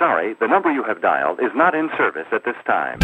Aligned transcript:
Sorry, 0.00 0.34
the 0.40 0.46
number 0.46 0.72
you 0.72 0.82
have 0.82 1.02
dialed 1.02 1.38
is 1.40 1.50
not 1.54 1.74
in 1.74 1.90
service 1.98 2.26
at 2.32 2.42
this 2.42 2.56
time. 2.66 2.98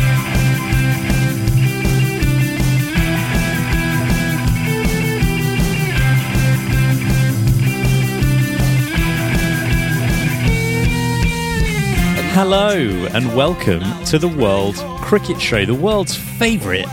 Hello 12.32 12.70
and 13.12 13.36
welcome 13.36 13.82
to 14.06 14.18
the 14.18 14.28
World 14.28 14.76
Cricket 15.02 15.38
Show, 15.38 15.66
the 15.66 15.74
world's 15.74 16.16
favourite 16.16 16.86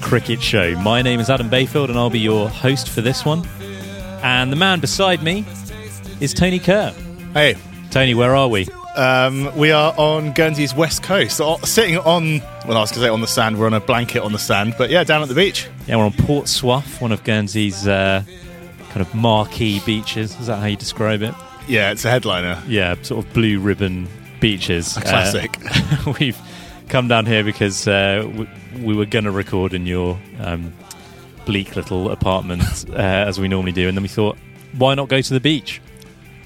cricket 0.00 0.40
show. 0.40 0.76
My 0.78 1.02
name 1.02 1.18
is 1.18 1.28
Adam 1.28 1.48
Bayfield 1.48 1.90
and 1.90 1.98
I'll 1.98 2.10
be 2.10 2.20
your 2.20 2.48
host 2.48 2.88
for 2.88 3.00
this 3.00 3.24
one. 3.24 3.44
And 4.22 4.52
the 4.52 4.56
man 4.56 4.78
beside 4.78 5.20
me 5.24 5.44
is 6.20 6.32
Tony 6.32 6.60
Kerr. 6.60 6.94
Hey, 7.32 7.56
Tony, 7.90 8.14
where 8.14 8.36
are 8.36 8.46
we? 8.46 8.68
Um, 8.96 9.56
we 9.56 9.70
are 9.70 9.94
on 9.96 10.32
Guernsey's 10.32 10.74
west 10.74 11.02
coast, 11.02 11.36
so, 11.36 11.56
sitting 11.58 11.98
on, 11.98 12.40
well, 12.66 12.76
I 12.76 12.80
was 12.80 12.90
going 12.90 13.00
to 13.00 13.06
say 13.06 13.08
on 13.08 13.20
the 13.20 13.26
sand, 13.26 13.58
we're 13.58 13.66
on 13.66 13.74
a 13.74 13.80
blanket 13.80 14.22
on 14.22 14.32
the 14.32 14.38
sand, 14.38 14.74
but 14.76 14.90
yeah, 14.90 15.04
down 15.04 15.22
at 15.22 15.28
the 15.28 15.34
beach. 15.34 15.68
Yeah, 15.86 15.96
we're 15.96 16.04
on 16.04 16.12
Port 16.12 16.46
Soif, 16.46 17.00
one 17.00 17.12
of 17.12 17.24
Guernsey's 17.24 17.86
uh, 17.86 18.22
kind 18.90 19.00
of 19.00 19.14
marquee 19.14 19.80
beaches. 19.86 20.38
Is 20.38 20.46
that 20.46 20.58
how 20.58 20.66
you 20.66 20.76
describe 20.76 21.22
it? 21.22 21.34
Yeah, 21.66 21.90
it's 21.92 22.04
a 22.04 22.10
headliner. 22.10 22.62
Yeah, 22.66 23.00
sort 23.02 23.24
of 23.24 23.32
blue 23.32 23.60
ribbon 23.60 24.08
beaches. 24.40 24.96
A 24.96 25.00
classic. 25.00 25.56
Uh, 25.64 26.12
we've 26.20 26.38
come 26.88 27.08
down 27.08 27.24
here 27.24 27.44
because 27.44 27.88
uh, 27.88 28.28
we, 28.36 28.48
we 28.82 28.94
were 28.94 29.06
going 29.06 29.24
to 29.24 29.30
record 29.30 29.72
in 29.72 29.86
your 29.86 30.18
um, 30.40 30.72
bleak 31.46 31.76
little 31.76 32.10
apartment 32.10 32.62
uh, 32.90 32.96
as 32.96 33.40
we 33.40 33.48
normally 33.48 33.72
do, 33.72 33.88
and 33.88 33.96
then 33.96 34.02
we 34.02 34.08
thought, 34.08 34.36
why 34.76 34.94
not 34.94 35.08
go 35.08 35.20
to 35.20 35.34
the 35.34 35.40
beach? 35.40 35.80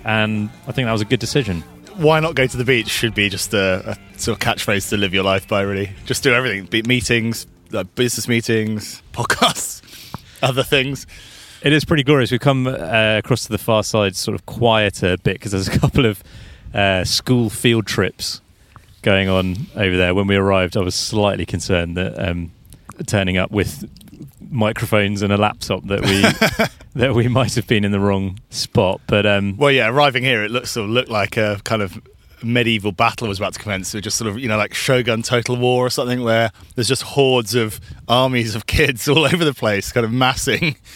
And 0.04 0.50
I 0.68 0.72
think 0.72 0.86
that 0.86 0.92
was 0.92 1.00
a 1.02 1.06
good 1.06 1.18
decision. 1.18 1.64
Why 1.96 2.20
not 2.20 2.34
go 2.34 2.46
to 2.46 2.56
the 2.56 2.64
beach 2.64 2.88
should 2.88 3.14
be 3.14 3.28
just 3.28 3.54
a, 3.54 3.96
a 3.96 4.18
sort 4.18 4.36
of 4.36 4.46
catchphrase 4.46 4.90
to 4.90 4.96
live 4.96 5.14
your 5.14 5.24
life 5.24 5.48
by, 5.48 5.62
really. 5.62 5.92
Just 6.04 6.22
do 6.22 6.32
everything 6.34 6.66
Be- 6.66 6.82
meetings, 6.82 7.46
like 7.70 7.94
business 7.94 8.28
meetings, 8.28 9.02
podcasts, 9.12 9.82
other 10.42 10.62
things. 10.62 11.06
It 11.62 11.72
is 11.72 11.84
pretty 11.84 12.02
glorious. 12.02 12.30
We've 12.30 12.40
come 12.40 12.66
uh, 12.66 13.16
across 13.18 13.44
to 13.46 13.48
the 13.48 13.58
far 13.58 13.82
side, 13.82 14.14
sort 14.14 14.34
of 14.34 14.46
quieter 14.46 15.16
bit, 15.16 15.34
because 15.34 15.52
there's 15.52 15.68
a 15.68 15.78
couple 15.78 16.04
of 16.06 16.22
uh, 16.74 17.04
school 17.04 17.48
field 17.50 17.86
trips 17.86 18.40
going 19.02 19.28
on 19.28 19.56
over 19.74 19.96
there. 19.96 20.14
When 20.14 20.26
we 20.26 20.36
arrived, 20.36 20.76
I 20.76 20.80
was 20.80 20.94
slightly 20.94 21.46
concerned 21.46 21.96
that 21.96 22.18
um, 22.28 22.52
turning 23.06 23.36
up 23.36 23.50
with 23.50 23.88
microphones 24.50 25.22
and 25.22 25.32
a 25.32 25.36
laptop 25.36 25.84
that 25.86 26.00
we 26.02 26.22
that 27.00 27.14
we 27.14 27.28
might 27.28 27.54
have 27.54 27.66
been 27.66 27.84
in 27.84 27.92
the 27.92 28.00
wrong 28.00 28.38
spot. 28.50 29.00
But 29.06 29.26
um, 29.26 29.56
Well, 29.56 29.70
yeah, 29.70 29.88
arriving 29.88 30.22
here, 30.24 30.44
it 30.44 30.50
looks 30.50 30.70
sort 30.70 30.84
of 30.84 30.90
looked 30.90 31.10
like 31.10 31.36
a 31.36 31.60
kind 31.64 31.82
of 31.82 32.00
medieval 32.42 32.92
battle 32.92 33.28
was 33.28 33.38
about 33.38 33.54
to 33.54 33.58
commence. 33.58 33.88
So 33.88 34.00
just 34.00 34.18
sort 34.18 34.30
of, 34.30 34.38
you 34.38 34.46
know, 34.48 34.56
like 34.58 34.74
Shogun 34.74 35.22
Total 35.22 35.56
War 35.56 35.86
or 35.86 35.90
something, 35.90 36.22
where 36.22 36.50
there's 36.74 36.88
just 36.88 37.02
hordes 37.02 37.54
of 37.54 37.80
armies 38.08 38.54
of 38.54 38.66
kids 38.66 39.08
all 39.08 39.24
over 39.24 39.44
the 39.44 39.54
place, 39.54 39.92
kind 39.92 40.04
of 40.04 40.12
massing. 40.12 40.76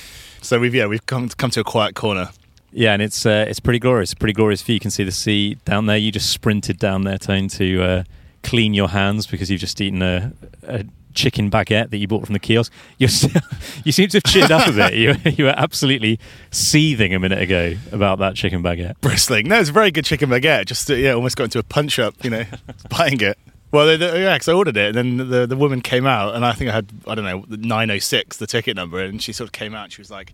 So 0.42 0.58
we've 0.58 0.74
yeah, 0.74 0.86
we've 0.86 1.04
come 1.04 1.28
come 1.28 1.50
to 1.50 1.60
a 1.60 1.64
quiet 1.64 1.94
corner. 1.94 2.30
yeah, 2.72 2.94
and 2.94 3.02
it's 3.02 3.26
uh, 3.26 3.44
it's 3.46 3.60
pretty 3.60 3.78
glorious. 3.78 4.14
Pretty 4.14 4.32
glorious 4.32 4.62
view. 4.62 4.72
You 4.72 4.80
can 4.80 4.90
see 4.90 5.04
the 5.04 5.12
sea 5.12 5.56
down 5.66 5.84
there. 5.84 5.98
You 5.98 6.10
just 6.10 6.30
sprinted 6.30 6.78
down 6.78 7.02
there, 7.02 7.18
Tone, 7.18 7.48
to 7.48 7.82
uh, 7.82 8.04
clean 8.42 8.72
your 8.72 8.88
hands 8.88 9.26
because 9.26 9.50
you've 9.50 9.60
just 9.60 9.78
eaten 9.82 10.00
a, 10.00 10.32
a 10.62 10.84
chicken 11.14 11.50
baguette 11.50 11.90
that 11.90 11.98
you 11.98 12.06
bought 12.08 12.26
from 12.26 12.32
the 12.32 12.38
kiosk. 12.38 12.72
You're 12.98 13.10
you 13.84 13.92
seem 13.92 14.08
to 14.10 14.16
have 14.18 14.24
cheered 14.24 14.50
up 14.50 14.66
a 14.68 14.72
bit. 14.72 14.94
You 14.94 15.14
you 15.30 15.44
were 15.44 15.54
absolutely 15.56 16.18
seething 16.50 17.14
a 17.14 17.18
minute 17.18 17.40
ago 17.40 17.74
about 17.92 18.18
that 18.20 18.34
chicken 18.36 18.62
baguette. 18.62 19.00
Bristling. 19.00 19.48
No, 19.48 19.60
it's 19.60 19.70
a 19.70 19.72
very 19.72 19.90
good 19.90 20.04
chicken 20.04 20.28
baguette. 20.30 20.66
Just 20.66 20.90
uh, 20.90 20.94
yeah, 20.94 21.12
almost 21.12 21.36
got 21.36 21.44
into 21.44 21.58
a 21.58 21.62
punch 21.62 21.98
up, 21.98 22.14
you 22.24 22.30
know, 22.30 22.44
buying 22.90 23.20
it. 23.20 23.38
Well, 23.72 23.86
the, 23.86 23.96
the, 23.98 24.18
yeah, 24.18 24.36
'cause 24.36 24.48
I 24.48 24.52
ordered 24.52 24.76
it, 24.76 24.96
and 24.96 25.18
then 25.20 25.28
the 25.28 25.46
the 25.46 25.56
woman 25.56 25.80
came 25.80 26.04
out, 26.06 26.34
and 26.34 26.44
I 26.44 26.52
think 26.52 26.70
I 26.70 26.74
had 26.74 26.90
I 27.06 27.14
don't 27.14 27.24
know 27.24 27.44
nine 27.48 27.90
oh 27.90 27.98
six 27.98 28.36
the 28.36 28.46
ticket 28.46 28.74
number, 28.76 28.98
and 29.00 29.22
she 29.22 29.32
sort 29.32 29.46
of 29.48 29.52
came 29.52 29.74
out, 29.74 29.84
and 29.84 29.92
she 29.92 30.00
was 30.00 30.10
like 30.10 30.32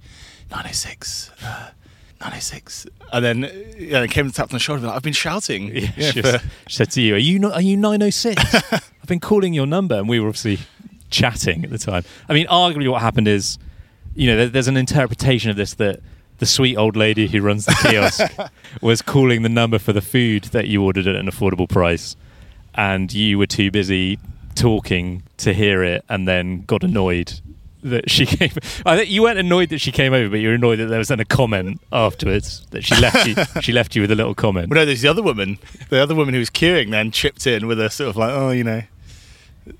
nine 0.50 0.64
oh 0.66 0.72
six. 0.72 1.30
Uh, 1.44 1.70
906 2.20 2.86
and 3.12 3.24
then 3.24 3.40
yeah, 3.78 4.02
it 4.02 4.10
came 4.10 4.26
and 4.26 4.34
tapped 4.34 4.52
on 4.52 4.56
the 4.56 4.60
shoulder. 4.60 4.82
and 4.86 4.90
I've 4.90 5.02
been 5.02 5.12
shouting. 5.12 5.68
Yeah, 5.74 5.90
Yeah, 5.96 6.10
she, 6.10 6.20
was- 6.22 6.40
she 6.66 6.76
said 6.76 6.90
to 6.92 7.00
you, 7.02 7.14
"Are 7.14 7.18
you 7.18 7.38
not? 7.38 7.52
Are 7.52 7.60
you 7.62 7.76
906? 7.76 8.54
I've 8.72 9.06
been 9.06 9.20
calling 9.20 9.52
your 9.54 9.66
number, 9.66 9.94
and 9.96 10.08
we 10.08 10.18
were 10.20 10.28
obviously 10.28 10.58
chatting 11.10 11.64
at 11.64 11.70
the 11.70 11.78
time. 11.78 12.04
I 12.28 12.32
mean, 12.34 12.46
arguably, 12.48 12.90
what 12.90 13.00
happened 13.02 13.28
is, 13.28 13.58
you 14.14 14.26
know, 14.28 14.36
there, 14.36 14.48
there's 14.48 14.66
an 14.68 14.76
interpretation 14.76 15.50
of 15.50 15.56
this 15.56 15.74
that 15.74 16.00
the 16.38 16.46
sweet 16.46 16.76
old 16.76 16.96
lady 16.96 17.26
who 17.28 17.40
runs 17.40 17.64
the 17.66 17.76
kiosk 17.82 18.22
was 18.82 19.02
calling 19.02 19.42
the 19.42 19.48
number 19.48 19.78
for 19.78 19.92
the 19.92 20.02
food 20.02 20.44
that 20.44 20.66
you 20.68 20.82
ordered 20.82 21.06
at 21.06 21.14
an 21.16 21.26
affordable 21.30 21.68
price, 21.68 22.16
and 22.74 23.12
you 23.12 23.38
were 23.38 23.46
too 23.46 23.70
busy 23.70 24.18
talking 24.56 25.22
to 25.36 25.52
hear 25.54 25.82
it, 25.84 26.04
and 26.08 26.26
then 26.26 26.62
got 26.62 26.82
annoyed. 26.82 27.40
That 27.90 28.10
she 28.10 28.26
came. 28.26 28.50
I 28.84 28.96
think 28.96 29.10
you 29.10 29.22
weren't 29.22 29.38
annoyed 29.38 29.68
that 29.70 29.80
she 29.80 29.92
came 29.92 30.12
over, 30.12 30.28
but 30.28 30.40
you 30.40 30.48
were 30.48 30.54
annoyed 30.54 30.78
that 30.80 30.86
there 30.86 30.98
was 30.98 31.08
then 31.08 31.20
a 31.20 31.24
comment 31.24 31.80
afterwards 31.92 32.66
that 32.70 32.84
she 32.84 32.94
left 33.00 33.26
you. 33.26 33.36
she 33.62 33.72
left 33.72 33.94
you 33.94 34.02
with 34.02 34.10
a 34.10 34.14
little 34.14 34.34
comment. 34.34 34.68
Well, 34.70 34.80
no, 34.80 34.84
there's 34.86 35.02
the 35.02 35.08
other 35.08 35.22
woman. 35.22 35.58
The 35.88 35.98
other 36.02 36.14
woman 36.14 36.34
who 36.34 36.40
was 36.40 36.50
queuing 36.50 36.90
then 36.90 37.10
chipped 37.10 37.46
in 37.46 37.66
with 37.66 37.80
a 37.80 37.88
sort 37.90 38.10
of 38.10 38.16
like, 38.16 38.30
oh, 38.32 38.50
you 38.50 38.64
know, 38.64 38.82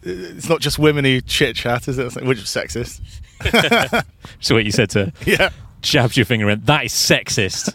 it's 0.03 0.49
not 0.49 0.61
just 0.61 0.78
women 0.78 1.05
who 1.05 1.21
chit 1.21 1.56
chat, 1.56 1.89
is 1.89 1.99
it? 1.99 2.15
Which 2.25 2.39
is 2.39 2.44
sexist. 2.44 3.00
So 4.41 4.55
what 4.55 4.65
you 4.65 4.71
said 4.73 4.91
to 4.91 5.06
her, 5.06 5.12
Yeah. 5.25 5.50
jabbed 5.83 6.17
your 6.17 6.27
finger 6.27 6.49
in. 6.50 6.61
That 6.62 6.84
is 6.84 6.93
sexist. 6.93 7.75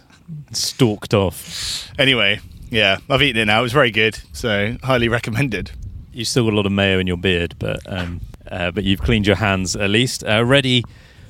Stalked 0.51 1.13
off. 1.13 1.89
Anyway, 1.99 2.39
yeah, 2.69 2.97
I've 3.09 3.21
eaten 3.21 3.41
it 3.41 3.45
now. 3.45 3.59
It 3.59 3.63
was 3.63 3.73
very 3.73 3.91
good, 3.91 4.17
so 4.33 4.75
highly 4.83 5.07
recommended. 5.07 5.71
You 6.13 6.25
still 6.25 6.43
got 6.45 6.53
a 6.53 6.55
lot 6.57 6.65
of 6.65 6.71
mayo 6.71 6.99
in 6.99 7.07
your 7.07 7.17
beard, 7.17 7.55
but 7.59 7.79
um, 7.85 8.19
uh, 8.51 8.71
but 8.71 8.83
you've 8.83 9.01
cleaned 9.01 9.25
your 9.25 9.37
hands 9.37 9.75
at 9.75 9.89
least. 9.89 10.23
Uh, 10.23 10.43
ready 10.45 10.83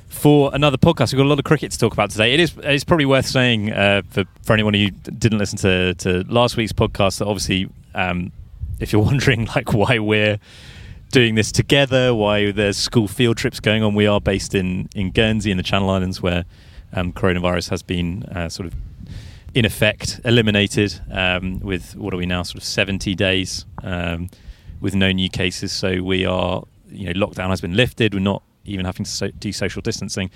for 0.08 0.50
another 0.54 0.76
podcast. 0.76 1.12
We've 1.12 1.18
got 1.18 1.26
a 1.26 1.28
lot 1.28 1.38
of 1.38 1.44
cricket 1.44 1.72
to 1.72 1.78
talk 1.78 1.92
about 1.92 2.10
today. 2.10 2.34
It 2.34 2.40
is 2.40 2.52
it's 2.62 2.84
probably 2.84 3.06
worth 3.06 3.26
saying 3.26 3.72
uh, 3.72 4.02
for 4.10 4.24
for 4.42 4.52
anyone 4.52 4.74
who 4.74 4.90
didn't 4.90 5.38
listen 5.38 5.58
to 5.58 5.94
to 5.94 6.24
last 6.28 6.56
week's 6.56 6.72
podcast 6.72 7.18
that 7.18 7.26
obviously 7.26 7.68
um, 7.94 8.32
if 8.78 8.92
you're 8.92 9.02
wondering 9.10 9.46
like 9.46 9.72
why 9.72 9.98
we're 9.98 10.38
doing 11.10 11.34
this 11.34 11.52
together, 11.52 12.14
why 12.14 12.52
there's 12.52 12.76
school 12.76 13.08
field 13.08 13.36
trips 13.36 13.60
going 13.60 13.82
on. 13.82 13.94
We 13.94 14.06
are 14.06 14.20
based 14.20 14.54
in 14.54 14.88
in 14.94 15.10
Guernsey 15.10 15.50
in 15.50 15.56
the 15.56 15.62
Channel 15.62 15.88
Islands 15.90 16.20
where 16.20 16.44
um, 16.92 17.12
coronavirus 17.12 17.70
has 17.70 17.82
been 17.82 18.24
uh, 18.24 18.48
sort 18.48 18.66
of 18.66 18.74
in 19.54 19.64
effect 19.64 20.20
eliminated 20.24 21.00
um, 21.10 21.60
with 21.60 21.94
what 21.96 22.14
are 22.14 22.16
we 22.16 22.26
now 22.26 22.42
sort 22.42 22.56
of 22.56 22.64
70 22.64 23.14
days 23.14 23.66
um, 23.82 24.30
with 24.80 24.94
no 24.94 25.12
new 25.12 25.28
cases 25.28 25.72
so 25.72 26.02
we 26.02 26.24
are 26.24 26.64
you 26.92 27.12
know 27.12 27.26
lockdown 27.26 27.48
has 27.48 27.60
been 27.60 27.76
lifted 27.76 28.14
we're 28.14 28.20
not 28.20 28.42
even 28.64 28.84
having 28.84 29.04
to 29.04 29.10
so- 29.10 29.30
do 29.30 29.52
social 29.52 29.82
distancing 29.82 30.30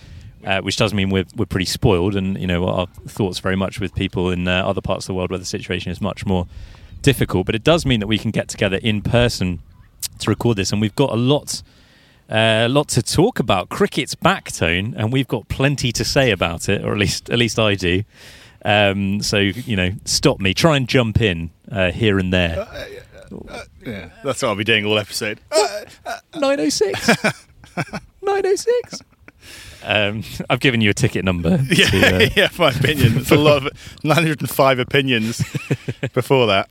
uh, 0.45 0.61
which 0.61 0.77
does 0.77 0.93
mean 0.95 1.11
we're, 1.11 1.25
we're 1.37 1.47
pretty 1.47 1.67
spoiled 1.67 2.15
and 2.15 2.39
you 2.41 2.47
know 2.47 2.67
our 2.67 2.87
thoughts 3.07 3.39
very 3.39 3.57
much 3.57 3.81
with 3.81 3.95
people 3.95 4.31
in 4.31 4.47
uh, 4.49 4.67
other 4.67 4.81
parts 4.81 5.05
of 5.05 5.09
the 5.09 5.15
world 5.15 5.31
where 5.31 5.39
the 5.39 5.45
situation 5.45 5.91
is 5.91 6.01
much 6.01 6.27
more 6.27 6.47
difficult 7.03 7.47
but 7.47 7.55
it 7.55 7.65
does 7.65 7.87
mean 7.87 8.01
that 8.01 8.07
we 8.07 8.19
can 8.19 8.31
get 8.31 8.49
together 8.49 8.79
in 8.83 9.01
person 9.03 9.61
to 10.19 10.31
record 10.31 10.57
this 10.57 10.73
and 10.73 10.81
we've 10.81 10.97
got 10.97 11.11
a 11.11 11.17
lot 11.17 11.63
a 12.29 12.69
lot 12.69 12.89
to 12.89 13.03
talk 13.03 13.39
about. 13.39 13.69
Cricket's 13.69 14.15
back 14.15 14.51
tone, 14.53 14.95
and 14.97 15.13
we've 15.13 15.29
got 15.29 15.49
plenty 15.49 15.93
to 15.93 16.05
say 16.05 16.31
about 16.31 16.69
it, 16.69 16.85
or 16.85 16.93
at 16.93 16.99
least 16.99 17.31
at 17.31 17.39
least 17.39 17.59
I 17.59 17.75
do. 17.75 18.03
Um, 18.65 19.23
so 19.23 19.39
you 19.39 19.77
know, 19.77 19.93
stop 20.05 20.41
me. 20.41 20.55
Try 20.55 20.77
and 20.77 20.89
jump 20.89 21.21
in 21.21 21.51
uh, 21.71 21.93
here 21.93 22.19
and 22.19 22.33
there. 22.33 22.67
Yeah, 23.85 24.11
that's 24.25 24.43
what 24.43 24.49
I'll 24.49 24.57
be 24.57 24.65
doing 24.65 24.85
all 24.85 24.99
episode. 24.99 25.41
Nine 26.37 26.61
oh 26.61 26.69
six. 26.69 27.09
Nine 28.23 28.47
oh 28.47 28.55
six. 28.55 29.01
Um, 29.85 30.25
I've 30.51 30.61
given 30.61 30.81
you 30.81 30.91
a 30.91 30.95
ticket 30.95 31.25
number. 31.25 31.59
Yeah, 31.69 31.87
to, 31.91 32.17
uh, 32.17 32.29
yeah, 32.35 32.49
my 32.59 32.71
opinion. 32.71 33.19
It's 33.19 33.31
a 33.31 33.37
lot 33.37 33.67
of 33.67 34.05
905 34.05 34.79
opinions 34.81 35.39
before 36.13 36.47
that. 36.49 36.69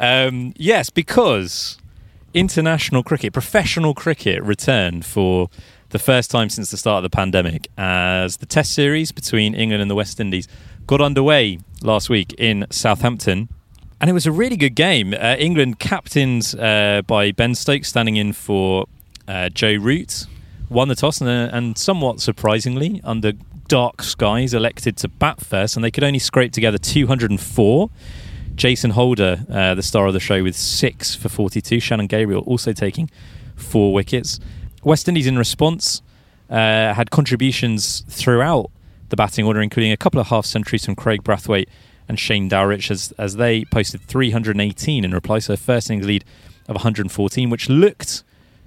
Um, 0.00 0.52
yes, 0.56 0.90
because 0.90 1.78
international 2.32 3.04
cricket, 3.04 3.32
professional 3.32 3.94
cricket, 3.94 4.42
returned 4.42 5.06
for 5.06 5.48
the 5.90 5.98
first 6.00 6.30
time 6.30 6.48
since 6.48 6.72
the 6.72 6.76
start 6.76 7.04
of 7.04 7.10
the 7.10 7.14
pandemic 7.14 7.68
as 7.78 8.38
the 8.38 8.46
Test 8.46 8.74
series 8.74 9.12
between 9.12 9.54
England 9.54 9.80
and 9.80 9.88
the 9.90 9.94
West 9.94 10.18
Indies 10.18 10.48
got 10.86 11.00
underway 11.00 11.60
last 11.82 12.10
week 12.10 12.34
in 12.36 12.66
Southampton. 12.70 13.48
And 14.04 14.10
it 14.10 14.12
was 14.12 14.26
a 14.26 14.32
really 14.32 14.58
good 14.58 14.74
game. 14.74 15.14
Uh, 15.14 15.34
England, 15.38 15.78
captained 15.78 16.54
uh, 16.60 17.00
by 17.06 17.32
Ben 17.32 17.54
Stokes, 17.54 17.88
standing 17.88 18.16
in 18.16 18.34
for 18.34 18.84
uh, 19.26 19.48
Joe 19.48 19.76
Root, 19.76 20.26
won 20.68 20.88
the 20.88 20.94
toss 20.94 21.22
and, 21.22 21.30
uh, 21.30 21.56
and 21.56 21.78
somewhat 21.78 22.20
surprisingly, 22.20 23.00
under 23.02 23.32
dark 23.66 24.02
skies, 24.02 24.52
elected 24.52 24.98
to 24.98 25.08
bat 25.08 25.40
first, 25.40 25.74
and 25.74 25.82
they 25.82 25.90
could 25.90 26.04
only 26.04 26.18
scrape 26.18 26.52
together 26.52 26.76
204. 26.76 27.90
Jason 28.54 28.90
Holder, 28.90 29.46
uh, 29.50 29.74
the 29.74 29.82
star 29.82 30.06
of 30.06 30.12
the 30.12 30.20
show, 30.20 30.42
with 30.42 30.54
six 30.54 31.14
for 31.14 31.30
42. 31.30 31.80
Shannon 31.80 32.06
Gabriel 32.06 32.42
also 32.42 32.74
taking 32.74 33.08
four 33.56 33.94
wickets. 33.94 34.38
West 34.82 35.08
Indies, 35.08 35.26
in 35.26 35.38
response, 35.38 36.02
uh, 36.50 36.92
had 36.92 37.10
contributions 37.10 38.04
throughout 38.10 38.70
the 39.08 39.16
batting 39.16 39.46
order, 39.46 39.62
including 39.62 39.92
a 39.92 39.96
couple 39.96 40.20
of 40.20 40.26
half 40.26 40.44
centuries 40.44 40.84
from 40.84 40.94
Kraigg 40.94 41.22
Brathwaite 41.22 41.68
and 42.08 42.18
Shane 42.18 42.50
Dowrich, 42.50 42.90
as, 42.90 43.12
as 43.18 43.36
they 43.36 43.64
posted 43.64 44.02
318 44.02 45.04
in 45.04 45.12
reply. 45.12 45.38
So, 45.38 45.54
a 45.54 45.56
first 45.56 45.90
innings 45.90 46.06
lead 46.06 46.24
of 46.68 46.76
114, 46.76 47.50
which 47.50 47.68
looked 47.68 48.22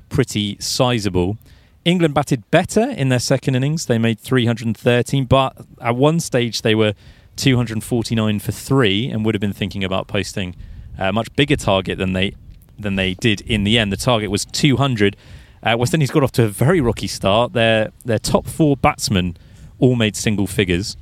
pretty 0.10 0.58
sizable. 0.60 1.38
England 1.86 2.14
batted 2.14 2.50
better 2.52 2.90
in 2.92 3.10
their 3.10 3.20
second 3.20 3.56
innings. 3.56 3.86
They 3.86 3.98
made 3.98 4.20
313, 4.20 5.26
but 5.26 5.56
at 5.82 5.96
one 5.96 6.20
stage 6.20 6.62
they 6.62 6.76
were 6.76 6.94
249 7.38 8.40
for 8.40 8.52
three 8.52 9.08
and 9.08 9.26
would 9.26 9.36
have 9.36 9.40
been 9.40 9.54
thinking 9.54 9.84
about 9.84 10.08
posting 10.08 10.56
a 10.98 11.14
much 11.14 11.34
bigger 11.36 11.56
target 11.56 11.98
than 11.98 12.14
they 12.14 12.34
than 12.78 12.96
they 12.96 13.14
did 13.14 13.42
in 13.42 13.64
the 13.64 13.80
end. 13.80 13.92
The 13.92 13.98
target 13.98 14.30
was 14.30 14.46
200. 14.46 15.16
Uh, 15.64 15.76
West 15.78 15.94
Indies 15.94 16.12
got 16.12 16.24
off 16.24 16.32
to 16.34 16.44
a 16.44 16.48
very 16.48 16.82
rocky 16.82 17.08
start. 17.08 17.54
Their 17.54 17.92
their 18.06 18.20
top 18.20 18.48
four 18.48 18.76
batsmen 18.76 19.38
all 19.80 19.96
made 19.96 20.16
single 20.16 20.48
figures, 20.48 20.98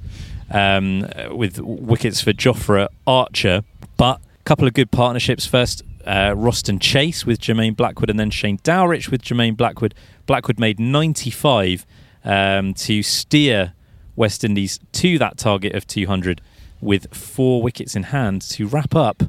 um, 0.56 1.06
with 1.32 1.60
wickets 1.60 2.22
for 2.22 2.32
Jofra 2.32 2.88
Archer, 3.06 3.64
but 3.98 4.22
a 4.40 4.44
couple 4.46 4.68
of 4.68 4.74
good 4.74 4.90
partnerships. 4.90 5.46
First, 5.46 5.84
uh, 6.06 6.32
Roston 6.32 6.80
Chase 6.80 7.26
with 7.26 7.40
Jermaine 7.40 7.76
Blackwood, 7.76 8.10
and 8.10 8.18
then 8.18 8.30
Shane 8.30 8.58
Dowrich 8.60 9.12
with 9.12 9.22
Jermaine 9.22 9.58
Blackwood. 9.58 9.94
Blackwood 10.26 10.58
made 10.58 10.80
95 10.80 11.86
um, 12.24 12.74
to 12.76 13.04
steer 13.04 13.74
West 14.16 14.46
Indies 14.46 14.80
to 14.94 15.20
that 15.20 15.38
target 15.38 15.76
of 15.76 15.86
200 15.88 16.40
with 16.80 17.14
four 17.14 17.62
wickets 17.62 17.96
in 17.96 18.04
hand 18.04 18.42
to 18.42 18.66
wrap 18.66 18.96
up. 18.96 19.24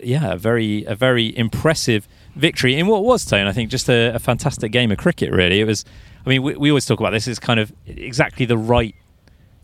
Yeah, 0.00 0.34
a 0.34 0.36
very 0.36 0.84
a 0.84 0.94
very 0.94 1.36
impressive 1.36 2.06
victory 2.36 2.76
in 2.78 2.86
what 2.86 3.02
was 3.02 3.24
Tone. 3.24 3.48
I 3.48 3.52
think 3.52 3.68
just 3.68 3.88
a, 3.88 4.14
a 4.14 4.20
fantastic 4.20 4.70
game 4.70 4.92
of 4.92 4.98
cricket. 4.98 5.32
Really, 5.32 5.58
it 5.58 5.64
was. 5.64 5.84
I 6.24 6.28
mean, 6.28 6.42
we, 6.44 6.54
we 6.54 6.70
always 6.70 6.86
talk 6.86 7.00
about 7.00 7.10
this. 7.10 7.26
It's 7.26 7.40
kind 7.40 7.58
of 7.58 7.72
exactly 7.86 8.46
the 8.46 8.58
right 8.58 8.94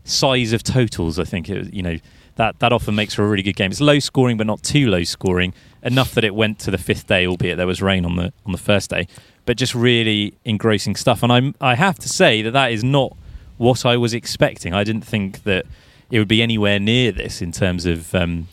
size 0.05 0.53
of 0.53 0.63
totals. 0.63 1.19
I 1.19 1.25
think 1.25 1.49
it, 1.49 1.73
you 1.73 1.83
know 1.83 1.97
that 2.37 2.59
that 2.61 2.73
often 2.73 2.95
makes 2.95 3.15
for 3.15 3.25
a 3.25 3.29
really 3.29 3.43
good 3.43 3.57
game. 3.57 3.71
It's 3.71 3.81
low 3.81 3.99
scoring, 3.99 4.37
but 4.37 4.47
not 4.47 4.63
too 4.63 4.89
low 4.89 5.05
scoring 5.05 5.55
enough 5.83 6.13
that 6.15 6.25
it 6.25 6.35
went 6.35 6.59
to 6.61 6.71
the 6.71 6.79
fifth 6.79 7.07
day, 7.07 7.27
albeit 7.27 7.57
there 7.57 7.67
was 7.67 7.83
rain 7.83 8.05
on 8.05 8.17
the 8.17 8.33
on 8.45 8.53
the 8.53 8.59
first 8.59 8.91
day. 8.91 9.07
But 9.47 9.57
just 9.57 9.75
really 9.75 10.35
engrossing 10.45 10.97
stuff. 10.97 11.23
And 11.23 11.33
I 11.33 11.53
I 11.61 11.75
have 11.75 11.99
to 12.01 12.09
say 12.09 12.43
that 12.43 12.53
that 12.53 12.73
is 12.73 12.85
not 12.85 13.17
what 13.57 13.85
I 13.87 13.97
was 13.97 14.15
expecting. 14.15 14.75
I 14.75 14.85
didn't 14.85 15.05
think 15.05 15.45
that 15.45 15.67
it 16.11 16.19
would 16.19 16.29
be 16.29 16.43
anywhere 16.43 16.79
near 16.79 17.13
this 17.13 17.43
in 17.43 17.53
terms 17.53 17.87
of. 17.87 18.15
Um, 18.15 18.49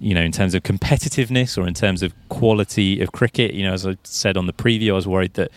you 0.00 0.12
know, 0.12 0.22
in 0.22 0.32
terms 0.32 0.54
of 0.54 0.62
competitiveness 0.64 1.56
or 1.56 1.66
in 1.66 1.72
terms 1.72 2.02
of 2.02 2.12
quality 2.28 3.00
of 3.00 3.12
cricket, 3.12 3.54
you 3.54 3.62
know, 3.62 3.72
as 3.72 3.86
I 3.86 3.96
said 4.02 4.36
on 4.36 4.46
the 4.46 4.52
preview, 4.52 4.90
I 4.90 4.94
was 4.94 5.06
worried 5.06 5.34
that 5.34 5.50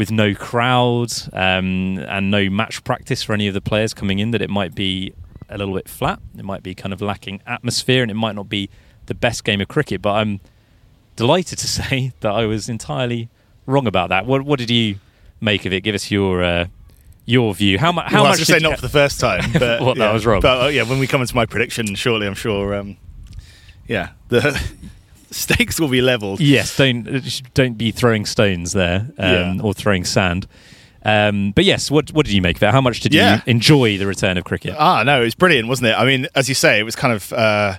with 0.00 0.10
no 0.10 0.34
crowd 0.34 1.12
um, 1.34 1.98
and 1.98 2.30
no 2.30 2.48
match 2.48 2.82
practice 2.84 3.22
for 3.22 3.34
any 3.34 3.46
of 3.46 3.52
the 3.52 3.60
players 3.60 3.92
coming 3.92 4.18
in, 4.18 4.30
that 4.30 4.40
it 4.40 4.48
might 4.48 4.74
be 4.74 5.12
a 5.50 5.58
little 5.58 5.74
bit 5.74 5.90
flat. 5.90 6.18
It 6.38 6.42
might 6.42 6.62
be 6.62 6.74
kind 6.74 6.94
of 6.94 7.02
lacking 7.02 7.42
atmosphere, 7.46 8.00
and 8.00 8.10
it 8.10 8.14
might 8.14 8.34
not 8.34 8.48
be 8.48 8.70
the 9.04 9.14
best 9.14 9.44
game 9.44 9.60
of 9.60 9.68
cricket. 9.68 10.00
But 10.00 10.12
I'm 10.12 10.40
delighted 11.16 11.58
to 11.58 11.68
say 11.80 12.14
that 12.20 12.32
I 12.32 12.46
was 12.46 12.66
entirely 12.70 13.28
wrong 13.66 13.86
about 13.86 14.08
that. 14.08 14.24
What, 14.24 14.40
what 14.40 14.58
did 14.58 14.70
you 14.70 14.96
make 15.38 15.66
of 15.66 15.72
it? 15.74 15.82
Give 15.82 15.94
us 15.94 16.10
your 16.10 16.42
uh, 16.42 16.68
your 17.26 17.54
view. 17.54 17.78
How, 17.78 17.92
mu- 17.92 18.00
how 18.00 18.22
well, 18.22 18.30
much? 18.30 18.38
I 18.38 18.40
was 18.40 18.48
going 18.48 18.60
to 18.60 18.64
say 18.64 18.70
not 18.70 18.76
for 18.76 18.86
the 18.86 18.88
first 18.88 19.20
time, 19.20 19.52
but 19.58 19.82
What, 19.82 19.98
that 19.98 20.06
yeah. 20.06 20.12
was 20.14 20.24
wrong. 20.24 20.40
But 20.40 20.64
uh, 20.64 20.68
yeah, 20.68 20.84
when 20.84 20.98
we 20.98 21.08
come 21.08 21.20
into 21.20 21.36
my 21.36 21.44
prediction, 21.44 21.94
shortly, 21.94 22.26
I'm 22.26 22.32
sure. 22.32 22.74
Um, 22.74 22.96
yeah, 23.86 24.12
the 24.28 24.58
stakes 25.30 25.78
will 25.80 25.88
be 25.88 26.00
leveled. 26.00 26.40
Yes, 26.40 26.76
don't 26.76 27.04
don't 27.54 27.74
be 27.78 27.90
throwing 27.90 28.26
stones 28.26 28.72
there 28.72 29.08
um, 29.18 29.56
Yeah. 29.56 29.62
or 29.62 29.72
throwing 29.74 30.04
sand. 30.04 30.46
Um, 31.02 31.52
but 31.52 31.64
yes, 31.64 31.90
what 31.90 32.10
what 32.12 32.26
did 32.26 32.34
you 32.34 32.42
make 32.42 32.56
of 32.56 32.62
it? 32.62 32.70
How 32.72 32.80
much 32.80 33.00
did 33.00 33.14
Yeah. 33.14 33.36
you 33.36 33.42
enjoy 33.46 33.96
the 33.98 34.06
return 34.06 34.36
of 34.36 34.44
cricket? 34.44 34.74
Ah, 34.78 35.02
no, 35.02 35.20
it 35.22 35.24
was 35.24 35.34
brilliant, 35.34 35.66
wasn't 35.68 35.88
it? 35.88 35.94
I 35.98 36.04
mean, 36.04 36.26
as 36.34 36.48
you 36.48 36.54
say, 36.54 36.78
it 36.78 36.82
was 36.82 36.94
kind 36.96 37.14
of. 37.14 37.32
Uh, 37.32 37.74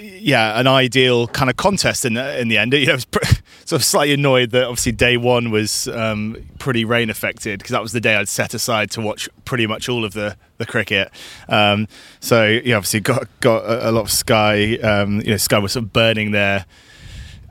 yeah, 0.00 0.58
an 0.58 0.66
ideal 0.66 1.26
kind 1.28 1.50
of 1.50 1.56
contest 1.56 2.04
in 2.04 2.14
the, 2.14 2.40
in 2.40 2.48
the 2.48 2.58
end. 2.58 2.72
You 2.80 2.86
know, 2.86 2.92
I 2.92 2.96
was 2.96 3.06
sort 3.64 3.80
of 3.80 3.84
slightly 3.84 4.14
annoyed 4.14 4.50
that 4.50 4.64
obviously 4.64 4.92
day 4.92 5.16
one 5.16 5.50
was 5.50 5.86
um, 5.88 6.36
pretty 6.58 6.84
rain 6.84 7.10
affected 7.10 7.58
because 7.58 7.72
that 7.72 7.82
was 7.82 7.92
the 7.92 8.00
day 8.00 8.16
I'd 8.16 8.28
set 8.28 8.54
aside 8.54 8.90
to 8.92 9.00
watch 9.00 9.28
pretty 9.44 9.66
much 9.66 9.88
all 9.88 10.04
of 10.04 10.14
the, 10.14 10.36
the 10.58 10.64
cricket. 10.64 11.10
Um, 11.48 11.88
so 12.20 12.46
yeah, 12.46 12.76
obviously 12.76 13.00
got 13.00 13.28
got 13.40 13.64
a, 13.64 13.90
a 13.90 13.92
lot 13.92 14.02
of 14.02 14.10
Sky. 14.10 14.76
Um, 14.76 15.20
you 15.20 15.30
know, 15.32 15.36
Sky 15.36 15.58
was 15.58 15.72
sort 15.72 15.84
of 15.84 15.92
burning 15.92 16.30
their 16.30 16.64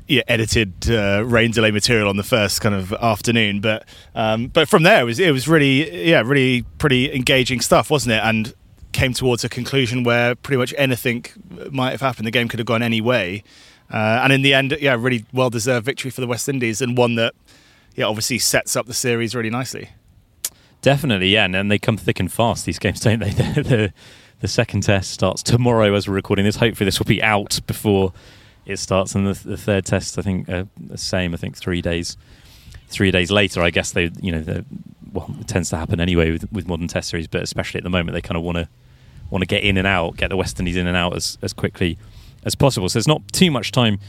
yeah, 0.07 0.23
edited 0.27 0.89
uh, 0.89 1.23
rain 1.23 1.51
delay 1.51 1.69
material 1.69 2.09
on 2.09 2.17
the 2.17 2.23
first 2.23 2.61
kind 2.61 2.73
of 2.73 2.91
afternoon. 2.93 3.61
But 3.61 3.87
um, 4.15 4.47
but 4.47 4.67
from 4.67 4.83
there, 4.83 5.01
it 5.01 5.05
was 5.05 5.19
it 5.19 5.31
was 5.31 5.47
really 5.47 6.09
yeah 6.09 6.23
really 6.25 6.63
pretty 6.79 7.13
engaging 7.13 7.61
stuff, 7.61 7.91
wasn't 7.91 8.13
it? 8.13 8.21
And 8.23 8.53
came 8.99 9.13
towards 9.13 9.45
a 9.45 9.49
conclusion 9.49 10.03
where 10.03 10.35
pretty 10.35 10.57
much 10.57 10.73
anything 10.77 11.25
might 11.71 11.91
have 11.91 12.01
happened. 12.01 12.27
The 12.27 12.31
game 12.31 12.49
could 12.49 12.59
have 12.59 12.65
gone 12.65 12.83
any 12.83 12.99
way. 12.99 13.43
Uh, 13.89 14.19
and 14.23 14.33
in 14.33 14.41
the 14.41 14.53
end, 14.53 14.77
yeah, 14.81 14.95
really 14.99 15.25
well 15.31 15.49
deserved 15.49 15.85
victory 15.85 16.11
for 16.11 16.19
the 16.19 16.27
West 16.27 16.49
Indies 16.49 16.81
and 16.81 16.97
one 16.97 17.15
that 17.15 17.33
yeah 17.95 18.05
obviously 18.05 18.39
sets 18.39 18.75
up 18.75 18.87
the 18.87 18.93
series 18.93 19.33
really 19.33 19.49
nicely. 19.49 19.89
Definitely, 20.81 21.29
yeah, 21.29 21.45
and, 21.45 21.55
and 21.55 21.71
they 21.71 21.79
come 21.79 21.95
thick 21.95 22.19
and 22.19 22.31
fast. 22.31 22.65
These 22.65 22.79
games, 22.79 22.99
don't 22.99 23.19
they? 23.19 23.29
the, 23.29 23.63
the, 23.63 23.93
the 24.41 24.47
second 24.47 24.81
test 24.81 25.11
starts 25.11 25.43
tomorrow 25.43 25.93
as 25.93 26.07
we're 26.07 26.15
recording 26.15 26.43
this. 26.43 26.57
Hopefully, 26.57 26.85
this 26.85 26.99
will 26.99 27.05
be 27.05 27.23
out 27.23 27.59
before 27.67 28.13
it 28.65 28.79
starts, 28.79 29.15
and 29.15 29.27
the, 29.27 29.47
the 29.47 29.57
third 29.57 29.85
test, 29.85 30.19
I 30.19 30.21
think, 30.21 30.49
uh, 30.49 30.65
the 30.77 30.97
same. 30.97 31.33
I 31.33 31.37
think 31.37 31.57
three 31.57 31.81
days, 31.81 32.17
three 32.89 33.11
days 33.11 33.31
later. 33.31 33.61
I 33.61 33.69
guess 33.69 33.91
they, 33.91 34.11
you 34.21 34.31
know, 34.33 34.63
well, 35.13 35.33
it 35.39 35.47
tends 35.47 35.69
to 35.69 35.77
happen 35.77 35.99
anyway 35.99 36.31
with, 36.31 36.51
with 36.51 36.67
modern 36.67 36.87
test 36.87 37.09
series, 37.09 37.27
but 37.27 37.41
especially 37.41 37.79
at 37.79 37.83
the 37.83 37.89
moment, 37.89 38.13
they 38.13 38.21
kind 38.21 38.37
of 38.37 38.43
want 38.43 38.57
to 38.57 38.69
want 39.29 39.41
to 39.41 39.47
get 39.47 39.63
in 39.63 39.77
and 39.77 39.87
out, 39.87 40.17
get 40.17 40.29
the 40.29 40.37
West 40.37 40.59
Indies 40.59 40.75
in 40.75 40.87
and 40.87 40.97
out 40.97 41.15
as 41.15 41.37
as 41.41 41.53
quickly 41.53 41.97
as 42.45 42.55
possible. 42.55 42.89
So 42.89 42.99
there's 42.99 43.07
not 43.07 43.21
too 43.31 43.51
much 43.51 43.71
time 43.71 43.99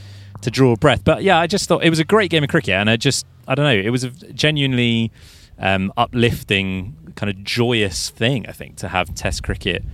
to 0.43 0.51
draw 0.51 0.73
a 0.73 0.77
breath. 0.77 1.05
But 1.05 1.23
yeah, 1.23 1.39
I 1.39 1.47
just 1.47 1.69
thought 1.69 1.85
it 1.85 1.91
was 1.91 1.99
a 1.99 2.05
great 2.05 2.31
game 2.31 2.45
of 2.45 2.51
cricket, 2.51 2.75
and 2.75 2.89
I 2.89 2.97
just 2.97 3.27
I 3.47 3.55
don't 3.55 3.65
know, 3.65 3.81
it 3.81 3.91
was 3.91 4.05
a 4.05 4.11
genuinely 4.33 5.11
um, 5.59 5.93
uplifting, 5.97 6.97
kind 7.17 7.31
of 7.31 7.43
joyous 7.45 8.11
thing. 8.11 8.47
I 8.47 8.53
think 8.53 8.77
to 8.77 8.89
have 8.89 9.15
Test 9.15 9.43
cricket 9.43 9.85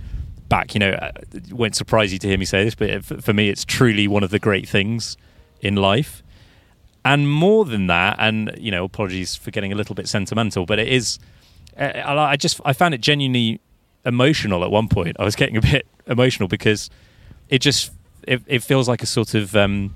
back. 0.47 0.73
You 0.73 0.79
know, 0.79 0.91
uh, 0.91 1.11
it 1.33 1.51
won't 1.51 1.75
surprise 1.75 2.13
you 2.13 2.19
to 2.19 2.27
hear 2.27 2.37
me 2.37 2.45
say 2.45 2.63
this, 2.63 2.75
but 2.75 3.23
for 3.23 3.33
me, 3.33 3.49
it's 3.49 3.65
truly 3.65 4.07
one 4.07 4.23
of 4.23 4.29
the 4.29 4.39
great 4.39 4.67
things 4.67 5.17
in 5.61 5.75
life. 5.75 6.23
And 7.03 7.29
more 7.29 7.65
than 7.65 7.87
that, 7.87 8.17
and 8.19 8.53
you 8.57 8.71
know, 8.71 8.83
apologies 8.83 9.35
for 9.35 9.51
getting 9.51 9.71
a 9.71 9.75
little 9.75 9.95
bit 9.95 10.07
sentimental, 10.07 10.65
but 10.65 10.79
it 10.79 10.87
is. 10.87 11.19
uh, 11.79 12.03
I 12.05 12.35
just 12.35 12.59
I 12.65 12.73
found 12.73 12.93
it 12.93 13.01
genuinely 13.01 13.59
emotional 14.07 14.63
at 14.63 14.71
one 14.71 14.87
point. 14.87 15.17
I 15.19 15.23
was 15.23 15.35
getting 15.35 15.57
a 15.57 15.61
bit 15.61 15.85
emotional 16.07 16.47
because 16.47 16.89
it 17.49 17.59
just 17.59 17.91
it, 18.23 18.41
it 18.47 18.63
feels 18.63 18.87
like 18.87 19.03
a 19.03 19.05
sort 19.05 19.33
of 19.33 19.55
um, 19.55 19.93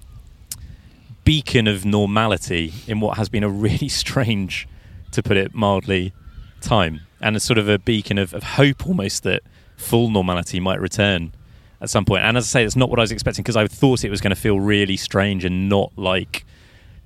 beacon 1.24 1.68
of 1.68 1.86
normality 1.86 2.74
in 2.88 3.00
what 3.00 3.18
has 3.18 3.30
been 3.30 3.44
a 3.44 3.50
really 3.50 3.90
strange, 4.04 4.68
to 5.12 5.24
put 5.24 5.38
it 5.38 5.54
mildly, 5.54 6.14
time, 6.62 7.02
and 7.20 7.36
a 7.36 7.40
sort 7.40 7.58
of 7.58 7.68
a 7.68 7.80
beacon 7.80 8.18
of, 8.18 8.34
of 8.34 8.44
hope 8.44 8.88
almost 8.88 9.24
that 9.24 9.42
full 9.78 10.10
normality 10.10 10.60
might 10.60 10.80
return 10.80 11.34
at 11.82 11.90
some 11.90 12.06
point. 12.06 12.24
And 12.24 12.38
as 12.38 12.46
I 12.46 12.48
say, 12.48 12.64
it's 12.64 12.76
not 12.76 12.90
what 12.90 13.00
I 13.00 13.02
was 13.02 13.12
expecting 13.12 13.44
because 13.44 13.58
I 13.58 13.68
thought 13.68 14.04
it 14.04 14.10
was 14.10 14.22
going 14.22 14.34
to 14.34 14.40
feel 14.40 14.60
really 14.60 14.98
strange 14.98 15.44
and 15.44 15.68
not 15.68 15.92
like 15.98 16.46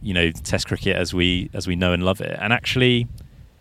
you 0.01 0.13
know 0.13 0.29
Test 0.31 0.67
cricket 0.67 0.95
as 0.95 1.13
we 1.13 1.49
as 1.53 1.67
we 1.67 1.75
know 1.75 1.93
and 1.93 2.03
love 2.03 2.21
it. 2.21 2.37
And 2.39 2.53
actually, 2.53 3.07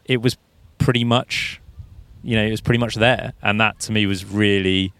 it 0.04 0.20
was 0.20 0.36
pretty 0.78 1.04
much 1.04 1.60
you 2.24 2.36
know 2.36 2.44
it 2.44 2.50
was 2.50 2.60
pretty 2.60 2.78
much 2.78 2.94
there, 2.96 3.32
and 3.42 3.60
that 3.60 3.78
to 3.80 3.92
me 3.92 4.06
was 4.06 4.24
really 4.24 4.92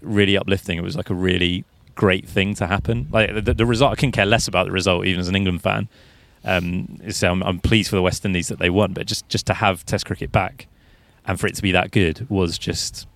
really 0.00 0.36
uplifting. 0.36 0.78
It 0.78 0.82
was 0.82 0.96
like 0.96 1.10
a 1.10 1.14
really 1.14 1.64
great 1.94 2.28
thing 2.28 2.54
to 2.54 2.66
happen. 2.66 3.08
Like 3.10 3.44
the, 3.44 3.54
the 3.54 3.66
result, 3.66 3.92
I 3.92 3.94
couldn't 3.96 4.12
care 4.12 4.26
less 4.26 4.46
about 4.46 4.66
the 4.66 4.72
result, 4.72 5.04
even 5.06 5.20
as 5.20 5.28
an 5.28 5.34
England 5.34 5.62
fan. 5.62 5.88
Um, 6.44 7.00
so 7.10 7.30
I'm, 7.30 7.42
I'm 7.42 7.58
pleased 7.58 7.90
for 7.90 7.96
the 7.96 8.02
West 8.02 8.24
Indies 8.24 8.46
that 8.48 8.60
they 8.60 8.70
won, 8.70 8.92
but 8.92 9.06
just 9.06 9.28
just 9.28 9.46
to 9.46 9.54
have 9.54 9.84
Test 9.84 10.06
cricket 10.06 10.30
back 10.30 10.68
and 11.26 11.38
for 11.38 11.46
it 11.46 11.54
to 11.56 11.62
be 11.62 11.72
that 11.72 11.90
good 11.90 12.28
was 12.30 12.58
just 12.58 13.06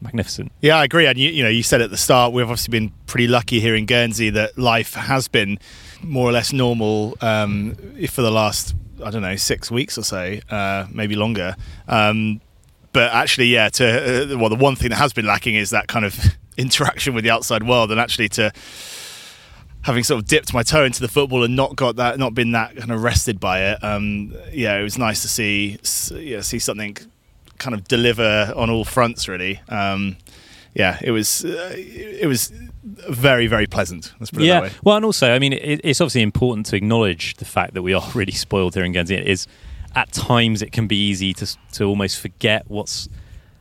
magnificent. 0.00 0.52
Yeah, 0.60 0.76
I 0.76 0.84
agree. 0.84 1.06
And 1.06 1.18
you, 1.18 1.30
you 1.30 1.42
know, 1.42 1.48
you 1.48 1.62
said 1.62 1.80
at 1.80 1.90
the 1.90 1.96
start, 1.96 2.32
we've 2.32 2.44
obviously 2.44 2.70
been 2.70 2.92
pretty 3.06 3.26
lucky 3.26 3.58
here 3.58 3.74
in 3.74 3.86
Guernsey 3.86 4.30
that 4.30 4.58
life 4.58 4.94
has 4.94 5.28
been 5.28 5.58
more 6.02 6.28
or 6.28 6.32
less 6.32 6.52
normal 6.52 7.16
um, 7.22 7.74
for 8.10 8.20
the 8.20 8.30
last, 8.30 8.74
I 9.02 9.10
don't 9.10 9.22
know, 9.22 9.36
six 9.36 9.70
weeks 9.70 9.96
or 9.96 10.02
so, 10.02 10.38
uh, 10.50 10.86
maybe 10.92 11.16
longer. 11.16 11.56
Um, 11.88 12.40
but 12.94 13.12
actually, 13.12 13.48
yeah, 13.48 13.68
to 13.70 14.32
uh, 14.34 14.38
well, 14.38 14.48
the 14.48 14.56
one 14.56 14.76
thing 14.76 14.88
that 14.88 14.96
has 14.96 15.12
been 15.12 15.26
lacking 15.26 15.56
is 15.56 15.70
that 15.70 15.88
kind 15.88 16.06
of 16.06 16.18
interaction 16.56 17.12
with 17.12 17.24
the 17.24 17.30
outside 17.30 17.64
world, 17.64 17.90
and 17.90 18.00
actually 18.00 18.30
to 18.30 18.52
having 19.82 20.02
sort 20.02 20.18
of 20.18 20.26
dipped 20.26 20.54
my 20.54 20.62
toe 20.62 20.84
into 20.84 21.00
the 21.00 21.08
football 21.08 21.44
and 21.44 21.54
not 21.54 21.76
got 21.76 21.96
that, 21.96 22.18
not 22.18 22.32
been 22.32 22.52
that 22.52 22.74
kind 22.76 22.90
of 22.90 23.04
arrested 23.04 23.38
by 23.38 23.60
it. 23.60 23.84
Um, 23.84 24.34
yeah, 24.50 24.78
it 24.78 24.82
was 24.82 24.96
nice 24.96 25.20
to 25.22 25.28
see, 25.28 25.78
yeah, 26.14 26.40
see 26.40 26.58
something 26.58 26.96
kind 27.58 27.74
of 27.74 27.84
deliver 27.86 28.52
on 28.56 28.70
all 28.70 28.84
fronts. 28.84 29.28
Really, 29.28 29.60
um, 29.68 30.16
yeah, 30.72 30.98
it 31.02 31.10
was, 31.10 31.44
uh, 31.44 31.74
it 31.76 32.28
was 32.28 32.52
very, 32.84 33.48
very 33.48 33.66
pleasant. 33.66 34.12
Let's 34.20 34.30
put 34.30 34.42
it 34.42 34.46
yeah. 34.46 34.60
that 34.60 34.62
way. 34.62 34.78
Well, 34.84 34.96
and 34.96 35.04
also, 35.04 35.34
I 35.34 35.40
mean, 35.40 35.52
it, 35.52 35.80
it's 35.82 36.00
obviously 36.00 36.22
important 36.22 36.66
to 36.66 36.76
acknowledge 36.76 37.34
the 37.34 37.44
fact 37.44 37.74
that 37.74 37.82
we 37.82 37.92
are 37.92 38.08
really 38.14 38.32
spoiled 38.32 38.74
here 38.74 38.84
in 38.84 38.92
Guernsey. 38.92 39.16
It 39.16 39.26
is 39.26 39.48
at 39.94 40.12
times 40.12 40.62
it 40.62 40.72
can 40.72 40.86
be 40.86 40.96
easy 40.96 41.32
to 41.34 41.56
to 41.72 41.84
almost 41.84 42.18
forget 42.20 42.64
what's 42.68 43.08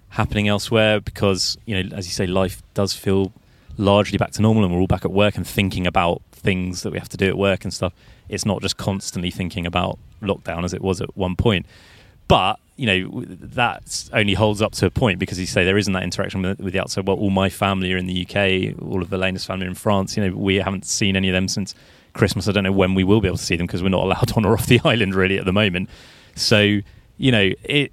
happening 0.09 0.47
elsewhere 0.47 0.99
because 0.99 1.57
you 1.65 1.81
know, 1.81 1.95
as 1.95 2.05
you 2.05 2.11
say, 2.11 2.27
life 2.27 2.61
does 2.73 2.93
feel 2.93 3.31
largely 3.77 4.17
back 4.17 4.31
to 4.31 4.41
normal, 4.41 4.63
and 4.63 4.73
we're 4.73 4.79
all 4.79 4.87
back 4.87 5.05
at 5.05 5.11
work 5.11 5.35
and 5.35 5.47
thinking 5.47 5.87
about 5.87 6.21
things 6.31 6.83
that 6.83 6.91
we 6.91 6.99
have 6.99 7.09
to 7.09 7.17
do 7.17 7.27
at 7.27 7.37
work 7.37 7.63
and 7.63 7.73
stuff. 7.73 7.93
It's 8.29 8.45
not 8.45 8.61
just 8.61 8.77
constantly 8.77 9.31
thinking 9.31 9.65
about 9.65 9.97
lockdown 10.21 10.63
as 10.63 10.73
it 10.73 10.81
was 10.81 11.01
at 11.01 11.15
one 11.17 11.35
point. 11.35 11.65
But 12.27 12.59
you 12.75 12.87
know 12.87 13.23
that 13.27 14.09
only 14.13 14.33
holds 14.33 14.61
up 14.61 14.71
to 14.73 14.87
a 14.87 14.89
point 14.89 15.19
because 15.19 15.39
you 15.39 15.45
say 15.45 15.63
there 15.63 15.77
isn't 15.77 15.93
that 15.93 16.03
interaction 16.03 16.41
with, 16.41 16.59
with 16.59 16.73
the 16.73 16.79
outside. 16.79 17.07
Well, 17.07 17.17
all 17.17 17.29
my 17.29 17.49
family 17.49 17.93
are 17.93 17.97
in 17.97 18.07
the 18.07 18.25
UK, 18.25 18.81
all 18.81 19.01
of 19.01 19.13
Elena's 19.13 19.45
family 19.45 19.65
are 19.65 19.69
in 19.69 19.75
France. 19.75 20.17
You 20.17 20.27
know, 20.27 20.35
we 20.35 20.55
haven't 20.55 20.85
seen 20.85 21.15
any 21.15 21.29
of 21.29 21.33
them 21.33 21.47
since 21.47 21.75
Christmas. 22.13 22.47
I 22.47 22.51
don't 22.51 22.63
know 22.63 22.71
when 22.71 22.95
we 22.95 23.03
will 23.03 23.21
be 23.21 23.27
able 23.27 23.37
to 23.37 23.43
see 23.43 23.55
them 23.55 23.67
because 23.67 23.83
we're 23.83 23.89
not 23.89 24.03
allowed 24.03 24.31
on 24.37 24.45
or 24.45 24.53
off 24.53 24.67
the 24.67 24.81
island 24.83 25.15
really 25.15 25.37
at 25.37 25.45
the 25.45 25.53
moment. 25.53 25.89
So 26.35 26.79
you 27.17 27.31
know, 27.31 27.51
it. 27.63 27.91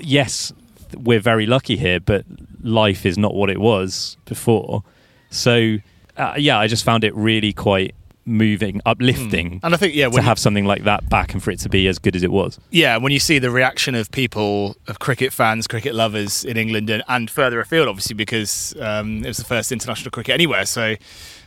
Yes, 0.00 0.52
we're 0.96 1.20
very 1.20 1.46
lucky 1.46 1.76
here, 1.76 2.00
but 2.00 2.24
life 2.62 3.06
is 3.06 3.16
not 3.16 3.34
what 3.34 3.50
it 3.50 3.58
was 3.60 4.16
before. 4.24 4.82
So 5.30 5.76
uh, 6.16 6.34
yeah, 6.36 6.58
I 6.58 6.66
just 6.66 6.84
found 6.84 7.04
it 7.04 7.14
really 7.14 7.52
quite 7.52 7.94
moving, 8.26 8.80
uplifting. 8.86 9.60
And 9.62 9.74
I 9.74 9.76
think 9.76 9.94
yeah, 9.94 10.08
to 10.08 10.16
you- 10.16 10.22
have 10.22 10.38
something 10.38 10.64
like 10.64 10.84
that 10.84 11.08
back 11.08 11.32
and 11.34 11.42
for 11.42 11.50
it 11.50 11.58
to 11.60 11.68
be 11.68 11.86
as 11.88 11.98
good 11.98 12.16
as 12.16 12.22
it 12.22 12.32
was. 12.32 12.58
yeah, 12.70 12.96
when 12.96 13.12
you 13.12 13.18
see 13.20 13.38
the 13.38 13.50
reaction 13.50 13.94
of 13.94 14.10
people, 14.10 14.76
of 14.88 14.98
cricket 14.98 15.32
fans, 15.32 15.66
cricket 15.66 15.94
lovers 15.94 16.44
in 16.44 16.56
England 16.56 16.88
and, 16.90 17.02
and 17.08 17.30
further 17.30 17.60
afield, 17.60 17.86
obviously 17.88 18.14
because 18.14 18.74
um, 18.80 19.22
it 19.24 19.28
was 19.28 19.36
the 19.36 19.44
first 19.44 19.70
international 19.72 20.10
cricket 20.10 20.32
anywhere. 20.34 20.64
So 20.64 20.94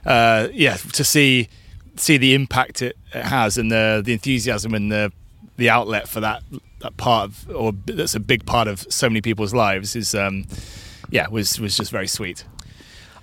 uh, 0.05 0.48
yeah, 0.53 0.77
to 0.93 1.03
see 1.03 1.50
see 1.96 2.17
the 2.17 2.34
impact 2.36 2.81
it, 2.84 2.96
it 3.13 3.24
has 3.25 3.57
and 3.57 3.72
the 3.72 4.01
the 4.05 4.13
enthusiasm 4.13 4.74
and 4.75 4.91
the 4.91 5.12
the 5.58 5.70
outlet 5.70 6.08
for 6.08 6.20
that 6.22 6.44
that 6.80 6.96
part 6.98 7.26
of 7.26 7.50
or 7.56 7.74
that's 7.86 8.16
a 8.16 8.20
big 8.20 8.46
part 8.46 8.68
of 8.68 8.86
so 8.90 9.10
many 9.10 9.22
people's 9.22 9.54
lives 9.54 9.96
is 9.96 10.14
um, 10.16 10.46
yeah 11.10 11.28
was 11.28 11.60
was 11.60 11.76
just 11.76 11.92
very 11.92 12.08
sweet. 12.08 12.46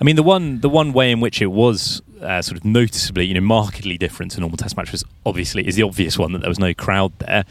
I 0.01 0.05
mean, 0.05 0.17
the 0.17 0.23
one 0.23 0.61
the 0.61 0.69
one 0.69 0.93
way 0.93 1.11
in 1.11 1.21
which 1.21 1.41
it 1.41 1.47
was 1.47 2.03
uh, 2.21 2.43
sort 2.43 2.59
of 2.59 2.65
noticeably, 2.65 3.27
you 3.27 3.35
know, 3.35 3.41
markedly 3.41 3.97
different 3.97 4.33
to 4.33 4.41
normal 4.41 4.57
Test 4.57 4.77
match 4.77 4.93
was 4.93 5.05
obviously 5.25 5.67
is 5.67 5.77
the 5.77 5.83
obvious 5.83 6.19
one 6.19 6.33
that 6.33 6.41
there 6.41 6.49
was 6.49 6.59
no 6.59 6.75
crowd 6.75 7.17
there. 7.21 7.45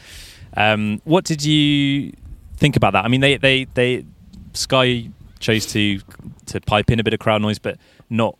Um, 0.56 1.00
what 1.04 1.24
did 1.24 1.44
you 1.44 2.12
think 2.56 2.76
about 2.76 2.92
that? 2.92 3.04
I 3.04 3.08
mean, 3.08 3.20
they 3.20 3.36
they 3.36 3.64
they 3.74 4.04
Sky 4.52 5.10
chose 5.40 5.66
to 5.66 6.00
to 6.46 6.60
pipe 6.60 6.90
in 6.90 7.00
a 7.00 7.04
bit 7.04 7.14
of 7.14 7.20
crowd 7.20 7.42
noise, 7.42 7.58
but 7.58 7.78
not. 8.10 8.38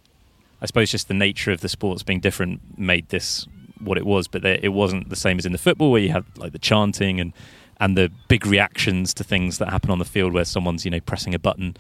I 0.61 0.67
suppose 0.67 0.91
just 0.91 1.09
the 1.09 1.15
nature 1.15 1.51
of 1.51 1.61
the 1.61 1.69
sports 1.69 2.03
being 2.03 2.21
different 2.21 2.79
made 2.79 3.09
this 3.09 3.47
what 3.81 3.99
it 3.99 4.07
was, 4.07 4.28
but 4.28 4.43
they, 4.43 4.59
it 4.62 4.73
wasn't 4.73 5.09
the 5.09 5.16
same 5.16 5.38
as 5.38 5.47
in 5.47 5.52
the 5.52 5.59
football 5.59 5.90
where 5.90 6.00
you 6.00 6.11
had 6.11 6.25
like 6.37 6.52
the 6.52 6.59
chanting 6.59 7.21
and 7.21 7.33
and 7.81 7.97
the 7.97 8.11
big 8.28 8.47
reactions 8.47 9.12
to 9.14 9.25
things 9.25 9.59
that 9.59 9.69
happen 9.69 9.90
on 9.90 9.99
the 9.99 10.04
field 10.04 10.33
where 10.33 10.45
someone's 10.45 10.85
you 10.85 10.90
know 10.90 11.00
pressing 11.00 11.35
a 11.35 11.38
button 11.38 11.76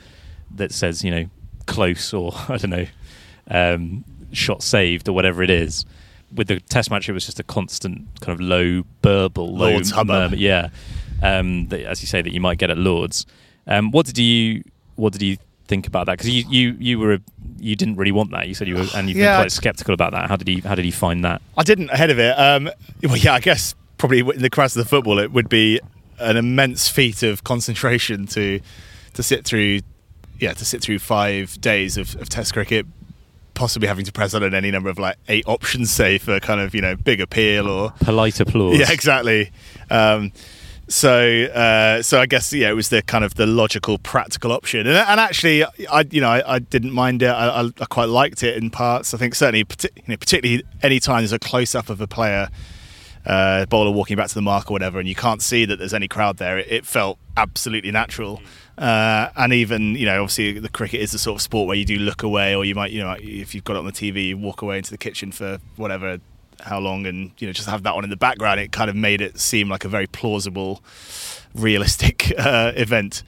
that 0.54 0.72
says 0.72 1.04
you 1.04 1.10
know 1.10 1.26
close 1.66 2.12
or 2.12 2.32
I 2.48 2.56
don't 2.56 2.70
know 2.70 2.86
um, 3.48 4.04
shot 4.32 4.62
saved 4.62 5.08
or 5.08 5.12
whatever 5.12 5.42
it 5.42 5.50
is. 5.50 5.84
With 6.34 6.48
the 6.48 6.58
test 6.60 6.90
match, 6.90 7.08
it 7.08 7.12
was 7.12 7.26
just 7.26 7.38
a 7.38 7.44
constant 7.44 8.08
kind 8.20 8.38
of 8.38 8.40
low 8.40 8.82
burble, 9.02 9.54
low 9.54 9.70
Lord's 9.70 9.90
hubbub. 9.90 10.30
murmur, 10.30 10.36
yeah. 10.36 10.70
Um, 11.22 11.68
that, 11.68 11.82
as 11.82 12.00
you 12.02 12.08
say, 12.08 12.22
that 12.22 12.32
you 12.32 12.40
might 12.40 12.58
get 12.58 12.70
at 12.70 12.78
Lord's. 12.78 13.24
Um, 13.66 13.90
what 13.92 14.06
did 14.06 14.18
you 14.18 14.64
What 14.96 15.12
did 15.12 15.22
you 15.22 15.36
think 15.66 15.86
about 15.86 16.06
that? 16.06 16.12
Because 16.18 16.30
you, 16.30 16.44
you 16.48 16.76
you 16.78 16.98
were 16.98 17.14
a, 17.14 17.20
you 17.58 17.76
didn't 17.76 17.96
really 17.96 18.12
want 18.12 18.30
that. 18.32 18.48
You 18.48 18.54
said 18.54 18.68
you 18.68 18.74
were, 18.76 18.86
and 18.94 19.08
you've 19.08 19.16
Yeah, 19.18 19.36
been 19.36 19.42
quite 19.44 19.52
sceptical 19.52 19.94
about 19.94 20.12
that. 20.12 20.28
How 20.28 20.36
did 20.36 20.48
he 20.48 20.60
How 20.60 20.74
did 20.74 20.84
you 20.84 20.92
find 20.92 21.24
that? 21.24 21.40
I 21.56 21.62
didn't 21.62 21.90
ahead 21.90 22.10
of 22.10 22.18
it. 22.18 22.38
Um, 22.38 22.70
well, 23.02 23.16
yeah, 23.16 23.34
I 23.34 23.40
guess 23.40 23.74
probably 23.98 24.20
in 24.20 24.42
the 24.42 24.50
crowds 24.50 24.76
of 24.76 24.84
the 24.84 24.88
football, 24.88 25.18
it 25.18 25.32
would 25.32 25.48
be 25.48 25.80
an 26.18 26.36
immense 26.36 26.88
feat 26.88 27.22
of 27.22 27.44
concentration 27.44 28.26
to 28.28 28.60
to 29.14 29.22
sit 29.22 29.44
through, 29.44 29.80
yeah, 30.40 30.52
to 30.52 30.64
sit 30.64 30.82
through 30.82 30.98
five 30.98 31.60
days 31.60 31.96
of, 31.96 32.14
of 32.20 32.28
Test 32.28 32.52
cricket, 32.52 32.84
possibly 33.54 33.88
having 33.88 34.04
to 34.04 34.12
press 34.12 34.34
on 34.34 34.54
any 34.54 34.70
number 34.70 34.90
of 34.90 34.98
like 34.98 35.16
eight 35.28 35.44
options, 35.46 35.90
say 35.90 36.18
for 36.18 36.38
kind 36.40 36.60
of 36.60 36.74
you 36.74 36.80
know 36.80 36.96
big 36.96 37.20
appeal 37.20 37.68
or 37.68 37.90
Polite 38.00 38.40
applause. 38.40 38.78
yeah, 38.78 38.90
exactly. 38.92 39.50
Um, 39.90 40.32
so, 40.88 41.44
uh, 41.44 42.02
so 42.02 42.20
I 42.20 42.26
guess 42.26 42.52
yeah, 42.52 42.68
it 42.68 42.74
was 42.74 42.90
the 42.90 43.02
kind 43.02 43.24
of 43.24 43.34
the 43.34 43.46
logical, 43.46 43.98
practical 43.98 44.52
option, 44.52 44.80
and, 44.80 44.96
and 44.96 45.18
actually, 45.18 45.64
I 45.64 46.04
you 46.10 46.20
know 46.20 46.28
I, 46.28 46.56
I 46.56 46.58
didn't 46.58 46.92
mind 46.92 47.22
it. 47.22 47.28
I, 47.28 47.62
I, 47.62 47.64
I 47.80 47.84
quite 47.86 48.08
liked 48.08 48.42
it 48.42 48.56
in 48.56 48.70
parts. 48.70 49.14
I 49.14 49.18
think 49.18 49.34
certainly, 49.34 49.60
you 49.60 50.02
know, 50.08 50.16
particularly 50.16 50.62
any 50.82 51.00
time 51.00 51.20
there's 51.20 51.32
a 51.32 51.38
close 51.38 51.74
up 51.74 51.88
of 51.88 52.00
a 52.00 52.06
player, 52.06 52.48
uh, 53.24 53.64
bowler 53.66 53.92
walking 53.92 54.16
back 54.16 54.28
to 54.28 54.34
the 54.34 54.42
mark 54.42 54.70
or 54.70 54.74
whatever, 54.74 54.98
and 54.98 55.08
you 55.08 55.14
can't 55.14 55.40
see 55.40 55.64
that 55.64 55.78
there's 55.78 55.94
any 55.94 56.08
crowd 56.08 56.36
there. 56.36 56.58
It, 56.58 56.70
it 56.70 56.86
felt 56.86 57.18
absolutely 57.36 57.90
natural. 57.90 58.42
Uh, 58.76 59.30
and 59.36 59.52
even 59.52 59.94
you 59.94 60.04
know, 60.04 60.22
obviously, 60.22 60.58
the 60.58 60.68
cricket 60.68 61.00
is 61.00 61.12
the 61.12 61.18
sort 61.18 61.36
of 61.36 61.42
sport 61.42 61.66
where 61.66 61.76
you 61.76 61.86
do 61.86 61.96
look 61.96 62.22
away, 62.22 62.54
or 62.54 62.64
you 62.64 62.74
might, 62.74 62.90
you 62.90 63.00
know, 63.00 63.16
if 63.18 63.54
you've 63.54 63.64
got 63.64 63.76
it 63.76 63.78
on 63.78 63.86
the 63.86 63.92
TV, 63.92 64.28
you 64.28 64.36
walk 64.36 64.60
away 64.60 64.76
into 64.76 64.90
the 64.90 64.98
kitchen 64.98 65.32
for 65.32 65.58
whatever 65.76 66.20
how 66.64 66.78
long 66.78 67.06
and 67.06 67.30
you 67.38 67.46
know 67.46 67.52
just 67.52 67.68
have 67.68 67.82
that 67.82 67.94
on 67.94 68.04
in 68.04 68.10
the 68.10 68.16
background 68.16 68.60
it 68.60 68.72
kind 68.72 68.90
of 68.90 68.96
made 68.96 69.20
it 69.20 69.38
seem 69.38 69.68
like 69.68 69.84
a 69.84 69.88
very 69.88 70.06
plausible 70.06 70.82
realistic 71.54 72.32
uh, 72.38 72.72
event 72.76 73.22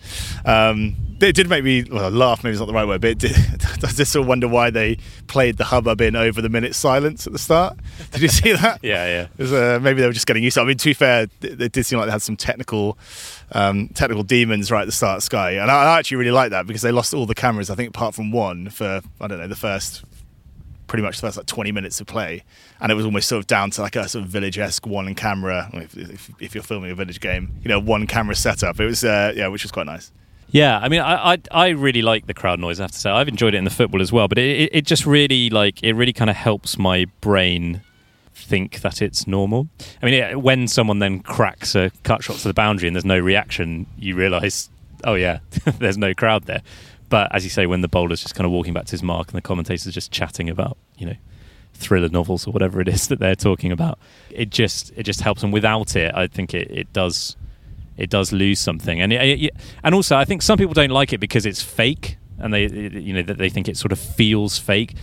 um, 0.44 0.96
it 1.20 1.34
did 1.34 1.48
make 1.48 1.64
me 1.64 1.84
well 1.90 2.10
laugh 2.10 2.42
maybe 2.42 2.52
it's 2.52 2.60
not 2.60 2.66
the 2.66 2.72
right 2.72 2.86
word 2.86 3.00
but 3.00 3.10
it 3.10 3.18
did, 3.18 3.36
I 3.82 3.88
just 3.88 4.12
sort 4.12 4.22
of 4.22 4.28
wonder 4.28 4.48
why 4.48 4.70
they 4.70 4.98
played 5.26 5.56
the 5.56 5.64
hubbub 5.64 6.00
in 6.00 6.16
over 6.16 6.42
the 6.42 6.48
minute 6.48 6.74
silence 6.74 7.26
at 7.26 7.32
the 7.32 7.38
start 7.38 7.76
did 8.12 8.22
you 8.22 8.28
see 8.28 8.52
that 8.52 8.80
yeah, 8.82 9.06
yeah. 9.06 9.26
was, 9.36 9.52
uh, 9.52 9.78
maybe 9.80 10.00
they 10.00 10.06
were 10.06 10.12
just 10.12 10.26
getting 10.26 10.42
used 10.42 10.54
to 10.54 10.60
it. 10.60 10.64
I 10.64 10.66
mean, 10.66 10.78
to 10.78 10.88
be 10.88 10.94
fair, 10.94 11.24
it, 11.24 11.60
it 11.60 11.72
did 11.72 11.84
seem 11.84 11.98
like 11.98 12.06
they 12.06 12.12
had 12.12 12.22
some 12.22 12.36
technical 12.36 12.98
um, 13.52 13.88
technical 13.88 14.22
demons 14.22 14.70
right 14.70 14.82
at 14.82 14.86
the 14.86 14.92
start 14.92 15.22
Sky. 15.22 15.52
And 15.52 15.70
I, 15.70 15.94
I 15.94 15.98
actually 15.98 16.18
really 16.18 16.30
like 16.30 16.50
that 16.50 16.66
because 16.66 16.82
they 16.82 16.92
lost 16.92 17.14
all 17.14 17.26
the 17.26 17.34
cameras, 17.34 17.70
I 17.70 17.74
think, 17.74 17.90
apart 17.90 18.14
from 18.14 18.30
one 18.30 18.70
for, 18.70 19.02
I 19.20 19.26
don't 19.26 19.38
know, 19.38 19.48
the 19.48 19.56
first, 19.56 20.04
pretty 20.86 21.02
much 21.02 21.20
the 21.20 21.26
first 21.26 21.36
like 21.36 21.46
20 21.46 21.72
minutes 21.72 22.00
of 22.00 22.06
play. 22.06 22.44
And 22.80 22.92
it 22.92 22.94
was 22.94 23.04
almost 23.04 23.28
sort 23.28 23.40
of 23.40 23.46
down 23.46 23.70
to 23.72 23.82
like 23.82 23.96
a 23.96 24.08
sort 24.08 24.24
of 24.24 24.30
village 24.30 24.58
esque 24.58 24.86
one 24.86 25.14
camera, 25.14 25.70
if, 25.74 25.96
if, 25.96 26.30
if 26.40 26.54
you're 26.54 26.64
filming 26.64 26.90
a 26.90 26.94
village 26.94 27.20
game, 27.20 27.54
you 27.62 27.68
know, 27.68 27.80
one 27.80 28.06
camera 28.06 28.34
setup. 28.34 28.80
It 28.80 28.86
was, 28.86 29.04
uh, 29.04 29.32
yeah, 29.34 29.48
which 29.48 29.64
was 29.64 29.72
quite 29.72 29.86
nice. 29.86 30.12
Yeah, 30.48 30.78
I 30.78 30.88
mean, 30.88 31.00
I, 31.00 31.32
I 31.32 31.38
I 31.50 31.68
really 31.70 32.02
like 32.02 32.26
the 32.26 32.34
crowd 32.34 32.60
noise. 32.60 32.78
I 32.78 32.84
have 32.84 32.92
to 32.92 32.98
say, 32.98 33.10
I've 33.10 33.28
enjoyed 33.28 33.54
it 33.54 33.58
in 33.58 33.64
the 33.64 33.70
football 33.70 34.00
as 34.00 34.12
well. 34.12 34.28
But 34.28 34.38
it, 34.38 34.70
it, 34.72 34.86
just 34.86 35.04
really 35.04 35.50
like 35.50 35.82
it 35.82 35.94
really 35.94 36.12
kind 36.12 36.30
of 36.30 36.36
helps 36.36 36.78
my 36.78 37.06
brain 37.20 37.82
think 38.32 38.80
that 38.82 39.02
it's 39.02 39.26
normal. 39.26 39.68
I 40.00 40.06
mean, 40.06 40.14
it, 40.14 40.40
when 40.40 40.68
someone 40.68 41.00
then 41.00 41.20
cracks 41.20 41.74
a 41.74 41.90
cut 42.04 42.22
shot 42.22 42.36
to 42.36 42.48
the 42.48 42.54
boundary 42.54 42.86
and 42.86 42.94
there's 42.94 43.04
no 43.04 43.18
reaction, 43.18 43.86
you 43.98 44.14
realise, 44.14 44.70
oh 45.04 45.14
yeah, 45.14 45.40
there's 45.78 45.98
no 45.98 46.14
crowd 46.14 46.44
there. 46.44 46.62
But 47.08 47.34
as 47.34 47.44
you 47.44 47.50
say, 47.50 47.66
when 47.66 47.80
the 47.82 47.88
bowler's 47.88 48.22
just 48.22 48.34
kind 48.34 48.46
of 48.46 48.52
walking 48.52 48.72
back 48.72 48.86
to 48.86 48.90
his 48.92 49.02
mark 49.02 49.28
and 49.28 49.36
the 49.36 49.40
commentator's 49.42 49.86
are 49.86 49.92
just 49.92 50.10
chatting 50.10 50.50
about, 50.50 50.76
you 50.98 51.06
know, 51.06 51.14
thriller 51.74 52.08
novels 52.08 52.46
or 52.46 52.50
whatever 52.52 52.80
it 52.80 52.88
is 52.88 53.08
that 53.08 53.18
they're 53.20 53.36
talking 53.36 53.70
about, 53.70 53.98
it 54.30 54.50
just 54.50 54.92
it 54.96 55.04
just 55.04 55.20
helps. 55.20 55.42
And 55.42 55.52
without 55.52 55.94
it, 55.96 56.14
I 56.14 56.26
think 56.26 56.52
it, 56.54 56.70
it 56.70 56.92
does 56.92 57.36
it 57.96 58.10
does 58.10 58.32
lose 58.32 58.58
something. 58.58 59.00
And 59.00 59.12
it, 59.12 59.42
it- 59.44 59.54
and 59.84 59.94
also, 59.94 60.16
I 60.16 60.24
think 60.24 60.42
some 60.42 60.58
people 60.58 60.74
don't 60.74 60.90
like 60.90 61.12
it 61.12 61.18
because 61.18 61.46
it's 61.46 61.62
fake, 61.62 62.16
and 62.38 62.52
they 62.52 62.66
you 62.66 63.12
know 63.14 63.22
that 63.22 63.38
they 63.38 63.48
think 63.50 63.68
it 63.68 63.76
sort 63.76 63.92
of 63.92 63.98
feels 64.00 64.58
fake. 64.58 64.94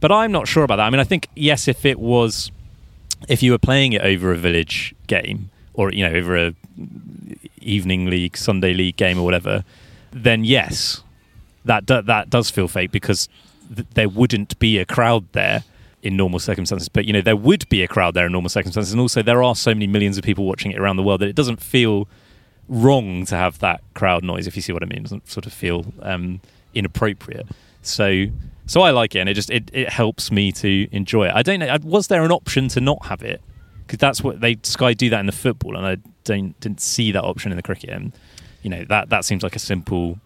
But 0.00 0.10
I'm 0.10 0.32
not 0.32 0.48
sure 0.48 0.64
about 0.64 0.76
that. 0.76 0.86
I 0.86 0.90
mean, 0.90 1.00
I 1.00 1.04
think 1.04 1.28
yes, 1.36 1.68
if 1.68 1.84
it 1.84 2.00
was, 2.00 2.50
if 3.28 3.42
you 3.42 3.52
were 3.52 3.58
playing 3.58 3.92
it 3.92 4.00
over 4.00 4.32
a 4.32 4.36
village 4.36 4.94
game 5.08 5.50
or 5.74 5.92
you 5.92 6.08
know 6.08 6.16
over 6.16 6.36
a 6.46 6.54
evening 7.60 8.06
league, 8.06 8.36
Sunday 8.36 8.72
league 8.72 8.96
game 8.96 9.18
or 9.18 9.24
whatever, 9.24 9.64
then 10.12 10.44
yes, 10.44 11.02
that 11.64 11.86
do, 11.86 12.02
that 12.02 12.30
does 12.30 12.50
feel 12.50 12.68
fake 12.68 12.90
because 12.90 13.28
th- 13.74 13.86
there 13.94 14.08
wouldn't 14.08 14.58
be 14.58 14.78
a 14.78 14.84
crowd 14.84 15.26
there 15.32 15.64
in 16.02 16.16
normal 16.16 16.38
circumstances. 16.38 16.88
But 16.88 17.04
you 17.04 17.12
know, 17.12 17.20
there 17.20 17.36
would 17.36 17.68
be 17.68 17.82
a 17.82 17.88
crowd 17.88 18.14
there 18.14 18.26
in 18.26 18.32
normal 18.32 18.48
circumstances, 18.48 18.92
and 18.92 19.00
also 19.00 19.22
there 19.22 19.42
are 19.42 19.54
so 19.54 19.74
many 19.74 19.86
millions 19.86 20.18
of 20.18 20.24
people 20.24 20.44
watching 20.44 20.70
it 20.70 20.78
around 20.78 20.96
the 20.96 21.02
world 21.02 21.20
that 21.20 21.28
it 21.28 21.36
doesn't 21.36 21.60
feel 21.60 22.08
wrong 22.68 23.26
to 23.26 23.36
have 23.36 23.58
that 23.58 23.82
crowd 23.94 24.24
noise. 24.24 24.46
If 24.46 24.56
you 24.56 24.62
see 24.62 24.72
what 24.72 24.82
I 24.82 24.86
mean, 24.86 24.98
it 24.98 25.02
doesn't 25.04 25.28
sort 25.28 25.46
of 25.46 25.52
feel 25.52 25.86
um, 26.02 26.40
inappropriate. 26.74 27.46
So. 27.82 28.26
So 28.66 28.82
I 28.82 28.92
like 28.92 29.16
it, 29.16 29.18
and 29.18 29.28
it 29.28 29.34
just 29.34 29.50
it, 29.50 29.68
it 29.72 29.88
helps 29.88 30.30
me 30.30 30.52
to 30.52 30.86
enjoy 30.92 31.26
it. 31.26 31.32
I 31.34 31.42
don't 31.42 31.58
know. 31.58 31.76
Was 31.82 32.06
there 32.06 32.22
an 32.22 32.30
option 32.30 32.68
to 32.68 32.80
not 32.80 33.06
have 33.06 33.20
it? 33.20 33.42
Because 33.84 33.98
that's 33.98 34.22
what 34.22 34.40
they 34.40 34.58
Sky 34.62 34.94
do 34.94 35.10
that 35.10 35.18
in 35.18 35.26
the 35.26 35.32
football, 35.32 35.76
and 35.76 35.84
I 35.84 35.96
don't 36.22 36.58
didn't 36.60 36.80
see 36.80 37.10
that 37.10 37.24
option 37.24 37.50
in 37.50 37.56
the 37.56 37.64
cricket. 37.64 37.90
And 37.90 38.12
you 38.62 38.70
know 38.70 38.84
that 38.84 39.08
that 39.08 39.24
seems 39.24 39.42
like 39.42 39.56
a 39.56 39.58
simple 39.58 40.20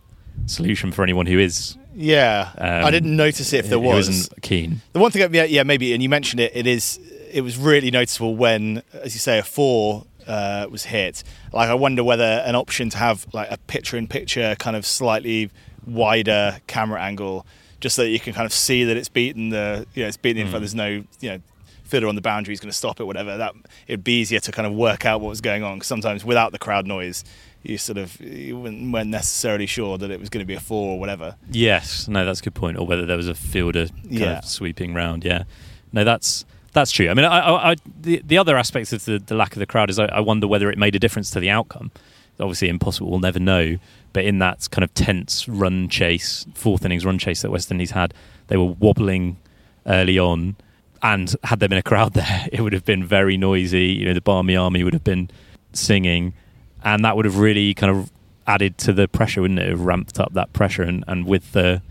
solution 0.47 0.93
for 0.93 1.03
anyone 1.03 1.27
who 1.27 1.39
is 1.39 1.77
Yeah, 1.97 2.51
Um, 2.59 2.85
I 2.85 2.91
didn't 2.91 3.15
notice 3.17 3.53
it 3.53 3.59
if 3.61 3.69
there 3.69 3.79
he 3.79 3.85
was. 3.87 4.09
wasn't 4.09 4.43
keen. 4.43 4.81
The 4.93 4.99
one 4.99 5.11
thing, 5.13 5.33
yeah, 5.33 5.45
yeah, 5.45 5.63
maybe, 5.63 5.93
and 5.95 6.03
you 6.03 6.09
mentioned 6.09 6.41
it. 6.41 6.53
It 6.55 6.67
is. 6.67 6.99
It 7.33 7.43
was 7.43 7.57
really 7.57 7.91
noticeable 7.91 8.35
when, 8.37 8.83
as 8.93 9.15
you 9.15 9.21
say, 9.21 9.39
a 9.39 9.43
four 9.43 10.05
uh, 10.27 10.67
was 10.71 10.85
hit. 10.87 11.23
Like, 11.53 11.69
I 11.69 11.75
wonder 11.75 12.03
whether 12.05 12.43
an 12.47 12.55
option 12.57 12.91
to 12.91 12.99
have 12.99 13.27
like 13.33 13.49
a 13.51 13.59
picture-in-picture, 13.59 14.57
kind 14.59 14.77
of 14.77 14.85
slightly 14.87 15.51
wider 15.87 16.59
camera 16.67 17.01
angle, 17.01 17.47
just 17.81 17.97
so 17.97 18.03
that 18.03 18.09
you 18.11 18.21
can 18.21 18.33
kind 18.33 18.47
of 18.47 18.53
see 18.53 18.85
that 18.85 18.97
it's 18.97 19.09
beaten 19.09 19.51
the, 19.51 19.87
you 19.95 20.03
know, 20.03 20.09
it's 20.09 20.17
beaten 20.17 20.43
in 20.43 20.49
front. 20.49 20.63
There's 20.63 20.75
no, 20.75 20.89
you 21.21 21.31
know, 21.31 21.39
fiddler 21.85 22.09
on 22.09 22.15
the 22.15 22.21
boundary 22.23 22.55
is 22.55 22.61
going 22.61 22.71
to 22.71 22.77
stop 22.77 23.01
it, 23.01 23.05
whatever. 23.05 23.37
That 23.37 23.55
it'd 23.87 24.03
be 24.05 24.21
easier 24.21 24.41
to 24.41 24.53
kind 24.53 24.67
of 24.67 24.73
work 24.73 25.05
out 25.05 25.21
what 25.21 25.29
was 25.29 25.41
going 25.41 25.63
on. 25.63 25.79
'Cause 25.79 25.87
sometimes 25.89 26.25
without 26.25 26.53
the 26.53 26.59
crowd 26.59 26.87
noise, 26.87 27.25
you 27.65 27.79
sort 27.79 27.99
of 27.99 28.21
you 28.21 28.59
weren't 28.59 29.09
necessarily 29.11 29.67
sure 29.67 29.99
that 29.99 30.11
it 30.11 30.21
was 30.21 30.29
going 30.29 30.43
to 30.43 30.47
be 30.47 30.55
a 30.55 30.61
four 30.61 30.93
or 30.93 31.01
whatever. 31.01 31.35
Yes, 31.51 32.07
no, 32.07 32.25
that's 32.25 32.41
a 32.41 32.45
good 32.45 32.55
point. 32.55 32.79
Or 32.79 32.87
whether 32.87 33.05
there 33.07 33.17
was 33.17 33.29
a 33.29 33.35
fielder 33.35 33.89
kind 33.89 34.13
Yeah. 34.13 34.39
of 34.39 34.45
sweeping 34.45 34.95
round. 34.95 35.25
Yeah, 35.25 35.45
no, 35.93 36.05
that's 36.05 36.45
that's 36.73 36.91
true. 36.93 37.09
I 37.09 37.15
mean, 37.15 37.25
I, 37.25 37.39
I, 37.41 37.71
I 37.73 37.75
the 38.01 38.23
the 38.25 38.39
other 38.39 38.57
aspects 38.57 38.93
of 38.93 39.05
the, 39.05 39.19
the 39.19 39.35
lack 39.35 39.55
of 39.55 39.59
the 39.61 39.67
crowd 39.67 39.91
is 39.91 39.99
I, 39.99 40.07
I 40.07 40.21
wonder 40.21 40.47
whether 40.47 40.71
it 40.71 40.79
made 40.79 40.95
a 40.95 40.99
difference 40.99 41.31
to 41.31 41.41
the 41.41 41.51
outcome. 41.51 41.91
Obviously, 42.39 42.69
impossible. 42.69 43.11
We'll 43.11 43.21
never 43.21 43.39
know. 43.41 43.77
But 44.13 44.25
in 44.25 44.39
that 44.41 44.69
kind 44.71 44.85
of 44.85 44.93
tense 44.95 45.49
run 45.49 45.89
chase, 45.89 46.47
fourth 46.55 46.85
innings 46.85 47.05
run 47.05 47.19
chase 47.19 47.43
that 47.43 47.51
West 47.51 47.71
Indies 47.71 47.93
had, 47.93 48.13
they 48.49 48.57
were 48.57 48.65
wobbling 48.79 49.39
early 49.87 50.19
on, 50.19 50.57
and 51.03 51.35
had 51.45 51.61
there 51.61 51.69
been 51.69 51.79
a 51.79 51.83
crowd 51.83 52.15
there, 52.15 52.49
it 52.53 52.61
would 52.61 52.73
have 52.73 52.85
been 52.85 53.05
very 53.05 53.37
noisy. 53.37 53.87
You 53.87 54.07
know, 54.07 54.15
the 54.15 54.21
Barmy 54.21 54.55
Army 54.57 54.83
would 54.85 54.93
have 54.95 55.05
been 55.05 55.31
singing, 55.73 56.35
and 56.85 57.05
that 57.05 57.17
would 57.17 57.25
have 57.25 57.39
really 57.39 57.75
kind 57.75 57.91
of 57.91 58.11
added 58.47 58.77
to 58.79 58.93
the 58.93 59.09
pressure, 59.09 59.41
wouldn't 59.41 59.61
it? 59.61 59.69
Have 59.69 59.81
ramped 59.81 60.21
up 60.21 60.35
that 60.35 60.53
pressure, 60.53 60.83
and, 60.83 61.05
and 61.09 61.27
with 61.27 61.53
the 61.53 61.83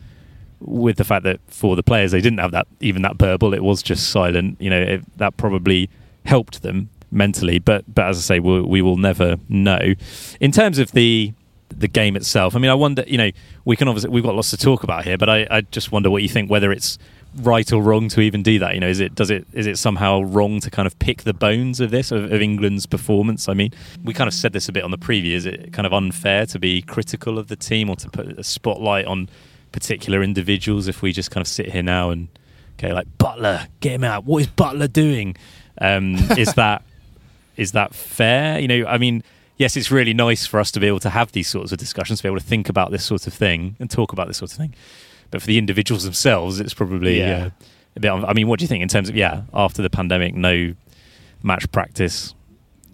with 0.59 0.95
the 0.95 1.03
fact 1.03 1.23
that 1.23 1.39
for 1.47 1.75
the 1.75 1.83
players 1.83 2.11
they 2.11 2.21
didn't 2.21 2.39
have 2.39 2.51
that 2.51 2.67
even 2.79 3.01
that 3.01 3.17
burble, 3.17 3.53
it 3.53 3.63
was 3.63 3.81
just 3.83 4.09
silent. 4.09 4.61
You 4.61 4.69
know, 4.69 4.81
it, 4.81 5.17
that 5.17 5.37
probably 5.37 5.89
helped 6.25 6.61
them 6.61 6.89
mentally. 7.11 7.59
But 7.59 7.83
but 7.93 8.05
as 8.05 8.17
I 8.17 8.21
say, 8.21 8.39
we'll, 8.39 8.63
we 8.63 8.81
will 8.81 8.97
never 8.97 9.37
know. 9.49 9.93
In 10.39 10.51
terms 10.51 10.79
of 10.79 10.91
the 10.91 11.33
the 11.69 11.87
game 11.87 12.15
itself, 12.15 12.55
I 12.55 12.59
mean, 12.59 12.71
I 12.71 12.75
wonder. 12.75 13.03
You 13.07 13.17
know, 13.17 13.31
we 13.65 13.75
can 13.75 13.87
obviously 13.87 14.11
we've 14.11 14.23
got 14.23 14.35
lots 14.35 14.51
to 14.51 14.57
talk 14.57 14.83
about 14.83 15.05
here, 15.05 15.17
but 15.17 15.29
I, 15.29 15.47
I 15.49 15.61
just 15.61 15.91
wonder 15.91 16.09
what 16.09 16.21
you 16.21 16.29
think. 16.29 16.49
Whether 16.49 16.71
it's 16.71 16.97
right 17.35 17.71
or 17.71 17.81
wrong 17.81 18.09
to 18.09 18.21
even 18.21 18.43
do 18.43 18.59
that. 18.59 18.75
You 18.75 18.79
know, 18.79 18.87
is 18.87 18.99
it 18.99 19.15
does 19.15 19.29
it 19.29 19.47
is 19.53 19.67
it 19.67 19.77
somehow 19.77 20.21
wrong 20.21 20.59
to 20.61 20.69
kind 20.69 20.85
of 20.85 20.97
pick 20.99 21.23
the 21.23 21.33
bones 21.33 21.79
of 21.79 21.91
this 21.91 22.11
of, 22.11 22.31
of 22.31 22.41
England's 22.41 22.85
performance? 22.85 23.49
I 23.49 23.53
mean, 23.53 23.71
we 24.03 24.13
kind 24.13 24.27
of 24.27 24.33
said 24.33 24.53
this 24.53 24.69
a 24.69 24.71
bit 24.71 24.83
on 24.83 24.91
the 24.91 24.97
preview. 24.97 25.33
Is 25.33 25.45
it 25.45 25.73
kind 25.73 25.85
of 25.85 25.93
unfair 25.93 26.45
to 26.47 26.59
be 26.59 26.81
critical 26.81 27.39
of 27.39 27.47
the 27.47 27.55
team 27.55 27.89
or 27.89 27.95
to 27.97 28.09
put 28.09 28.39
a 28.39 28.43
spotlight 28.43 29.05
on 29.05 29.29
particular 29.71 30.21
individuals? 30.21 30.87
If 30.87 31.01
we 31.01 31.11
just 31.11 31.31
kind 31.31 31.41
of 31.41 31.47
sit 31.47 31.71
here 31.71 31.83
now 31.83 32.09
and 32.09 32.27
okay, 32.77 32.93
like 32.93 33.07
Buttler, 33.17 33.67
get 33.79 33.93
him 33.93 34.03
out. 34.03 34.25
What 34.25 34.41
is 34.41 34.47
Buttler 34.47 34.91
doing? 34.91 35.35
Um, 35.79 36.15
is 36.37 36.53
that 36.53 36.83
is 37.57 37.71
that 37.73 37.93
fair? 37.93 38.59
You 38.59 38.67
know, 38.67 38.85
I 38.85 38.97
mean. 38.97 39.23
Yes, 39.55 39.77
it's 39.77 39.91
really 39.91 40.15
nice 40.15 40.47
for 40.47 40.59
us 40.59 40.71
to 40.71 40.79
be 40.79 40.87
able 40.87 40.99
to 41.01 41.11
have 41.11 41.31
these 41.31 41.47
sorts 41.47 41.71
of 41.71 41.77
discussions, 41.77 42.19
to 42.19 42.23
be 42.23 42.27
able 42.27 42.39
to 42.39 42.43
think 42.43 42.69
about 42.69 42.89
this 42.89 43.05
sort 43.05 43.27
of 43.27 43.35
thing 43.35 43.75
and 43.79 43.89
talk 43.89 44.11
about 44.11 44.27
this 44.27 44.37
sort 44.37 44.51
of 44.51 44.57
thing 44.57 44.73
but 45.33 45.41
for 45.41 45.47
the 45.47 45.57
individuals 45.57 46.03
themselves, 46.05 46.59
it's 46.61 46.73
probably 46.73 47.19
Yeah. 47.19 47.45
uh, 47.45 47.49
a 47.97 47.99
bit. 47.99 48.09
I 48.11 48.33
mean, 48.33 48.47
what 48.47 48.59
do 48.59 48.63
you 48.63 48.67
think 48.69 48.81
in 48.83 48.87
terms 48.87 49.09
of 49.09 49.15
yeah? 49.17 49.41
After 49.53 49.81
the 49.81 49.89
pandemic, 49.89 50.35
no 50.35 50.73
match 51.41 51.69
practice. 51.71 52.33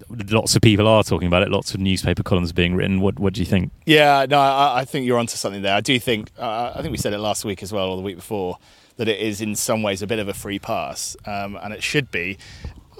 Lots 0.09 0.55
of 0.55 0.61
people 0.63 0.87
are 0.87 1.03
talking 1.03 1.27
about 1.27 1.43
it. 1.43 1.49
Lots 1.51 1.73
of 1.75 1.79
newspaper 1.81 2.23
columns 2.23 2.51
being 2.51 2.73
written. 2.75 2.99
What 3.01 3.19
What 3.19 3.33
do 3.33 3.41
you 3.41 3.45
think? 3.45 3.71
Yeah, 3.85 4.25
no, 4.27 4.39
I, 4.39 4.79
I 4.79 4.85
think 4.85 5.05
you're 5.05 5.19
onto 5.19 5.35
something 5.35 5.61
there. 5.61 5.75
I 5.75 5.81
do 5.81 5.99
think, 5.99 6.31
uh, 6.39 6.71
I 6.75 6.81
think 6.81 6.91
we 6.91 6.97
said 6.97 7.13
it 7.13 7.19
last 7.19 7.43
week 7.45 7.61
as 7.61 7.71
well, 7.71 7.89
or 7.91 7.95
the 7.97 8.01
week 8.01 8.15
before, 8.15 8.57
that 8.95 9.07
it 9.09 9.19
is 9.19 9.41
in 9.41 9.53
some 9.55 9.83
ways 9.83 10.01
a 10.01 10.07
bit 10.07 10.17
of 10.19 10.27
a 10.29 10.33
free 10.33 10.59
pass, 10.59 11.15
um, 11.27 11.59
and 11.61 11.73
it 11.73 11.83
should 11.83 12.09
be. 12.09 12.37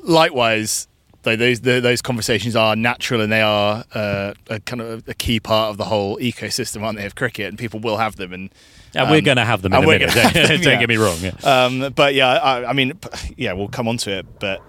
Likewise, 0.03 0.87
those 1.23 1.61
those 1.61 2.01
conversations 2.01 2.55
are 2.55 2.75
natural 2.75 3.21
and 3.21 3.31
they 3.31 3.41
are 3.41 3.83
uh, 3.93 4.33
a 4.49 4.59
kind 4.61 4.81
of 4.81 5.07
a 5.07 5.13
key 5.13 5.39
part 5.39 5.69
of 5.69 5.77
the 5.77 5.85
whole 5.85 6.17
ecosystem, 6.17 6.81
aren't 6.81 6.97
they, 6.97 7.05
of 7.05 7.15
cricket? 7.15 7.47
And 7.47 7.57
people 7.57 7.79
will 7.79 7.97
have 7.97 8.15
them, 8.15 8.33
and 8.33 8.49
And 8.95 9.09
we're 9.09 9.17
um, 9.17 9.23
going 9.23 9.37
to 9.37 9.45
have 9.45 9.61
them 9.61 9.73
in 9.73 9.77
and 9.77 9.85
a 9.85 9.87
we're 9.87 9.99
minute. 9.99 10.13
Don't, 10.13 10.33
them, 10.33 10.47
don't 10.47 10.63
yeah. 10.63 10.79
get 10.79 10.89
me 10.89 10.97
wrong. 10.97 11.17
Yeah. 11.19 11.31
Um, 11.43 11.93
but 11.93 12.13
yeah, 12.13 12.29
I, 12.29 12.69
I 12.69 12.73
mean, 12.73 12.97
yeah, 13.35 13.53
we'll 13.53 13.67
come 13.67 13.87
on 13.87 13.97
to 13.97 14.19
it. 14.19 14.39
But 14.39 14.61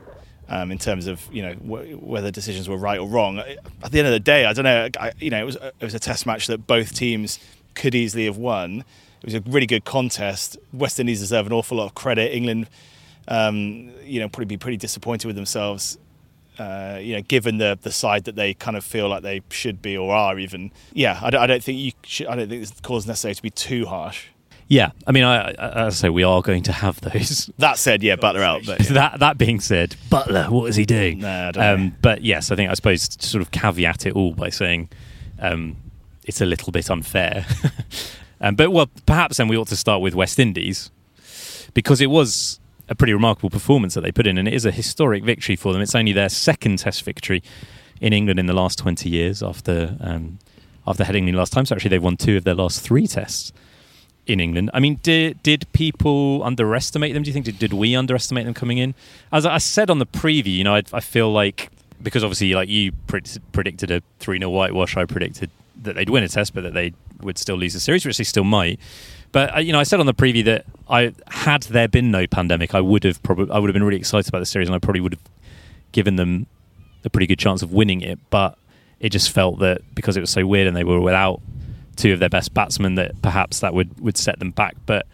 um, 0.49 0.73
in 0.73 0.79
terms 0.79 1.07
of 1.07 1.27
you 1.33 1.43
know 1.43 1.53
wh- 1.55 2.03
whether 2.03 2.31
decisions 2.31 2.69
were 2.69 2.77
right 2.77 2.99
or 2.99 3.09
wrong, 3.09 3.39
at 3.39 3.93
the 3.93 3.99
end 3.99 4.09
of 4.09 4.13
the 4.13 4.21
day, 4.21 4.45
I 4.45 4.53
don't 4.53 4.65
know. 4.65 4.89
I, 4.99 5.13
you 5.19 5.31
know, 5.31 5.41
it 5.41 5.47
was 5.47 5.57
it 5.57 5.83
was 5.83 5.95
a 5.95 6.01
test 6.01 6.27
match 6.27 6.49
that 6.49 6.67
both 6.67 6.95
teams 6.95 7.39
could 7.75 7.95
easily 7.95 8.25
have 8.25 8.37
won. 8.37 8.85
It 9.23 9.27
was 9.27 9.35
a 9.35 9.41
really 9.43 9.67
good 9.67 9.85
contest. 9.85 10.57
West 10.73 10.99
Indies 10.99 11.21
deserve 11.21 11.47
an 11.47 11.53
awful 11.53 11.77
lot 11.77 11.85
of 11.85 11.95
credit. 11.95 12.35
England, 12.35 12.69
um, 13.29 13.93
you 14.03 14.19
know, 14.19 14.29
probably 14.29 14.47
be 14.47 14.57
pretty 14.57 14.79
disappointed 14.79 15.27
with 15.27 15.37
themselves. 15.37 15.99
Uh, 16.61 16.99
you 17.01 17.15
know, 17.17 17.23
given 17.23 17.57
the 17.57 17.79
the 17.81 17.91
side 17.91 18.25
that 18.25 18.37
they 18.37 18.53
kind 18.53 18.77
of 18.77 18.85
feel 18.85 19.09
like 19.09 19.23
they 19.23 19.41
should 19.49 19.81
be 19.81 19.97
or 19.97 20.15
are, 20.15 20.39
even 20.39 20.71
yeah, 20.93 21.19
I 21.23 21.31
don't, 21.31 21.41
I 21.41 21.47
don't 21.47 21.65
think 21.65 21.79
you 21.79 21.93
should, 22.03 22.27
I 22.27 22.37
don't 22.37 22.51
think 22.51 22.61
this 22.61 22.79
cause 22.83 23.07
necessary 23.07 23.35
to 23.35 23.43
be 23.43 23.49
too 23.49 23.87
harsh. 23.87 24.27
yeah, 24.69 24.91
I 25.07 25.13
mean, 25.13 25.25
I, 25.25 25.53
I, 25.53 25.87
I 25.87 25.89
say, 25.89 26.11
we 26.11 26.23
are 26.23 26.43
going 26.43 26.63
to 26.65 26.73
have 26.73 27.01
those. 27.01 27.51
That 27.57 27.79
said, 27.79 28.03
yeah, 28.03 28.17
Buttler 28.17 28.43
out, 28.43 28.67
but 28.67 28.81
yeah. 28.81 28.93
that 28.93 29.21
that 29.21 29.39
being 29.39 29.59
said, 29.59 29.97
Buttler, 30.11 30.51
what 30.51 30.69
is 30.69 30.77
he 30.77 30.85
doing? 30.85 31.21
Nah, 31.21 31.49
I 31.49 31.51
don't 31.53 31.65
um, 31.65 31.97
but 32.03 32.23
yes, 32.23 32.51
I 32.51 32.57
think 32.57 32.71
I 32.71 32.75
suppose 32.75 33.09
to 33.09 33.27
sort 33.27 33.41
of 33.41 33.51
caveat 33.53 34.05
it 34.05 34.15
all 34.15 34.35
by 34.35 34.51
saying 34.51 34.91
um, 35.39 35.79
it's 36.25 36.43
a 36.43 36.47
little 36.47 36.73
bit 36.73 36.91
unfair. 36.91 37.47
um, 38.43 38.55
but 38.55 38.71
well, 38.71 38.91
perhaps 39.07 39.39
then 39.39 39.49
we 39.49 39.57
ought 39.57 39.69
to 39.69 39.77
start 39.77 40.03
with 40.03 40.15
West 40.15 40.39
Indies 40.39 40.91
because 41.73 42.03
it 42.03 42.11
was 42.11 42.61
a 42.91 42.95
pretty 42.95 43.15
remarkable 43.15 43.49
performance 43.49 43.95
that 43.95 44.03
they 44.03 44.13
put 44.13 44.27
in, 44.27 44.37
and 44.37 44.47
it 44.47 44.53
is 44.53 44.67
a 44.67 44.71
historic 44.71 45.25
victory 45.25 45.57
for 45.57 45.73
them. 45.73 45.81
It's 45.81 45.95
only 45.95 46.13
their 46.13 46.29
second 46.29 46.81
Test 46.81 47.03
victory 47.05 47.43
in 48.01 48.13
England 48.13 48.39
in 48.39 48.47
the 48.47 48.53
last 48.53 48.79
twenty 48.79 49.09
years 49.09 49.43
after 49.43 49.97
um, 50.01 50.39
after 50.87 51.05
Headingley 51.05 51.33
last 51.33 51.53
time. 51.53 51.65
So 51.65 51.75
actually, 51.75 51.91
they've 51.91 52.03
won 52.03 52.17
two 52.17 52.37
of 52.37 52.45
their 52.45 52.55
last 52.55 52.83
three 52.83 53.07
Tests 53.07 53.53
in 54.27 54.41
England. 54.41 54.71
I 54.75 54.81
mean, 54.81 55.01
did 55.03 55.43
did 55.43 55.73
people 55.73 56.43
underestimate 56.43 57.15
them? 57.15 57.23
Do 57.23 57.29
you 57.29 57.33
think 57.33 57.47
did, 57.47 57.59
did 57.59 57.73
we 57.73 57.95
underestimate 57.95 58.45
them 58.45 58.55
coming 58.55 58.79
in? 58.79 58.95
As 59.33 59.47
I 59.47 59.59
said 59.59 59.89
on 59.89 59.99
the 59.99 60.07
preview, 60.07 60.57
you 60.57 60.65
know, 60.65 60.75
I, 60.75 60.83
I 60.93 61.01
feel 61.01 61.33
like 61.33 61.71
because 62.03 62.25
obviously, 62.25 62.55
like 62.55 62.69
you 62.69 62.93
pred- 63.07 63.39
predicted 63.53 63.91
a 63.91 64.03
three 64.19 64.39
0 64.39 64.51
whitewash, 64.51 64.97
I 64.97 65.05
predicted 65.05 65.51
that 65.83 65.95
they'd 65.95 66.11
win 66.11 66.25
a 66.25 66.29
test, 66.29 66.55
but 66.55 66.63
that 66.63 66.75
they 66.75 66.93
would 67.21 67.39
still 67.39 67.57
lose 67.57 67.75
the 67.75 67.81
series, 67.81 68.05
which 68.05 68.19
they 68.19 68.25
still 68.25 68.45
might. 68.45 68.81
But 69.33 69.57
uh, 69.57 69.61
you 69.61 69.73
know, 69.73 69.81
I 69.81 69.85
said 69.85 70.01
on 70.01 70.07
the 70.07 70.15
preview 70.15 70.45
that 70.45 70.65
I 70.89 71.13
had 71.29 71.63
there 71.65 71.89
been 71.89 72.11
no 72.11 72.27
pandemic, 72.27 72.75
I 72.75 72.81
would 72.81 73.05
have 73.05 73.23
probably 73.23 73.51
I 73.51 73.59
would 73.59 73.69
have 73.69 73.75
been 73.75 73.85
really 73.85 73.99
excited 73.99 74.29
about 74.29 74.41
the 74.41 74.47
series, 74.47 74.69
and 74.69 74.75
I 74.75 74.79
probably 74.79 75.01
would 75.01 75.13
have 75.13 75.23
given 75.93 76.17
them 76.17 76.47
a 77.05 77.11
pretty 77.11 77.27
good 77.27 77.39
chance 77.39 77.63
of 77.63 77.73
winning 77.73 78.01
it. 78.03 78.19
But 78.31 78.59
it 78.99 79.11
just 79.11 79.31
felt 79.31 79.61
that 79.61 79.83
because 79.95 80.17
it 80.17 80.21
was 80.21 80.31
so 80.31 80.47
weird 80.47 80.67
and 80.67 80.77
they 80.77 80.85
were 80.85 81.01
without 81.01 81.41
two 81.97 82.13
of 82.13 82.19
their 82.19 82.29
best 82.29 82.53
batsmen, 82.55 82.97
that 82.97 83.21
perhaps 83.23 83.61
that 83.61 83.75
would 83.75 83.99
would 84.01 84.17
set 84.17 84.39
them 84.39 84.51
back. 84.51 84.77
But 84.87 85.07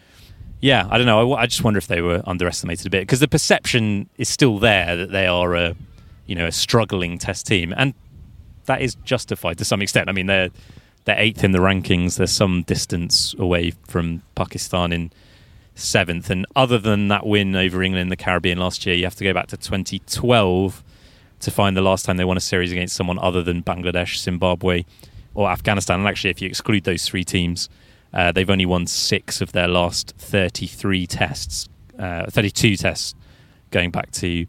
yeah, 0.61 0.87
I 0.89 0.97
don't 0.97 1.05
know. 1.05 1.33
I, 1.33 1.43
I 1.43 1.45
just 1.45 1.63
wonder 1.63 1.77
if 1.77 1.87
they 1.87 2.01
were 2.01 2.23
underestimated 2.25 2.87
a 2.87 2.89
bit 2.89 3.01
because 3.01 3.19
the 3.19 3.27
perception 3.27 4.09
is 4.17 4.29
still 4.29 4.57
there 4.57 4.95
that 4.95 5.11
they 5.11 5.27
are 5.27 5.55
a 5.55 5.75
you 6.25 6.35
know 6.35 6.47
a 6.47 6.51
struggling 6.51 7.19
Test 7.19 7.45
team, 7.45 7.73
and 7.77 7.93
that 8.65 8.81
is 8.81 8.95
justified 9.03 9.59
to 9.59 9.65
some 9.65 9.81
extent. 9.81 10.09
I 10.09 10.11
mean, 10.11 10.25
they're 10.25 10.49
they're 11.07 11.17
eighth 11.17 11.41
in 11.41 11.53
the 11.53 11.59
rankings. 11.59 12.17
They're 12.17 12.27
some 12.27 12.63
distance 12.63 13.33
away 13.39 13.71
from 13.87 14.23
Pakistan 14.35 14.91
in 14.91 15.11
seventh, 15.73 16.29
and 16.29 16.45
other 16.53 16.77
than 16.77 17.07
that 17.07 17.25
win 17.25 17.55
over 17.55 17.81
England 17.81 18.01
in 18.01 18.09
the 18.09 18.17
Caribbean 18.17 18.57
last 18.57 18.85
year, 18.85 18.93
you 18.93 19.05
have 19.05 19.15
to 19.15 19.23
go 19.23 19.33
back 19.33 19.47
to 19.47 19.57
2012 19.57 20.83
to 21.39 21.51
find 21.51 21.77
the 21.77 21.81
last 21.81 22.03
time 22.03 22.17
they 22.17 22.25
won 22.25 22.35
a 22.35 22.41
series 22.41 22.73
against 22.73 22.93
someone 22.93 23.17
other 23.19 23.41
than 23.41 23.63
Bangladesh, 23.63 24.17
Zimbabwe, 24.17 24.83
or 25.33 25.49
Afghanistan. 25.49 25.99
And 25.99 26.09
actually, 26.09 26.31
if 26.31 26.41
you 26.41 26.49
exclude 26.49 26.83
those 26.83 27.05
three 27.07 27.23
teams, 27.23 27.69
uh, 28.13 28.33
they've 28.33 28.49
only 28.49 28.65
won 28.65 28.85
six 28.85 29.39
of 29.39 29.53
their 29.53 29.69
last 29.69 30.13
33 30.17 31.07
tests, 31.07 31.69
uh, 31.97 32.25
32 32.29 32.75
tests, 32.75 33.15
going 33.71 33.91
back 33.91 34.11
to 34.11 34.45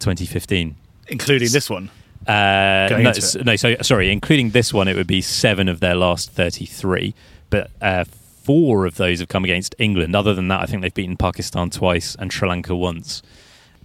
2015. 0.00 0.74
including 1.06 1.52
this 1.52 1.70
one. 1.70 1.88
Uh, 2.26 2.88
no, 2.90 2.96
into 2.98 3.08
s- 3.10 3.34
it. 3.34 3.44
no, 3.44 3.56
so 3.56 3.76
sorry, 3.82 4.10
including 4.10 4.50
this 4.50 4.72
one, 4.72 4.88
it 4.88 4.96
would 4.96 5.06
be 5.06 5.20
seven 5.20 5.68
of 5.68 5.80
their 5.80 5.94
last 5.94 6.30
33. 6.30 7.14
But 7.50 7.70
uh, 7.80 8.04
four 8.42 8.86
of 8.86 8.96
those 8.96 9.20
have 9.20 9.28
come 9.28 9.44
against 9.44 9.74
England. 9.78 10.14
Other 10.16 10.34
than 10.34 10.48
that, 10.48 10.60
I 10.60 10.66
think 10.66 10.82
they've 10.82 10.92
beaten 10.94 11.16
Pakistan 11.16 11.70
twice 11.70 12.16
and 12.18 12.32
Sri 12.32 12.48
Lanka 12.48 12.74
once. 12.74 13.22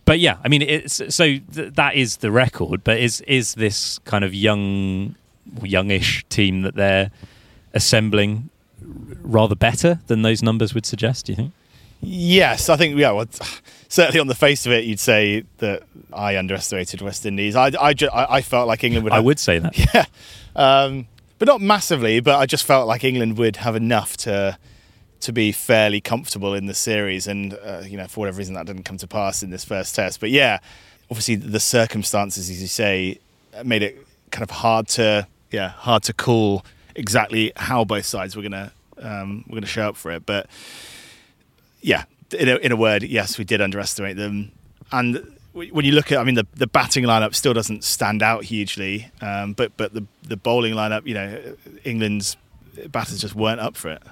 But 0.05 0.19
yeah, 0.19 0.37
I 0.43 0.47
mean, 0.47 0.61
it's 0.63 0.95
so 1.13 1.25
th- 1.25 1.73
that 1.73 1.95
is 1.95 2.17
the 2.17 2.31
record. 2.31 2.83
But 2.83 2.97
is 2.99 3.21
is 3.21 3.53
this 3.55 3.99
kind 4.05 4.23
of 4.23 4.33
young, 4.33 5.15
youngish 5.61 6.25
team 6.29 6.61
that 6.63 6.75
they're 6.75 7.11
assembling 7.73 8.49
rather 8.81 9.55
better 9.55 9.99
than 10.07 10.21
those 10.23 10.41
numbers 10.41 10.73
would 10.73 10.85
suggest? 10.85 11.25
Do 11.27 11.33
you 11.33 11.35
think? 11.35 11.51
Yes, 12.01 12.69
I 12.69 12.77
think 12.77 12.97
yeah. 12.97 13.11
Well, 13.11 13.27
certainly 13.89 14.19
on 14.19 14.27
the 14.27 14.35
face 14.35 14.65
of 14.65 14.71
it, 14.71 14.85
you'd 14.85 14.99
say 14.99 15.43
that 15.57 15.83
I 16.13 16.37
underestimated 16.37 17.01
West 17.01 17.25
Indies. 17.25 17.55
I, 17.55 17.71
I, 17.79 17.93
ju- 17.93 18.09
I 18.11 18.37
I 18.37 18.41
felt 18.41 18.67
like 18.67 18.83
England 18.83 19.03
would. 19.03 19.13
I 19.13 19.19
would 19.19 19.39
say 19.39 19.59
that. 19.59 19.77
yeah, 19.93 20.05
um, 20.55 21.07
but 21.37 21.47
not 21.47 21.61
massively. 21.61 22.19
But 22.19 22.37
I 22.37 22.45
just 22.45 22.63
felt 22.65 22.87
like 22.87 23.03
England 23.03 23.37
would 23.37 23.57
have 23.57 23.75
enough 23.75 24.17
to 24.17 24.57
to 25.21 25.33
be 25.33 25.51
fairly 25.51 25.99
comfortable 25.99 26.53
in 26.53 26.65
the 26.67 26.73
series, 26.73 27.27
and 27.27 27.53
uh, 27.53 27.83
you 27.85 27.97
know 27.97 28.07
for 28.07 28.21
whatever 28.21 28.37
reason 28.37 28.53
that 28.55 28.65
didn't 28.65 28.83
come 28.83 28.97
to 28.97 29.07
pass 29.07 29.43
in 29.43 29.49
this 29.49 29.65
first 29.65 29.95
test. 29.95 30.19
But 30.19 30.31
yeah, 30.31 30.59
obviously 31.09 31.35
the 31.35 31.59
circumstances, 31.59 32.49
as 32.49 32.61
you 32.61 32.67
say, 32.67 33.19
made 33.63 33.83
it 33.83 34.05
kind 34.31 34.43
of 34.43 34.51
hard 34.51 34.87
to 34.87 35.27
yeah 35.51 35.69
hard 35.69 36.03
to 36.03 36.13
call 36.13 36.63
exactly 36.95 37.51
how 37.55 37.83
both 37.83 38.05
sides 38.05 38.35
were 38.35 38.43
gonna 38.43 38.71
um, 38.99 39.43
were 39.47 39.55
gonna 39.55 39.67
show 39.67 39.89
up 39.89 39.97
for 39.97 40.11
it. 40.11 40.25
But 40.25 40.47
yeah, 41.81 42.05
in 42.37 42.49
a, 42.49 42.55
in 42.57 42.71
a 42.71 42.75
word, 42.75 43.03
yes, 43.03 43.37
we 43.37 43.43
did 43.43 43.61
underestimate 43.61 44.17
them, 44.17 44.51
and 44.91 45.35
when 45.53 45.83
you 45.83 45.91
look 45.91 46.11
at, 46.11 46.19
I 46.19 46.23
mean, 46.23 46.35
the, 46.35 46.47
the 46.53 46.67
batting 46.67 47.03
lineup 47.03 47.33
still 47.33 47.53
doesn't 47.53 47.83
stand 47.83 48.21
out 48.21 48.43
hugely, 48.43 49.11
um, 49.21 49.53
but 49.53 49.75
but 49.77 49.93
the 49.93 50.05
the 50.23 50.37
bowling 50.37 50.73
lineup, 50.73 51.05
you 51.05 51.13
know, 51.13 51.55
England's 51.83 52.37
batters 52.91 53.19
just 53.19 53.35
weren't 53.35 53.59
up 53.59 53.75
for 53.75 53.89
it. 53.89 54.03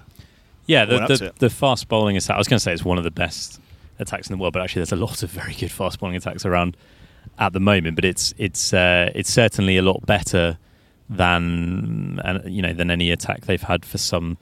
Yeah, 0.66 0.86
the 0.86 1.00
the, 1.08 1.34
the, 1.38 1.50
fast 1.50 1.88
bowling 1.88 2.18
attack. 2.18 2.36
I 2.36 2.38
was 2.38 2.48
going 2.48 2.58
to 2.58 2.60
say 2.60 2.74
it's 2.74 2.84
one 2.84 2.98
of 2.98 3.04
the 3.04 3.12
best 3.12 3.62
attacks 4.00 4.30
in 4.30 4.36
the 4.36 4.42
world, 4.42 4.54
but 4.54 4.62
actually, 4.62 4.82
there's 4.82 4.92
a 4.92 4.98
lot 4.98 5.24
of 5.24 5.30
very 5.30 5.54
good 5.54 5.72
fast 5.72 6.00
bowling 6.00 6.16
attacks 6.16 6.46
around 6.46 6.76
at 7.40 7.54
the 7.54 7.60
moment. 7.60 7.96
But 7.96 8.06
it's 8.06 8.34
it's 8.38 8.74
uh, 8.74 9.12
it's 9.16 9.30
certainly 9.30 9.78
a 9.78 9.82
lot 9.82 10.06
better 10.06 10.58
than 11.10 12.20
uh, 12.20 12.40
you 12.46 12.62
know 12.62 12.74
than 12.74 12.92
any 12.92 13.12
attack 13.12 13.46
they've 13.46 13.62
had 13.62 13.86
for 13.86 13.98
some 13.98 14.38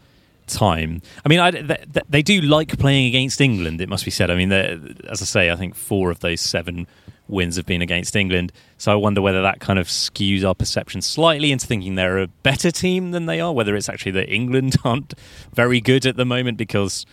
time. 0.48 1.02
I 1.24 1.30
mean, 1.30 1.40
I, 1.40 1.52
they, 1.52 2.02
they, 2.10 2.22
do 2.22 2.42
like 2.42 2.78
playing 2.78 3.08
against 3.08 3.42
England. 3.42 3.82
It 3.82 3.90
must 3.90 4.06
be 4.06 4.12
said. 4.12 4.30
I 4.30 4.36
mean, 4.36 4.52
as 4.52 5.22
I 5.22 5.26
say, 5.26 5.52
I 5.52 5.56
think 5.56 5.76
four 5.76 6.12
of 6.12 6.20
those 6.20 6.42
seven 6.42 6.88
wins 7.28 7.56
have 7.56 7.66
been 7.66 7.82
against 7.82 8.16
England. 8.16 8.52
So 8.78 8.92
I 8.92 8.96
wonder 8.96 9.22
whether 9.22 9.42
that 9.42 9.60
kind 9.60 9.80
of 9.80 9.88
skews 9.88 10.44
our 10.44 10.56
perception 10.56 11.02
slightly 11.02 11.52
into 11.52 11.66
thinking 11.66 11.96
they're 11.96 12.20
a 12.20 12.28
better 12.28 12.72
team 12.72 13.12
than 13.12 13.26
they 13.26 13.40
are. 13.40 13.54
Whether 13.54 13.76
it's 13.76 13.90
actually 13.90 14.14
that 14.14 14.32
England 14.32 14.76
aren't 14.84 15.14
very 15.54 15.82
good 15.82 16.06
at 16.06 16.18
the 16.18 16.26
moment 16.26 16.58
because, 16.58 17.06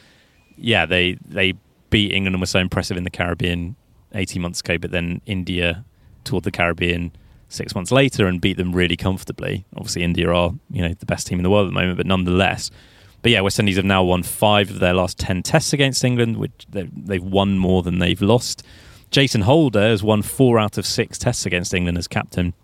yeah, 0.57 0.87
they 0.87 1.18
they 1.27 1.55
beat 1.90 2.12
England 2.12 2.35
and 2.35 2.40
were 2.40 2.47
so 2.47 2.61
impressive 2.61 2.97
in 2.97 3.05
the 3.05 3.11
Caribbean 3.11 3.77
eighteen 4.14 4.42
months 4.42 4.61
ago, 4.61 4.79
but 4.79 4.90
then 4.90 5.21
India 5.27 5.85
toured 6.25 6.45
the 6.45 6.51
Caribbean 6.51 7.12
six 7.49 7.75
months 7.75 7.92
later 7.92 8.27
and 8.27 8.40
beat 8.40 8.57
them 8.57 8.73
really 8.73 8.97
comfortably. 8.97 9.64
Obviously, 9.77 10.03
India 10.03 10.31
are 10.31 10.53
you 10.71 10.83
know 10.83 10.95
the 10.95 11.07
best 11.07 11.27
team 11.27 11.38
in 11.38 11.42
the 11.42 11.51
world 11.51 11.66
at 11.66 11.71
the 11.71 11.81
moment, 11.81 11.97
but 11.97 12.07
nonetheless 12.07 12.71
but 13.22 13.32
yeah, 13.32 13.40
West 13.40 13.58
Indies 13.58 13.76
have 13.76 13.85
now 13.85 14.02
won 14.02 14.22
five 14.22 14.70
of 14.70 14.80
their 14.80 14.94
last 14.94 15.18
10 15.18 15.42
tests 15.42 15.72
against 15.72 16.04
England, 16.04 16.37
which 16.37 16.66
they've 16.68 17.22
won 17.22 17.56
more 17.56 17.82
than 17.82 17.98
they've 17.98 18.20
lost. 18.20 18.64
Jason 19.11 19.42
Holder 19.42 19.80
has 19.80 20.02
won 20.02 20.22
four 20.22 20.58
out 20.58 20.78
of 20.78 20.87
six 20.87 21.18
tests 21.18 21.46
against 21.46 21.72
England 21.72 21.98
as 21.98 22.08
captain. 22.08 22.54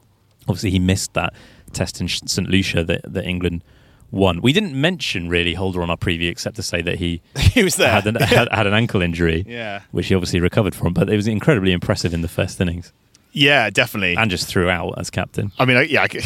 Obviously, 0.49 0.71
he 0.71 0.79
missed 0.79 1.15
that 1.15 1.35
test 1.73 2.01
in 2.01 2.09
St. 2.09 2.49
Lucia 2.49 2.83
that, 2.85 3.03
that 3.13 3.25
England 3.25 3.63
won. 4.11 4.41
We 4.41 4.53
didn't 4.53 4.75
mention 4.75 5.29
really 5.29 5.55
Holder 5.55 5.83
on 5.83 5.91
our 5.91 5.97
preview, 5.97 6.31
except 6.31 6.57
to 6.57 6.63
say 6.63 6.83
that 6.83 6.97
he, 6.97 7.21
he 7.37 7.63
was 7.63 7.77
there. 7.77 7.91
Had 7.91 8.07
an, 8.07 8.17
had, 8.17 8.49
had 8.51 8.67
an 8.67 8.75
ankle 8.75 9.03
injury, 9.03 9.45
yeah. 9.49 9.83
which 9.91 10.09
he 10.09 10.15
obviously 10.15 10.41
recovered 10.41 10.75
from. 10.75 10.95
But 10.95 11.11
it 11.11 11.17
was 11.17 11.29
incredibly 11.29 11.73
impressive 11.73 12.15
in 12.15 12.23
the 12.23 12.29
first 12.29 12.61
innings. 12.61 12.93
Yeah, 13.33 13.71
definitely. 13.71 14.17
And 14.17 14.31
just 14.31 14.49
throughout 14.49 14.95
as 14.99 15.11
captain. 15.11 15.53
I 15.59 15.65
mean, 15.65 15.87
yeah, 15.91 16.03
I 16.03 16.09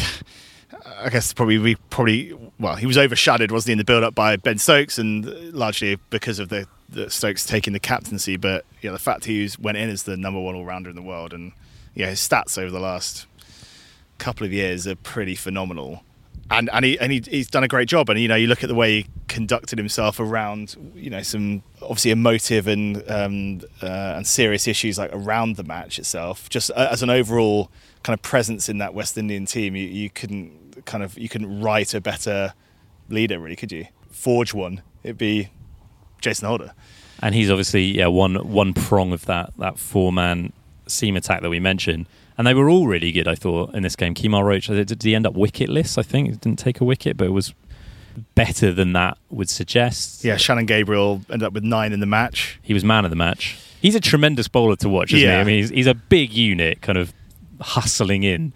guess 1.09 1.33
probably 1.33 1.57
we 1.57 1.75
probably 1.89 2.33
well 2.59 2.75
he 2.75 2.85
was 2.85 2.97
overshadowed 2.97 3.51
wasn't 3.51 3.67
he 3.67 3.71
in 3.73 3.77
the 3.77 3.83
build 3.83 4.03
up 4.03 4.15
by 4.15 4.35
Ben 4.35 4.57
Stokes 4.57 4.97
and 4.97 5.25
largely 5.53 5.97
because 6.09 6.39
of 6.39 6.49
the, 6.49 6.67
the 6.89 7.09
Stokes 7.09 7.45
taking 7.45 7.73
the 7.73 7.79
captaincy. 7.79 8.37
But 8.37 8.65
yeah 8.81 8.91
the 8.91 8.99
fact 8.99 9.25
he 9.25 9.49
went 9.59 9.77
in 9.77 9.89
as 9.89 10.03
the 10.03 10.17
number 10.17 10.39
one 10.39 10.55
all 10.55 10.65
rounder 10.65 10.89
in 10.89 10.95
the 10.95 11.01
world 11.01 11.33
and 11.33 11.51
yeah 11.93 12.09
his 12.09 12.19
stats 12.19 12.57
over 12.57 12.71
the 12.71 12.79
last 12.79 13.27
couple 14.17 14.45
of 14.45 14.53
years 14.53 14.87
are 14.87 14.95
pretty 14.95 15.35
phenomenal. 15.35 16.03
And 16.51 16.69
and 16.73 16.85
he 16.85 16.99
and 16.99 17.11
he, 17.11 17.23
he's 17.25 17.49
done 17.49 17.63
a 17.63 17.67
great 17.67 17.87
job. 17.87 18.09
And 18.09 18.19
you 18.19 18.27
know 18.27 18.35
you 18.35 18.47
look 18.47 18.63
at 18.63 18.69
the 18.69 18.75
way 18.75 19.01
he 19.01 19.07
conducted 19.27 19.77
himself 19.79 20.19
around 20.19 20.75
you 20.95 21.09
know 21.09 21.21
some 21.21 21.63
obviously 21.81 22.11
emotive 22.11 22.67
and 22.67 23.03
um, 23.09 23.61
uh, 23.81 24.13
and 24.17 24.27
serious 24.27 24.67
issues 24.67 24.97
like 24.97 25.09
around 25.13 25.55
the 25.55 25.63
match 25.63 25.99
itself. 25.99 26.49
Just 26.49 26.71
uh, 26.71 26.89
as 26.91 27.01
an 27.01 27.09
overall 27.09 27.71
kind 28.03 28.13
of 28.13 28.21
presence 28.21 28.69
in 28.69 28.77
that 28.79 28.93
West 28.93 29.17
Indian 29.17 29.45
team 29.45 29.75
you, 29.75 29.87
you 29.87 30.09
couldn't 30.09 30.62
kind 30.85 31.03
of 31.03 31.17
you 31.17 31.29
couldn't 31.29 31.61
write 31.61 31.93
a 31.93 32.01
better 32.01 32.53
leader, 33.09 33.39
really, 33.39 33.55
could 33.55 33.71
you? 33.71 33.87
Forge 34.09 34.53
one, 34.53 34.81
it'd 35.03 35.17
be 35.17 35.49
Jason 36.21 36.47
Holder. 36.47 36.73
And 37.21 37.33
he's 37.33 37.49
obviously 37.49 37.83
yeah 37.85 38.07
one 38.07 38.35
one 38.35 38.73
prong 38.73 39.13
of 39.13 39.25
that 39.25 39.53
that 39.57 39.79
four 39.79 40.11
man 40.11 40.51
seam 40.87 41.15
attack 41.15 41.41
that 41.41 41.49
we 41.49 41.59
mentioned. 41.59 42.07
And 42.37 42.47
they 42.47 42.55
were 42.55 42.67
all 42.67 42.87
really 42.87 43.11
good, 43.11 43.27
I 43.27 43.35
thought, 43.35 43.75
in 43.75 43.83
this 43.83 43.95
game. 43.95 44.15
Kemar 44.15 44.43
Roach, 44.43 44.65
did 44.65 45.03
he 45.03 45.13
end 45.13 45.27
up 45.27 45.35
wicketless? 45.35 45.99
I 45.99 46.01
think 46.01 46.29
he 46.29 46.35
didn't 46.35 46.57
take 46.57 46.81
a 46.81 46.83
wicket, 46.83 47.15
but 47.15 47.27
it 47.27 47.31
was 47.31 47.53
better 48.35 48.73
than 48.73 48.93
that 48.93 49.17
would 49.29 49.49
suggest. 49.49 50.23
Yeah, 50.23 50.37
Shannon 50.37 50.65
Gabriel 50.65 51.21
ended 51.29 51.43
up 51.43 51.53
with 51.53 51.63
nine 51.63 51.93
in 51.93 51.99
the 51.99 52.05
match. 52.07 52.59
He 52.61 52.73
was 52.73 52.83
man 52.83 53.05
of 53.05 53.11
the 53.11 53.15
match. 53.15 53.57
He's 53.81 53.95
a 53.95 53.99
tremendous 53.99 54.47
bowler 54.47 54.75
to 54.77 54.89
watch, 54.89 55.13
isn't 55.13 55.27
yeah. 55.27 55.35
he? 55.35 55.41
I 55.41 55.43
mean, 55.43 55.55
he's, 55.57 55.69
he's, 55.69 55.87
a 55.87 55.93
big 55.93 56.31
unit, 56.31 56.81
kind 56.81 56.97
of 56.97 57.13
hustling 57.59 58.23
in. 58.23 58.53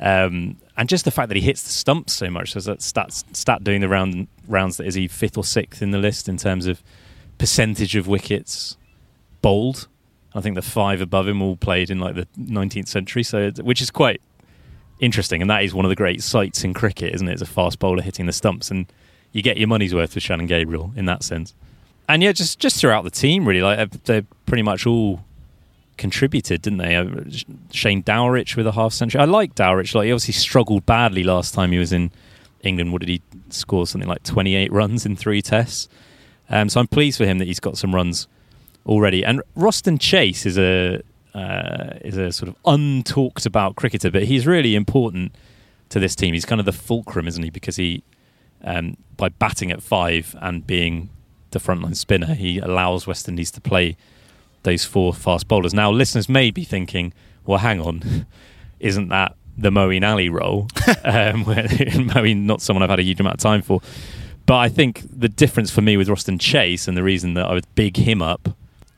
Um, 0.00 0.56
and 0.76 0.88
just 0.88 1.04
the 1.04 1.10
fact 1.10 1.28
that 1.28 1.36
he 1.36 1.42
hits 1.42 1.62
the 1.62 1.70
stumps 1.70 2.12
so 2.12 2.30
much, 2.30 2.52
so 2.52 2.60
that 2.60 2.82
stat, 2.82 3.12
stat 3.12 3.64
doing 3.64 3.80
the 3.80 3.88
round 3.88 4.28
rounds 4.46 4.76
that 4.76 4.86
is 4.86 4.94
he 4.94 5.08
fifth 5.08 5.36
or 5.36 5.44
sixth 5.44 5.82
in 5.82 5.90
the 5.90 5.98
list 5.98 6.28
in 6.28 6.36
terms 6.36 6.66
of 6.66 6.82
percentage 7.38 7.96
of 7.96 8.06
wickets 8.06 8.76
bowled. 9.42 9.88
I 10.34 10.40
think 10.40 10.54
the 10.54 10.62
five 10.62 11.00
above 11.00 11.26
him 11.26 11.40
all 11.40 11.56
played 11.56 11.88
in 11.88 11.98
like 11.98 12.14
the 12.14 12.28
19th 12.38 12.88
century, 12.88 13.22
so 13.22 13.50
which 13.62 13.80
is 13.80 13.90
quite 13.90 14.20
interesting, 15.00 15.40
and 15.40 15.50
that 15.50 15.62
is 15.62 15.72
one 15.72 15.84
of 15.84 15.88
the 15.88 15.96
great 15.96 16.22
sights 16.22 16.62
in 16.62 16.74
cricket, 16.74 17.14
isn't 17.14 17.28
it? 17.28 17.32
It's 17.32 17.42
a 17.42 17.46
fast 17.46 17.78
bowler 17.78 18.02
hitting 18.02 18.26
the 18.26 18.32
stumps, 18.32 18.70
and 18.70 18.86
you 19.32 19.42
get 19.42 19.56
your 19.56 19.68
money's 19.68 19.94
worth 19.94 20.14
with 20.14 20.22
Shannon 20.22 20.46
Gabriel 20.46 20.92
in 20.94 21.06
that 21.06 21.22
sense. 21.22 21.54
And 22.08 22.22
yeah, 22.22 22.32
just 22.32 22.58
just 22.58 22.78
throughout 22.78 23.04
the 23.04 23.10
team, 23.10 23.48
really, 23.48 23.62
like 23.62 23.90
they're 24.04 24.26
pretty 24.44 24.62
much 24.62 24.86
all 24.86 25.24
contributed, 25.96 26.62
didn't 26.62 26.78
they? 26.78 26.96
Uh, 26.96 27.06
Shane 27.70 28.02
Dowrich 28.02 28.56
with 28.56 28.66
a 28.66 28.72
half 28.72 28.92
century. 28.92 29.20
I 29.20 29.24
like 29.24 29.54
Dowrich. 29.54 29.94
Like 29.94 30.06
he 30.06 30.12
obviously 30.12 30.34
struggled 30.34 30.86
badly 30.86 31.22
last 31.22 31.54
time 31.54 31.72
he 31.72 31.78
was 31.78 31.92
in 31.92 32.10
England. 32.62 32.92
What 32.92 33.00
did 33.00 33.08
he 33.08 33.22
score? 33.50 33.86
Something 33.86 34.08
like 34.08 34.22
28 34.22 34.72
runs 34.72 35.06
in 35.06 35.16
three 35.16 35.42
tests. 35.42 35.88
Um, 36.48 36.68
so 36.68 36.80
I'm 36.80 36.86
pleased 36.86 37.18
for 37.18 37.24
him 37.24 37.38
that 37.38 37.46
he's 37.46 37.60
got 37.60 37.76
some 37.76 37.94
runs 37.94 38.28
already. 38.86 39.24
And 39.24 39.42
Roston 39.56 40.00
Chase 40.00 40.46
is 40.46 40.58
a 40.58 41.02
uh, 41.34 41.98
is 42.02 42.16
a 42.16 42.32
sort 42.32 42.48
of 42.48 42.56
untalked 42.62 43.44
about 43.44 43.76
cricketer, 43.76 44.10
but 44.10 44.24
he's 44.24 44.46
really 44.46 44.74
important 44.74 45.34
to 45.90 46.00
this 46.00 46.14
team. 46.16 46.32
He's 46.32 46.46
kind 46.46 46.60
of 46.60 46.64
the 46.64 46.72
fulcrum, 46.72 47.28
isn't 47.28 47.42
he? 47.42 47.50
Because 47.50 47.76
he, 47.76 48.02
um, 48.64 48.96
by 49.18 49.28
batting 49.28 49.70
at 49.70 49.82
five 49.82 50.34
and 50.40 50.66
being 50.66 51.10
the 51.50 51.58
frontline 51.58 51.94
spinner, 51.94 52.34
he 52.34 52.58
allows 52.58 53.06
West 53.06 53.28
Indies 53.28 53.50
to 53.50 53.60
play 53.60 53.96
those 54.66 54.84
four 54.84 55.14
fast 55.14 55.48
bowlers. 55.48 55.72
Now, 55.72 55.90
listeners 55.90 56.28
may 56.28 56.50
be 56.50 56.64
thinking, 56.64 57.14
well, 57.46 57.58
hang 57.58 57.80
on, 57.80 58.26
isn't 58.80 59.08
that 59.08 59.34
the 59.56 59.70
Moeen 59.70 60.06
Ali 60.06 60.28
role? 60.28 60.68
um, 61.04 61.44
Moeen, 61.46 62.42
not 62.42 62.60
someone 62.60 62.82
I've 62.82 62.90
had 62.90 62.98
a 62.98 63.04
huge 63.04 63.20
amount 63.20 63.36
of 63.36 63.40
time 63.40 63.62
for. 63.62 63.80
But 64.44 64.58
I 64.58 64.68
think 64.68 65.02
the 65.10 65.28
difference 65.28 65.70
for 65.70 65.80
me 65.80 65.96
with 65.96 66.08
Roston 66.08 66.38
Chase 66.38 66.86
and 66.86 66.96
the 66.96 67.02
reason 67.02 67.34
that 67.34 67.46
I 67.46 67.54
would 67.54 67.66
big 67.74 67.96
him 67.96 68.22
up 68.22 68.50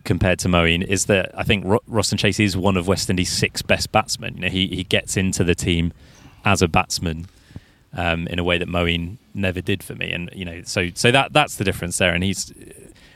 compared 0.04 0.38
to 0.40 0.48
Moeen 0.48 0.84
is 0.84 1.06
that 1.06 1.30
I 1.38 1.42
think 1.42 1.64
Ro- 1.64 1.82
Roston 1.88 2.18
Chase 2.18 2.40
is 2.40 2.56
one 2.56 2.76
of 2.76 2.88
West 2.88 3.08
Indies' 3.08 3.30
six 3.30 3.62
best 3.62 3.92
batsmen. 3.92 4.34
You 4.34 4.40
know, 4.42 4.48
he, 4.48 4.66
he 4.66 4.84
gets 4.84 5.16
into 5.16 5.44
the 5.44 5.54
team 5.54 5.92
as 6.44 6.60
a 6.60 6.68
batsman 6.68 7.26
um, 7.94 8.26
in 8.26 8.38
a 8.38 8.44
way 8.44 8.58
that 8.58 8.68
Moeen 8.68 9.16
never 9.34 9.60
did 9.60 9.82
for 9.82 9.94
me. 9.94 10.10
And, 10.10 10.30
you 10.34 10.44
know, 10.44 10.62
so, 10.64 10.88
so 10.94 11.10
that 11.12 11.32
that's 11.32 11.56
the 11.56 11.64
difference 11.64 11.96
there. 11.98 12.14
And 12.14 12.22
he's 12.24 12.52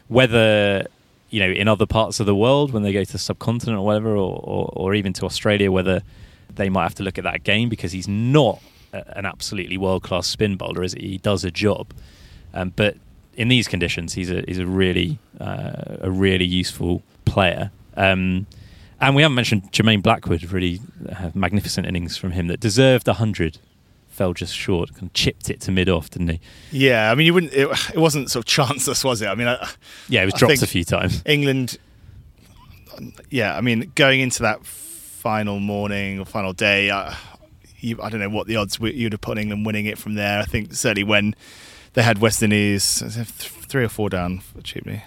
whether 0.08 0.86
you 1.32 1.40
know, 1.40 1.50
in 1.50 1.66
other 1.66 1.86
parts 1.86 2.20
of 2.20 2.26
the 2.26 2.34
world 2.34 2.72
when 2.72 2.82
they 2.82 2.92
go 2.92 3.02
to 3.02 3.12
the 3.12 3.18
subcontinent 3.18 3.78
or 3.78 3.84
whatever, 3.84 4.10
or, 4.10 4.38
or, 4.44 4.70
or 4.74 4.94
even 4.94 5.12
to 5.14 5.24
Australia, 5.24 5.72
whether 5.72 6.02
they 6.54 6.68
might 6.68 6.82
have 6.82 6.94
to 6.94 7.02
look 7.02 7.16
at 7.16 7.24
that 7.24 7.42
game 7.42 7.70
because 7.70 7.90
he's 7.90 8.06
not 8.06 8.60
an 8.92 9.24
absolutely 9.24 9.78
world 9.78 10.02
class 10.02 10.26
spin 10.26 10.56
bowler, 10.56 10.82
is 10.82 10.92
he? 10.92 11.08
He 11.08 11.18
does 11.18 11.42
a 11.42 11.50
job, 11.50 11.92
um, 12.52 12.74
but 12.76 12.96
in 13.34 13.48
these 13.48 13.66
conditions, 13.66 14.12
he's 14.12 14.30
a 14.30 14.44
he's 14.46 14.58
a 14.58 14.66
really 14.66 15.18
uh, 15.40 15.96
a 16.02 16.10
really 16.10 16.44
useful 16.44 17.02
player. 17.24 17.70
Um, 17.96 18.46
and 19.00 19.16
we 19.16 19.22
haven't 19.22 19.34
mentioned 19.34 19.72
Jermaine 19.72 20.02
Blackwood, 20.02 20.44
really 20.52 20.80
uh, 21.10 21.30
magnificent 21.34 21.86
innings 21.86 22.18
from 22.18 22.32
him 22.32 22.48
that 22.48 22.60
deserved 22.60 23.06
hundred 23.06 23.58
fell 24.12 24.34
just 24.34 24.54
short, 24.54 24.92
kind 24.92 25.04
of 25.04 25.12
chipped 25.12 25.50
it 25.50 25.60
to 25.62 25.72
mid 25.72 25.88
off, 25.88 26.10
didn't 26.10 26.28
he? 26.28 26.40
Yeah, 26.70 27.10
I 27.10 27.14
mean, 27.14 27.26
you 27.26 27.34
wouldn't. 27.34 27.52
It, 27.52 27.68
it 27.94 27.98
wasn't 27.98 28.30
sort 28.30 28.44
of 28.44 28.46
chanceless, 28.46 29.02
was 29.02 29.22
it? 29.22 29.26
I 29.26 29.34
mean, 29.34 29.48
I, 29.48 29.68
yeah, 30.08 30.22
it 30.22 30.26
was 30.26 30.34
dropped 30.34 30.62
a 30.62 30.66
few 30.66 30.84
times. 30.84 31.22
England. 31.24 31.78
Yeah, 33.30 33.56
I 33.56 33.60
mean, 33.60 33.90
going 33.94 34.20
into 34.20 34.42
that 34.42 34.64
final 34.64 35.60
morning 35.60 36.20
or 36.20 36.24
final 36.24 36.52
day, 36.52 36.90
I, 36.90 37.16
you, 37.78 37.98
I 38.02 38.10
don't 38.10 38.20
know 38.20 38.28
what 38.28 38.46
the 38.46 38.56
odds 38.56 38.78
you'd 38.80 39.12
have 39.12 39.20
put 39.20 39.38
England 39.38 39.64
winning 39.66 39.86
it 39.86 39.98
from 39.98 40.14
there. 40.14 40.40
I 40.40 40.44
think 40.44 40.74
certainly 40.74 41.04
when 41.04 41.34
they 41.94 42.02
had 42.02 42.18
West 42.18 42.42
Indies 42.42 43.02
three 43.26 43.84
or 43.84 43.88
four 43.88 44.10
down 44.10 44.40
for 44.40 44.60
Cheapney. 44.60 45.02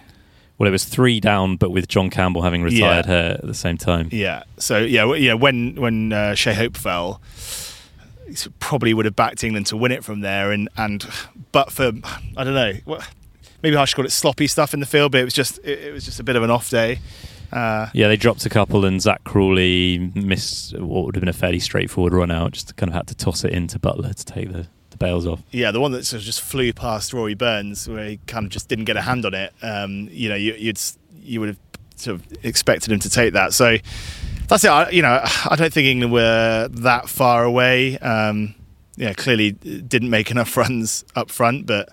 Well, 0.57 0.69
it 0.69 0.71
was 0.71 0.85
three 0.85 1.19
down, 1.19 1.57
but 1.57 1.71
with 1.71 1.87
John 1.89 2.09
Campbell 2.09 2.41
having 2.41 2.63
retired 2.63 3.07
yeah. 3.07 3.37
at 3.39 3.45
the 3.45 3.53
same 3.53 3.77
time. 3.77 4.07
Yeah. 4.11 4.43
So 4.57 4.79
yeah, 4.79 5.13
yeah. 5.15 5.33
When 5.33 5.75
when 5.75 6.13
uh, 6.13 6.33
Shai 6.35 6.53
Hope 6.53 6.77
fell, 6.77 7.21
probably 8.59 8.93
would 8.93 9.05
have 9.05 9.15
backed 9.15 9.43
England 9.43 9.67
to 9.67 9.77
win 9.77 9.91
it 9.91 10.03
from 10.03 10.21
there. 10.21 10.51
And 10.51 10.69
and 10.77 11.05
but 11.51 11.71
for 11.71 11.91
I 12.37 12.43
don't 12.43 12.53
know, 12.53 12.73
maybe 13.63 13.75
I 13.75 13.85
should 13.85 13.95
call 13.95 14.05
it 14.05 14.11
sloppy 14.11 14.47
stuff 14.47 14.73
in 14.73 14.79
the 14.79 14.85
field, 14.85 15.11
but 15.11 15.21
it 15.21 15.25
was 15.25 15.33
just 15.33 15.59
it, 15.59 15.79
it 15.79 15.93
was 15.93 16.05
just 16.05 16.19
a 16.19 16.23
bit 16.23 16.35
of 16.35 16.43
an 16.43 16.49
off 16.49 16.69
day. 16.69 16.99
Uh, 17.51 17.87
Yeah, 17.93 18.07
they 18.07 18.17
dropped 18.17 18.45
a 18.45 18.49
couple, 18.49 18.85
and 18.85 19.01
Zak 19.01 19.23
Crawley 19.23 20.11
missed 20.15 20.77
what 20.79 21.05
would 21.05 21.15
have 21.15 21.21
been 21.21 21.29
a 21.29 21.33
fairly 21.33 21.59
straightforward 21.59 22.13
run 22.13 22.31
out. 22.31 22.53
Just 22.53 22.75
kind 22.75 22.89
of 22.89 22.95
had 22.95 23.07
to 23.07 23.15
toss 23.15 23.43
it 23.43 23.51
into 23.53 23.79
Buttler 23.79 24.13
to 24.15 24.25
take 24.25 24.51
the, 24.51 24.67
the 24.89 24.97
bails 24.97 25.25
off. 25.27 25.41
yeah, 25.51 25.71
the 25.71 25.79
one 25.79 25.91
that 25.91 26.05
sort 26.05 26.21
of 26.21 26.25
just 26.25 26.41
flew 26.41 26.73
past 26.73 27.13
Rory 27.13 27.35
Burns, 27.35 27.87
where 27.87 28.05
he 28.07 28.19
kind 28.27 28.45
of 28.45 28.51
just 28.51 28.67
didn't 28.67 28.85
get 28.85 28.97
a 28.97 29.01
hand 29.01 29.25
on 29.25 29.33
it. 29.35 29.53
Um, 29.61 30.09
you 30.11 30.27
know, 30.27 30.35
you, 30.35 30.53
you'd 30.55 30.79
you 31.21 31.39
would 31.39 31.49
have 31.49 31.59
sort 31.95 32.15
of 32.15 32.27
expected 32.43 32.91
him 32.91 32.99
to 32.99 33.09
take 33.09 33.33
that. 33.33 33.53
So 33.53 33.77
that's 34.47 34.63
it. 34.63 34.69
I, 34.69 34.89
you 34.89 35.01
know, 35.01 35.19
I 35.49 35.55
don't 35.55 35.73
think 35.73 35.87
England 35.87 36.13
were 36.13 36.67
that 36.71 37.09
far 37.09 37.43
away. 37.43 37.97
Um, 37.99 38.55
yeah, 38.97 39.13
clearly 39.13 39.51
didn't 39.51 40.09
make 40.09 40.31
enough 40.31 40.55
runs 40.57 41.03
up 41.15 41.29
front, 41.29 41.65
but 41.65 41.89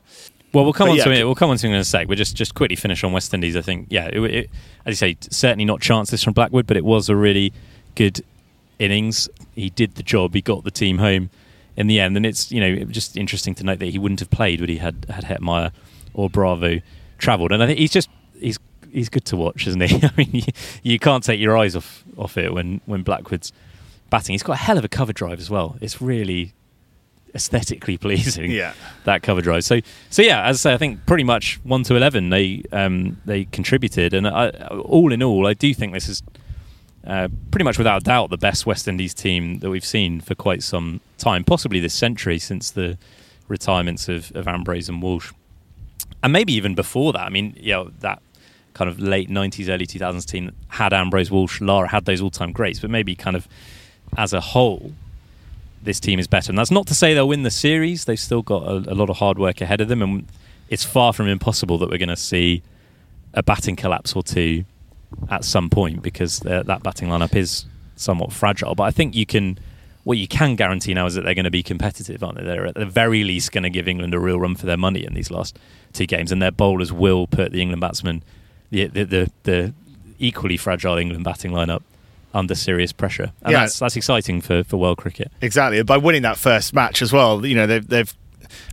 Well, 0.52 0.64
we'll 0.64 0.72
come 0.72 0.86
But 0.86 0.92
on 0.92 0.96
yeah, 0.98 1.04
to 1.04 1.12
it. 1.12 1.24
We'll 1.24 1.34
come 1.34 1.50
on 1.50 1.56
to 1.56 1.66
it 1.66 1.70
in 1.70 1.76
a 1.76 1.84
sec. 1.84 2.08
But 2.08 2.16
just 2.16 2.36
just 2.36 2.54
quickly 2.54 2.76
finish 2.76 3.02
on 3.04 3.12
West 3.12 3.32
Indies. 3.34 3.56
I 3.56 3.62
think, 3.62 3.88
yeah, 3.90 4.06
it, 4.06 4.20
it, 4.22 4.50
as 4.86 4.92
you 4.92 5.08
say, 5.08 5.16
certainly 5.30 5.64
not 5.64 5.80
chances 5.80 6.22
from 6.22 6.32
Blackwood, 6.32 6.66
but 6.66 6.76
it 6.76 6.84
was 6.84 7.08
a 7.08 7.16
really 7.16 7.52
good 7.94 8.24
innings. 8.78 9.28
He 9.54 9.70
did 9.70 9.96
the 9.96 10.02
job. 10.02 10.34
He 10.34 10.40
got 10.40 10.64
the 10.64 10.70
team 10.70 10.98
home 10.98 11.30
in 11.76 11.86
the 11.86 11.98
end, 12.00 12.16
and 12.16 12.26
it's 12.26 12.52
you 12.52 12.60
know 12.60 12.68
it 12.68 12.86
was 12.86 12.94
just 12.94 13.16
interesting 13.16 13.54
to 13.56 13.64
note 13.64 13.78
that 13.78 13.86
he 13.86 13.98
wouldn't 13.98 14.20
have 14.20 14.30
played 14.30 14.60
would 14.60 14.68
he 14.68 14.76
had 14.78 15.06
had 15.08 15.24
Hetmyer 15.24 15.72
or 16.14 16.28
Bravo 16.30 16.80
travelled. 17.18 17.52
And 17.52 17.62
I 17.62 17.66
think 17.66 17.78
he's 17.78 17.90
just 17.92 18.08
he's 18.38 18.58
he's 18.92 19.08
good 19.08 19.24
to 19.26 19.36
watch, 19.36 19.66
isn't 19.66 19.80
he? 19.80 19.96
I 20.06 20.10
mean, 20.16 20.30
you, 20.32 20.42
you 20.82 20.98
can't 20.98 21.24
take 21.24 21.40
your 21.40 21.56
eyes 21.56 21.74
off 21.76 22.04
off 22.16 22.36
it 22.38 22.52
when 22.52 22.80
when 22.86 23.02
Blackwood's 23.02 23.52
batting. 24.10 24.34
He's 24.34 24.42
got 24.42 24.54
a 24.54 24.56
hell 24.56 24.78
of 24.78 24.84
a 24.84 24.88
cover 24.88 25.12
drive 25.12 25.40
as 25.40 25.48
well. 25.50 25.76
It's 25.80 26.00
really 26.02 26.52
aesthetically 27.34 27.96
pleasing 28.06 28.50
Yeah. 28.50 28.74
that 29.04 29.22
cover 29.22 29.40
drive. 29.40 29.64
So, 29.64 29.80
so 30.10 30.20
yeah, 30.22 30.44
as 30.46 30.64
I 30.66 30.70
say, 30.70 30.74
I 30.74 30.76
think 30.76 31.06
pretty 31.06 31.24
much 31.24 31.58
one 31.64 31.82
to 31.84 31.94
eleven 31.96 32.30
they 32.30 32.62
um, 32.72 33.20
they 33.24 33.44
contributed, 33.46 34.14
and 34.14 34.28
I, 34.28 34.50
all 34.50 35.12
in 35.12 35.22
all, 35.22 35.46
I 35.46 35.54
do 35.54 35.72
think 35.74 35.92
this 35.94 36.08
is 36.08 36.22
uh, 37.06 37.28
pretty 37.50 37.64
much 37.64 37.78
without 37.78 38.04
doubt 38.04 38.30
the 38.30 38.36
best 38.38 38.64
West 38.66 38.86
Indies 38.86 39.14
team 39.14 39.58
that 39.60 39.70
we've 39.70 39.84
seen 39.84 40.20
for 40.20 40.34
quite 40.36 40.62
some 40.62 41.00
time, 41.18 41.42
possibly 41.42 41.80
this 41.80 41.94
century 41.94 42.38
since 42.38 42.70
the 42.70 42.96
retirements 43.48 44.08
of, 44.08 44.30
of 44.36 44.46
Ambrose 44.46 44.88
and 44.88 45.02
Walsh, 45.02 45.32
and 46.22 46.32
maybe 46.32 46.52
even 46.52 46.74
before 46.74 47.12
that. 47.14 47.22
I 47.26 47.28
mean, 47.28 47.56
you 47.58 47.72
know, 47.72 47.90
that 48.00 48.22
kind 48.74 48.90
of 48.90 48.98
late 48.98 49.28
'90s, 49.28 49.68
early 49.68 49.86
2000s 49.86 50.24
team 50.26 50.52
had 50.68 50.92
Ambrose, 50.92 51.30
Walsh, 51.30 51.60
Lara 51.60 51.88
had 51.88 52.04
those 52.04 52.20
all-time 52.20 52.52
greats, 52.52 52.80
but 52.80 52.90
maybe 52.90 53.14
kind 53.14 53.36
of 53.36 53.48
as 54.16 54.32
a 54.32 54.40
whole 54.40 54.92
this 55.82 56.00
team 56.00 56.18
is 56.18 56.26
better. 56.26 56.50
And 56.50 56.58
that's 56.58 56.70
not 56.70 56.86
to 56.88 56.94
say 56.94 57.14
they'll 57.14 57.28
win 57.28 57.42
the 57.42 57.50
series. 57.50 58.04
They've 58.04 58.18
still 58.18 58.42
got 58.42 58.62
a, 58.62 58.92
a 58.92 58.94
lot 58.94 59.10
of 59.10 59.16
hard 59.16 59.38
work 59.38 59.60
ahead 59.60 59.80
of 59.80 59.88
them, 59.88 60.02
and 60.02 60.26
it's 60.68 60.84
far 60.84 61.12
from 61.12 61.28
impossible 61.28 61.78
that 61.78 61.90
we're 61.90 61.98
going 61.98 62.08
to 62.08 62.16
see 62.16 62.62
a 63.34 63.42
batting 63.42 63.76
collapse 63.76 64.14
or 64.14 64.22
two 64.22 64.64
at 65.30 65.44
some 65.44 65.68
point 65.68 66.02
because 66.02 66.44
uh, 66.46 66.62
that 66.64 66.82
batting 66.82 67.08
lineup 67.08 67.34
is 67.34 67.66
somewhat 67.96 68.32
fragile. 68.32 68.74
But 68.74 68.84
I 68.84 68.90
think 68.90 69.14
you 69.14 69.26
can. 69.26 69.58
What 70.04 70.18
you 70.18 70.26
can 70.26 70.56
guarantee 70.56 70.94
now 70.94 71.06
is 71.06 71.14
that 71.14 71.22
they're 71.22 71.32
going 71.32 71.44
to 71.44 71.50
be 71.52 71.62
competitive, 71.62 72.24
aren't 72.24 72.36
they? 72.36 72.42
They're 72.42 72.66
at 72.66 72.74
the 72.74 72.84
very 72.84 73.22
least 73.22 73.52
going 73.52 73.62
to 73.62 73.70
give 73.70 73.86
England 73.86 74.12
a 74.14 74.18
real 74.18 74.40
run 74.40 74.56
for 74.56 74.66
their 74.66 74.76
money 74.76 75.04
in 75.04 75.14
these 75.14 75.30
last 75.30 75.56
two 75.92 76.06
games, 76.06 76.32
and 76.32 76.42
their 76.42 76.50
bowlers 76.50 76.92
will 76.92 77.28
put 77.28 77.52
the 77.52 77.62
England 77.62 77.80
batsmen, 77.80 78.24
the 78.72 78.86
the, 78.88 79.04
the, 79.04 79.30
the 79.44 79.74
equally 80.18 80.56
fragile 80.56 80.96
England 80.98 81.22
batting 81.24 81.52
lineup, 81.52 81.82
under 82.34 82.54
serious 82.56 82.92
pressure. 82.92 83.30
And 83.42 83.52
Yeah. 83.52 83.60
that's 83.60 83.78
that's 83.78 83.94
exciting 83.96 84.40
for, 84.40 84.64
for 84.64 84.78
world 84.78 84.98
cricket. 84.98 85.30
Exactly. 85.40 85.80
By 85.84 85.98
winning 85.98 86.22
that 86.22 86.36
first 86.38 86.74
match 86.74 87.02
as 87.02 87.12
well, 87.12 87.46
you 87.46 87.54
know 87.54 87.66
they've, 87.66 87.86
they've 87.86 88.12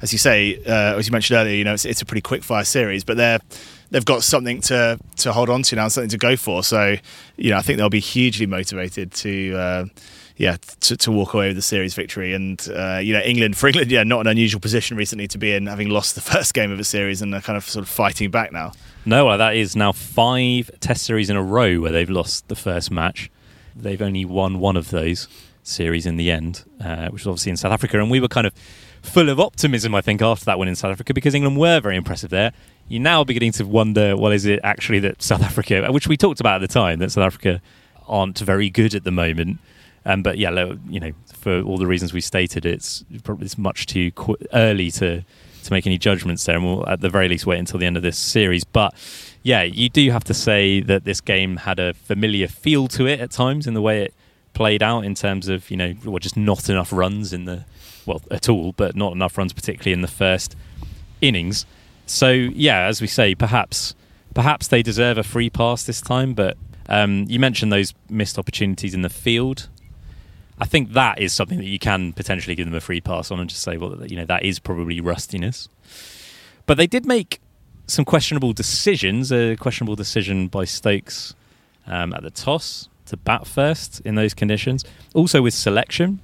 as 0.01 0.11
you 0.11 0.19
say, 0.19 0.59
uh, 0.65 0.97
as 0.97 1.07
you 1.07 1.11
mentioned 1.11 1.37
earlier, 1.37 1.55
you 1.55 1.63
know 1.63 1.73
it's, 1.73 1.85
it's 1.85 2.01
a 2.01 2.05
pretty 2.05 2.21
quick 2.21 2.43
fire 2.43 2.63
series, 2.65 3.03
but 3.03 3.17
they're 3.17 3.39
they've 3.91 4.05
got 4.05 4.23
something 4.23 4.61
to 4.61 4.97
to 5.17 5.31
hold 5.33 5.49
on 5.49 5.61
to 5.63 5.75
now, 5.75 5.87
something 5.87 6.09
to 6.09 6.17
go 6.17 6.35
for. 6.35 6.63
So 6.63 6.95
you 7.37 7.49
know 7.51 7.57
I 7.57 7.61
think 7.61 7.77
they'll 7.77 7.89
be 7.89 7.99
hugely 7.99 8.45
motivated 8.45 9.11
to. 9.13 9.55
Uh, 9.55 9.85
yeah, 10.37 10.55
to, 10.79 10.95
to 10.95 11.11
walk 11.11 11.33
away 11.33 11.47
with 11.49 11.57
the 11.57 11.61
series 11.61 11.93
victory, 11.95 12.33
and 12.33 12.65
uh, 12.73 12.99
you 13.03 13.11
know 13.11 13.19
England 13.19 13.57
for 13.57 13.67
England, 13.67 13.91
yeah, 13.91 14.03
not 14.05 14.21
an 14.21 14.27
unusual 14.27 14.61
position 14.61 14.95
recently 14.95 15.27
to 15.27 15.37
be 15.37 15.51
in, 15.53 15.65
having 15.67 15.89
lost 15.89 16.15
the 16.15 16.21
first 16.33 16.53
game 16.53 16.71
of 16.71 16.79
a 16.79 16.85
series 16.85 17.21
and 17.21 17.35
are 17.35 17.41
kind 17.41 17.57
of 17.57 17.65
sort 17.65 17.83
of 17.83 17.89
fighting 17.89 18.31
back 18.31 18.53
now. 18.53 18.71
No, 19.09 19.25
well, 19.25 19.39
that 19.39 19.55
is 19.55 19.75
now 19.75 19.91
five 19.91 20.69
Test 20.81 21.03
series 21.03 21.31
in 21.31 21.35
a 21.35 21.41
row 21.41 21.79
where 21.79 21.91
they've 21.91 22.11
lost 22.11 22.47
the 22.47 22.55
first 22.55 22.91
match. 22.91 23.31
They've 23.75 24.03
only 24.03 24.23
won 24.23 24.59
one 24.59 24.77
of 24.77 24.91
those 24.91 25.27
series 25.63 26.05
in 26.05 26.17
the 26.17 26.29
end, 26.29 26.63
uh, 26.79 27.07
which 27.07 27.23
was 27.23 27.27
obviously 27.27 27.49
in 27.49 27.57
South 27.57 27.71
Africa. 27.71 27.99
And 27.99 28.11
we 28.11 28.19
were 28.19 28.27
kind 28.27 28.45
of 28.45 28.53
full 29.01 29.29
of 29.29 29.39
optimism, 29.39 29.95
I 29.95 30.01
think, 30.01 30.21
after 30.21 30.45
that 30.45 30.59
win 30.59 30.67
in 30.67 30.75
South 30.75 30.91
Africa 30.91 31.15
because 31.15 31.33
England 31.33 31.57
were 31.57 31.79
very 31.79 31.95
impressive 31.95 32.29
there. 32.29 32.51
You're 32.87 33.01
now 33.01 33.23
beginning 33.23 33.53
to 33.53 33.63
wonder, 33.65 34.15
well, 34.15 34.31
is 34.31 34.45
it 34.45 34.59
actually 34.63 34.99
that 34.99 35.23
South 35.23 35.41
Africa, 35.41 35.91
which 35.91 36.07
we 36.07 36.15
talked 36.15 36.39
about 36.39 36.61
at 36.61 36.69
the 36.69 36.71
time, 36.71 36.99
that 36.99 37.11
South 37.11 37.25
Africa 37.25 37.63
aren't 38.07 38.37
very 38.37 38.69
good 38.69 38.93
at 38.93 39.05
the 39.05 39.11
moment. 39.11 39.57
Um, 40.05 40.21
but 40.21 40.37
yeah, 40.37 40.51
you 40.87 40.99
know, 40.99 41.13
for 41.33 41.61
all 41.61 41.79
the 41.79 41.87
reasons 41.87 42.13
we 42.13 42.21
stated, 42.21 42.63
it's 42.63 43.03
probably 43.23 43.45
it's 43.45 43.57
much 43.57 43.87
too 43.87 44.11
qu- 44.11 44.37
early 44.53 44.91
to 44.91 45.25
to 45.63 45.73
make 45.73 45.85
any 45.85 45.97
judgments 45.97 46.45
there, 46.45 46.55
and 46.55 46.65
we'll 46.65 46.87
at 46.87 47.01
the 47.01 47.09
very 47.09 47.27
least 47.27 47.45
wait 47.45 47.59
until 47.59 47.79
the 47.79 47.85
end 47.85 47.97
of 47.97 48.03
this 48.03 48.17
series. 48.17 48.63
But 48.63 48.93
yeah, 49.43 49.63
you 49.63 49.89
do 49.89 50.11
have 50.11 50.23
to 50.25 50.33
say 50.33 50.81
that 50.81 51.05
this 51.05 51.21
game 51.21 51.57
had 51.57 51.79
a 51.79 51.93
familiar 51.93 52.47
feel 52.47 52.87
to 52.89 53.07
it 53.07 53.19
at 53.19 53.31
times 53.31 53.67
in 53.67 53.73
the 53.73 53.81
way 53.81 54.03
it 54.03 54.13
played 54.53 54.83
out 54.83 55.05
in 55.05 55.15
terms 55.15 55.47
of 55.47 55.69
you 55.71 55.77
know, 55.77 55.93
well, 56.03 56.19
just 56.19 56.37
not 56.37 56.69
enough 56.69 56.91
runs 56.91 57.33
in 57.33 57.45
the 57.45 57.65
well 58.05 58.21
at 58.31 58.49
all, 58.49 58.73
but 58.73 58.95
not 58.95 59.13
enough 59.13 59.37
runs 59.37 59.53
particularly 59.53 59.93
in 59.93 60.01
the 60.01 60.07
first 60.07 60.55
innings. 61.21 61.65
So 62.05 62.31
yeah, 62.31 62.85
as 62.87 63.01
we 63.01 63.07
say, 63.07 63.35
perhaps 63.35 63.95
perhaps 64.33 64.67
they 64.67 64.81
deserve 64.81 65.17
a 65.17 65.23
free 65.23 65.49
pass 65.49 65.83
this 65.83 66.01
time. 66.01 66.33
But 66.33 66.57
um, 66.87 67.25
you 67.27 67.39
mentioned 67.39 67.71
those 67.71 67.93
missed 68.09 68.37
opportunities 68.37 68.93
in 68.93 69.01
the 69.01 69.09
field. 69.09 69.69
I 70.59 70.65
think 70.65 70.91
that 70.93 71.19
is 71.19 71.33
something 71.33 71.57
that 71.57 71.65
you 71.67 71.79
can 71.79 72.13
potentially 72.13 72.55
give 72.55 72.65
them 72.65 72.75
a 72.75 72.81
free 72.81 73.01
pass 73.01 73.31
on 73.31 73.39
and 73.39 73.49
just 73.49 73.61
say, 73.61 73.77
well, 73.77 74.05
you 74.05 74.17
know, 74.17 74.25
that 74.25 74.43
is 74.43 74.59
probably 74.59 74.99
rustiness. 74.99 75.69
But 76.65 76.77
they 76.77 76.87
did 76.87 77.05
make 77.05 77.39
some 77.87 78.05
questionable 78.05 78.53
decisions. 78.53 79.31
A 79.31 79.55
questionable 79.55 79.95
decision 79.95 80.47
by 80.47 80.65
Stokes 80.65 81.33
um, 81.87 82.13
at 82.13 82.23
the 82.23 82.29
toss 82.29 82.89
to 83.05 83.17
bat 83.17 83.47
first 83.47 84.01
in 84.01 84.15
those 84.15 84.33
conditions. 84.33 84.83
Also 85.13 85.41
with 85.41 85.53
selection, 85.53 86.19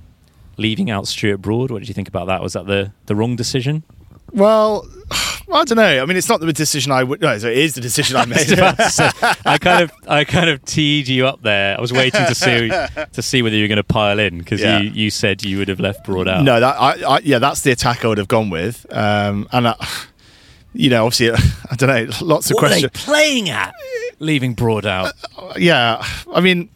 leaving 0.57 0.89
out 0.89 1.07
Stuart 1.07 1.37
Broad. 1.37 1.71
What 1.71 1.79
did 1.79 1.87
you 1.87 1.93
think 1.93 2.07
about 2.07 2.27
that? 2.27 2.41
Was 2.41 2.53
that 2.53 2.67
the, 2.67 2.91
the 3.05 3.15
wrong 3.15 3.35
decision? 3.35 3.83
Well, 4.31 4.87
I 5.11 5.63
don't 5.63 5.75
know. 5.77 6.01
I 6.01 6.05
mean, 6.05 6.17
it's 6.17 6.27
not 6.27 6.39
the 6.41 6.51
decision 6.51 6.91
I 6.91 7.03
would. 7.03 7.21
No, 7.21 7.37
so 7.37 7.47
it 7.47 7.57
is 7.57 7.75
the 7.75 7.81
decision 7.81 8.17
I 8.17 8.25
made. 8.25 8.51
I 8.59 9.57
kind 9.59 9.83
of, 9.83 9.91
I 10.07 10.23
kind 10.23 10.49
of 10.49 10.63
teed 10.65 11.07
you 11.07 11.27
up 11.27 11.41
there. 11.43 11.77
I 11.77 11.81
was 11.81 11.93
waiting 11.93 12.25
to 12.25 12.35
see 12.35 12.69
to 12.69 13.21
see 13.21 13.41
whether 13.41 13.55
you 13.55 13.63
were 13.63 13.67
going 13.67 13.77
to 13.77 13.83
pile 13.83 14.19
in 14.19 14.39
because 14.39 14.61
Yeah. 14.61 14.79
you, 14.79 14.89
you 14.89 15.09
said 15.11 15.43
you 15.45 15.57
would 15.59 15.67
have 15.67 15.79
left 15.79 16.03
Broad 16.05 16.27
out. 16.27 16.43
No, 16.43 16.59
that 16.59 16.75
I, 16.81 17.15
I, 17.15 17.19
yeah, 17.19 17.39
that's 17.39 17.61
the 17.61 17.71
attack 17.71 18.03
I 18.03 18.07
would 18.07 18.17
have 18.17 18.27
gone 18.27 18.49
with. 18.49 18.85
Um, 18.91 19.47
and 19.51 19.67
I, 19.69 19.87
you 20.73 20.89
know, 20.89 21.05
obviously, 21.05 21.31
I 21.71 21.75
don't 21.75 21.89
know, 21.89 22.11
lots 22.25 22.49
of 22.49 22.55
what 22.55 22.65
are 22.65 22.69
they 22.69 22.81
questions. 22.81 23.05
playing 23.05 23.49
at? 23.49 23.73
Leaving 24.19 24.53
Broad 24.55 24.85
out. 24.85 25.13
Yeah, 25.57 26.03
I 26.33 26.41
mean, 26.41 26.69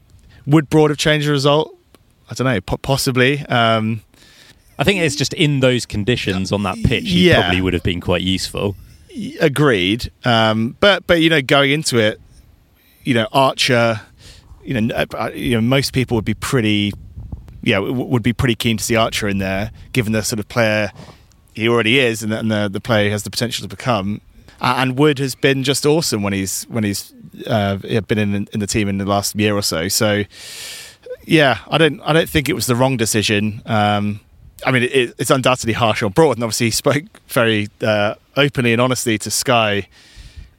would 0.46 0.70
Broad 0.70 0.90
have 0.92 0.98
changed 1.00 1.28
the 1.28 1.32
result? 1.32 1.76
I 2.30 2.36
don't 2.36 2.46
know, 2.46 2.62
possibly. 2.62 3.40
Um, 3.48 4.02
I 4.80 4.84
think 4.86 5.02
it's 5.02 5.16
just 5.16 5.34
in 5.34 5.60
those 5.60 5.86
conditions 5.86 6.52
on 6.52 6.64
that 6.64 6.78
pitch, 6.84 7.04
he 7.10 7.28
Yeah. 7.28 7.42
probably 7.42 7.62
would 7.62 7.74
have 7.74 7.84
been 7.84 8.02
quite 8.02 8.22
useful. 8.24 8.76
agreed. 9.42 10.12
Um, 10.24 10.76
but 10.80 11.06
but 11.06 11.22
you 11.22 11.30
know, 11.30 11.42
going 11.42 11.72
into 11.72 11.98
it, 12.00 12.20
you 13.04 13.14
know, 13.14 13.28
Archer, 13.34 14.00
you 14.64 14.80
know, 14.80 14.94
uh, 14.96 15.30
you 15.36 15.56
know, 15.56 15.62
most 15.62 15.92
people 15.94 16.16
would 16.16 16.26
be 16.26 16.34
pretty, 16.36 16.94
yeah, 17.62 17.76
w- 17.78 17.94
would 17.94 18.24
be 18.24 18.32
pretty 18.34 18.56
keen 18.56 18.78
to 18.78 18.84
see 18.84 18.96
Archer 18.96 19.28
in 19.28 19.40
there, 19.40 19.72
given 19.94 20.14
the 20.14 20.24
sort 20.24 20.40
of 20.40 20.48
player 20.48 20.92
he 21.54 21.68
already 21.68 22.00
is, 22.00 22.24
and 22.24 22.32
the, 22.32 22.40
and 22.40 22.50
the, 22.52 22.70
the 22.70 22.80
player 22.80 23.06
he 23.06 23.12
has 23.12 23.24
the 23.24 23.30
potential 23.30 23.64
to 23.64 23.68
become. 23.76 24.22
Uh, 24.62 24.76
and 24.78 24.98
Wood 24.98 25.20
has 25.20 25.36
been 25.36 25.64
just 25.64 25.86
awesome 25.86 26.22
when 26.24 26.32
he's 26.34 26.64
when 26.70 26.84
he's 26.86 27.14
uh, 27.48 27.76
been 28.08 28.18
in 28.20 28.48
in 28.54 28.60
the 28.60 28.68
team 28.68 28.88
in 28.88 28.98
the 29.00 29.06
last 29.06 29.36
year 29.36 29.56
or 29.56 29.62
so. 29.64 29.88
So 29.90 30.24
yeah, 31.26 31.58
I 31.70 31.78
don't 31.78 32.00
I 32.02 32.14
don't 32.14 32.30
think 32.30 32.48
it 32.48 32.54
was 32.54 32.68
the 32.68 32.76
wrong 32.76 32.96
decision. 32.96 33.62
Um, 33.66 34.20
I 34.66 34.72
mean, 34.72 34.84
it, 34.84 35.16
it's 35.18 35.32
undoubtedly 35.32 35.74
harsh 35.74 36.04
on 36.04 36.12
Broad, 36.12 36.38
and 36.38 36.44
obviously 36.44 36.68
he 36.68 36.72
spoke 36.72 37.04
very 37.28 37.68
uh, 37.82 38.16
openly 38.36 38.74
and 38.74 38.82
honestly 38.82 39.18
to 39.20 39.32
Sky. 39.32 39.88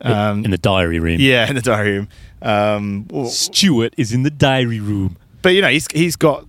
Um, 0.03 0.45
in 0.45 0.51
the 0.51 0.59
diary 0.59 0.99
room. 0.99 1.19
yeah, 1.21 1.47
in 1.49 1.55
the 1.55 1.61
diary 1.61 1.99
room. 1.99 2.09
Um, 2.41 3.07
Stuart 3.27 3.93
is 3.99 4.13
in 4.13 4.23
the 4.23 4.31
diary 4.31 4.81
room. 4.81 5.17
but 5.43 5.51
you 5.51 5.61
know, 5.61 5.69
he's 5.69 5.87
he's 5.93 6.17
got 6.17 6.47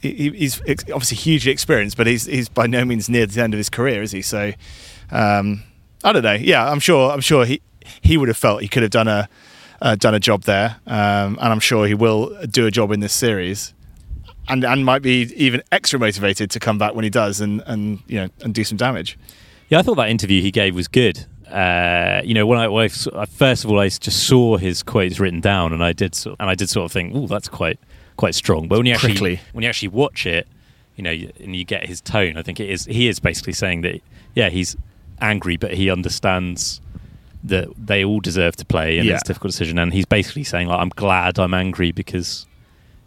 he, 0.00 0.30
he's 0.30 0.60
obviously 0.62 1.16
hugely 1.18 1.52
experienced, 1.52 1.96
but 1.96 2.06
he's 2.06 2.24
he's 2.24 2.48
by 2.48 2.66
no 2.66 2.84
means 2.84 3.08
near 3.10 3.26
the 3.26 3.42
end 3.42 3.52
of 3.52 3.58
his 3.58 3.68
career, 3.68 4.02
is 4.02 4.12
he? 4.12 4.22
So 4.22 4.52
um, 5.10 5.62
I 6.02 6.12
don't 6.12 6.22
know. 6.22 6.32
Yeah, 6.32 6.70
I'm 6.70 6.80
sure. 6.80 7.10
I'm 7.10 7.20
sure 7.20 7.44
he 7.44 7.60
he 8.00 8.16
would 8.16 8.28
have 8.28 8.36
felt 8.36 8.62
he 8.62 8.68
could 8.68 8.82
have 8.82 8.90
done 8.92 9.08
a 9.08 9.28
uh, 9.82 9.96
done 9.96 10.14
a 10.14 10.20
job 10.20 10.44
there, 10.44 10.76
um, 10.86 11.38
and 11.40 11.52
I'm 11.52 11.60
sure 11.60 11.86
he 11.86 11.94
will 11.94 12.34
do 12.46 12.66
a 12.66 12.70
job 12.70 12.92
in 12.92 13.00
this 13.00 13.12
series. 13.12 13.74
And, 14.48 14.64
and 14.64 14.84
might 14.84 15.02
be 15.02 15.32
even 15.36 15.62
extra 15.70 15.98
motivated 16.00 16.50
to 16.50 16.58
come 16.60 16.76
back 16.76 16.94
when 16.94 17.04
he 17.04 17.10
does 17.10 17.40
and, 17.40 17.62
and 17.66 18.00
you 18.08 18.16
know 18.20 18.28
and 18.42 18.52
do 18.54 18.64
some 18.64 18.76
damage. 18.76 19.16
Yeah, 19.68 19.78
I 19.78 19.82
thought 19.82 19.94
that 19.96 20.08
interview 20.08 20.42
he 20.42 20.50
gave 20.50 20.74
was 20.74 20.88
good. 20.88 21.24
uh, 21.48 22.20
you 22.24 22.34
know, 22.34 22.46
when 22.46 22.58
I, 22.58 22.66
when 22.68 22.84
I 23.14 23.26
first 23.26 23.64
of 23.64 23.70
all, 23.70 23.78
I 23.78 23.88
just 23.88 24.26
saw 24.26 24.56
his 24.56 24.82
quotes 24.82 25.20
written 25.20 25.40
down, 25.40 25.72
and 25.72 25.84
I 25.84 25.92
did, 25.92 26.14
sort 26.14 26.36
and 26.40 26.50
I 26.50 26.54
did 26.56 26.68
sort 26.68 26.84
of 26.86 26.92
think, 26.92 27.12
"Oh, 27.14 27.26
that's 27.28 27.48
quite 27.48 27.78
quite 28.16 28.34
strong." 28.34 28.66
But 28.66 28.78
when 28.78 28.86
you 28.86 28.94
actually 28.94 29.12
Prickly. 29.12 29.40
when 29.52 29.62
you 29.62 29.68
actually 29.68 29.88
watch 29.88 30.26
it, 30.26 30.48
you 30.96 31.04
know, 31.04 31.10
and 31.12 31.54
you 31.54 31.64
get 31.64 31.86
his 31.86 32.00
tone, 32.00 32.36
I 32.36 32.42
think 32.42 32.58
it 32.60 32.68
is 32.70 32.86
he 32.86 33.06
is 33.08 33.20
basically 33.20 33.52
saying 33.52 33.82
that, 33.82 34.00
yeah, 34.34 34.48
he's 34.48 34.76
angry, 35.20 35.56
but 35.56 35.74
he 35.74 35.90
understands 35.90 36.80
that 37.44 37.68
they 37.76 38.04
all 38.04 38.20
deserve 38.20 38.56
to 38.56 38.64
play, 38.64 38.98
and 38.98 39.06
Yeah. 39.06 39.14
it's 39.14 39.22
a 39.22 39.26
difficult 39.26 39.52
decision. 39.52 39.78
And 39.78 39.92
he's 39.92 40.06
basically 40.06 40.44
saying, 40.44 40.66
like, 40.68 40.80
I'm 40.80 40.90
glad 40.90 41.38
I'm 41.38 41.54
angry 41.54 41.90
because 41.92 42.46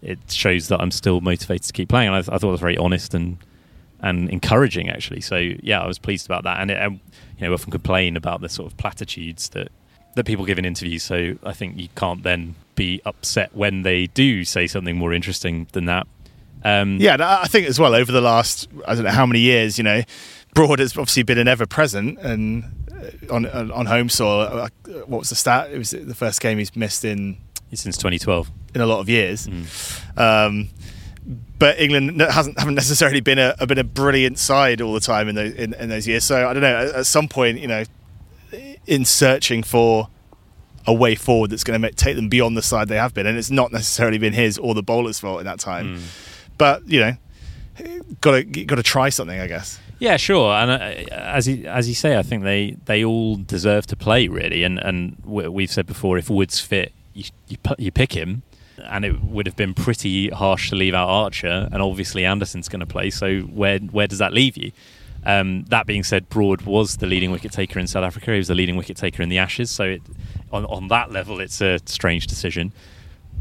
it 0.04 0.20
shows 0.30 0.68
that 0.68 0.82
I'm 0.82 0.92
still 0.92 1.22
motivated 1.22 1.64
to 1.68 1.74
keep 1.74 1.90
playing. 1.90 2.10
And 2.10 2.16
I, 2.18 2.20
I 2.20 2.38
thought 2.38 2.50
it 2.50 2.52
was 2.52 2.60
very 2.60 2.78
honest 2.78 3.14
and 3.14 3.38
and 4.02 4.30
encouraging, 4.30 4.90
actually. 4.90 5.22
So 5.22 5.38
yeah, 5.38 5.80
I 5.80 5.88
was 5.88 5.98
pleased 5.98 6.26
about 6.26 6.44
that. 6.44 6.60
And 6.60 6.70
it, 6.72 6.82
um, 6.82 7.00
you 7.38 7.42
know, 7.44 7.50
we 7.50 7.54
often 7.54 7.72
complain 7.72 8.18
about 8.18 8.42
the 8.42 8.50
sort 8.50 8.70
of 8.72 8.78
platitudes 8.78 9.50
that 9.50 9.70
that 10.16 10.26
people 10.26 10.46
give 10.46 10.60
in 10.60 10.66
interviews. 10.66 11.04
So 11.04 11.36
I 11.44 11.54
think 11.54 11.78
you 11.78 11.88
can't 11.96 12.22
then 12.24 12.56
be 12.76 13.02
upset 13.06 13.56
when 13.56 13.84
they 13.84 14.08
do 14.08 14.44
say 14.44 14.68
something 14.68 14.96
more 14.98 15.14
interesting 15.14 15.68
than 15.72 15.86
that. 15.86 16.06
Um, 16.64 16.98
Yeah, 17.00 17.18
I 17.20 17.48
think 17.48 17.68
as 17.68 17.80
well 17.80 17.94
over 17.96 18.12
the 18.12 18.22
last 18.22 18.70
I 18.88 18.96
don't 18.96 19.04
know 19.06 19.10
how 19.12 19.26
many 19.26 19.40
years, 19.40 19.78
you 19.78 19.84
know, 19.84 20.02
Broad 20.54 20.80
has 20.80 20.92
obviously 20.98 21.24
been 21.24 21.38
an 21.38 21.48
ever 21.48 21.66
present 21.66 22.20
and 22.20 22.64
uh, 22.92 23.34
on 23.34 23.46
on 23.48 23.72
on 23.72 23.86
home 23.86 24.10
soil. 24.10 24.42
uh, 24.42 24.68
What 25.08 25.20
was 25.20 25.30
the 25.30 25.36
stat? 25.36 25.72
It 25.72 25.78
was 25.78 25.92
the 25.92 26.16
first 26.16 26.42
game 26.42 26.58
he's 26.58 26.76
missed 26.76 27.06
in 27.06 27.38
since 27.76 27.98
2012. 27.98 28.52
in 28.76 28.82
a 28.82 28.86
lot 28.86 29.00
of 29.00 29.10
years. 29.10 29.48
Mm. 29.48 30.18
Um, 30.18 30.70
but 31.58 31.80
England 31.80 32.20
hasn't 32.22 32.60
haven't 32.60 32.76
necessarily 32.76 33.22
been 33.22 33.40
a, 33.40 33.56
a 33.60 33.68
been 33.68 33.78
a 33.78 33.84
brilliant 33.84 34.38
side 34.38 34.82
all 34.82 34.94
the 34.94 35.00
time 35.00 35.30
in 35.30 35.36
those 35.36 35.54
in, 35.54 35.74
in 35.76 35.90
those 35.90 36.08
years. 36.08 36.24
So 36.24 36.48
I 36.48 36.54
don't 36.54 36.62
know. 36.62 36.76
At, 36.76 36.96
at 36.96 37.06
some 37.06 37.28
point, 37.28 37.60
you 37.60 37.68
know, 37.68 37.84
in 38.86 39.06
searching 39.06 39.64
for 39.64 40.10
a 40.86 40.94
way 40.94 41.16
forward 41.16 41.50
that's 41.50 41.64
going 41.64 41.82
to 41.82 41.92
take 41.92 42.18
them 42.18 42.28
beyond 42.28 42.58
the 42.58 42.62
side 42.62 42.90
they 42.90 42.98
have 42.98 43.14
been, 43.14 43.26
and 43.26 43.38
it's 43.38 43.52
not 43.52 43.72
necessarily 43.72 44.18
been 44.18 44.34
his 44.34 44.58
or 44.58 44.74
the 44.74 44.84
bowler's 44.84 45.20
fault 45.20 45.40
in 45.40 45.46
that 45.46 45.60
time. 45.60 45.98
Mm. 45.98 46.48
But 46.58 46.88
you 46.88 47.00
know, 47.00 47.14
got 48.22 48.32
to 48.32 48.44
got 48.44 48.76
to 48.76 48.84
try 48.84 49.10
something, 49.10 49.40
I 49.40 49.48
guess. 49.48 49.80
Yeah, 50.00 50.18
sure. 50.18 50.54
And 50.54 50.72
uh, 50.72 51.14
as 51.14 51.48
you, 51.48 51.66
as 51.66 51.88
you 51.88 51.96
say, 51.96 52.18
I 52.18 52.24
think 52.24 52.44
they, 52.44 52.76
they 52.86 53.06
all 53.06 53.38
deserve 53.38 53.88
to 53.88 53.96
play 53.96 54.28
really. 54.28 54.64
And 54.64 54.78
and 54.80 55.16
we've 55.24 55.72
said 55.72 55.86
before, 55.86 56.18
if 56.18 56.30
Woods 56.30 56.60
fit, 56.60 56.92
you 57.14 57.26
you, 57.48 57.58
you 57.78 57.92
pick 57.92 58.14
him. 58.14 58.44
And 58.86 59.06
it 59.06 59.24
would 59.24 59.46
have 59.46 59.56
been 59.56 59.76
pretty 59.76 60.30
harsh 60.30 60.72
to 60.72 60.76
leave 60.76 60.96
out 60.96 61.08
Archer, 61.08 61.70
and 61.72 61.80
obviously 61.80 62.26
Anderson's 62.26 62.68
going 62.68 62.80
to 62.80 62.88
play. 62.88 63.12
So 63.12 63.42
where 63.42 63.78
where 63.78 64.08
does 64.08 64.18
that 64.18 64.34
leave 64.34 64.58
you? 64.58 64.72
Um, 65.26 65.64
that 65.66 65.86
being 65.86 66.04
said, 66.04 66.28
Broad 66.28 66.64
was 66.64 66.98
the 66.98 67.06
leading 67.06 67.32
wicket 67.32 67.52
taker 67.52 67.80
in 67.80 67.88
South 67.88 68.04
Africa. 68.04 68.32
He 68.32 68.38
was 68.38 68.48
the 68.48 68.56
leading 68.56 68.76
wicket 68.76 68.98
taker 68.98 69.22
in 69.22 69.30
the 69.30 69.38
Ashes. 69.38 69.70
So 69.70 69.84
it, 69.84 70.02
on 70.52 70.66
on 70.66 70.88
that 70.88 71.12
level, 71.12 71.40
it's 71.40 71.62
a 71.62 71.80
strange 71.86 72.28
decision. 72.28 72.74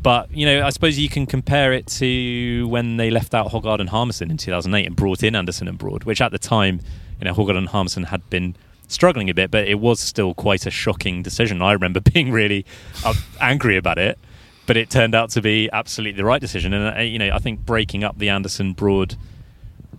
But 0.02 0.30
you 0.32 0.46
know, 0.46 0.66
I 0.66 0.70
suppose 0.70 0.98
you 0.98 1.08
can 1.08 1.26
compare 1.26 1.72
it 1.72 1.86
to 1.98 2.66
when 2.68 2.96
they 2.96 3.10
left 3.10 3.34
out 3.34 3.52
Hoggard 3.52 3.80
and 3.80 3.88
Harmison 3.88 4.30
in 4.30 4.36
2008 4.36 4.86
and 4.86 4.96
brought 4.96 5.22
in 5.22 5.36
Anderson 5.36 5.68
and 5.68 5.78
Broad, 5.78 6.04
which 6.04 6.20
at 6.20 6.32
the 6.32 6.38
time, 6.38 6.80
you 7.20 7.24
know, 7.24 7.34
Hoggard 7.34 7.56
and 7.56 7.68
Harmison 7.68 8.04
had 8.04 8.28
been 8.28 8.56
struggling 8.92 9.30
a 9.30 9.34
bit, 9.34 9.50
but 9.50 9.66
it 9.66 9.80
was 9.80 10.00
still 10.00 10.34
quite 10.34 10.66
a 10.66 10.70
shocking 10.70 11.22
decision. 11.22 11.62
I 11.62 11.72
remember 11.72 12.00
being 12.12 12.30
really 12.32 12.64
uh, 13.04 13.14
angry 13.40 13.76
about 13.76 13.98
it, 13.98 14.18
but 14.66 14.76
it 14.76 14.90
turned 14.90 15.14
out 15.14 15.30
to 15.30 15.42
be 15.42 15.68
absolutely 15.72 16.16
the 16.16 16.24
right 16.24 16.40
decision. 16.40 16.72
And 16.72 16.96
uh, 16.96 17.00
you 17.00 17.18
know, 17.18 17.30
I 17.32 17.38
think 17.38 17.64
breaking 17.66 18.04
up 18.04 18.18
the 18.18 18.28
Anderson 18.28 18.72
Broad 18.72 19.16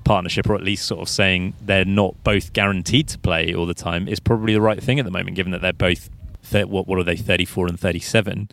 partnership, 0.03 0.49
or 0.49 0.55
at 0.55 0.63
least 0.63 0.85
sort 0.85 1.01
of 1.01 1.09
saying 1.09 1.53
they're 1.61 1.85
not 1.85 2.21
both 2.23 2.53
guaranteed 2.53 3.07
to 3.09 3.19
play 3.19 3.53
all 3.53 3.65
the 3.65 3.73
time, 3.73 4.07
is 4.07 4.19
probably 4.19 4.53
the 4.53 4.61
right 4.61 4.81
thing 4.81 4.99
at 4.99 5.05
the 5.05 5.11
moment, 5.11 5.35
given 5.35 5.51
that 5.51 5.61
they're 5.61 5.73
both 5.73 6.09
th- 6.49 6.67
what 6.67 6.87
what 6.87 6.99
are 6.99 7.03
they, 7.03 7.15
34 7.15 7.67
and 7.67 7.79
37 7.79 8.49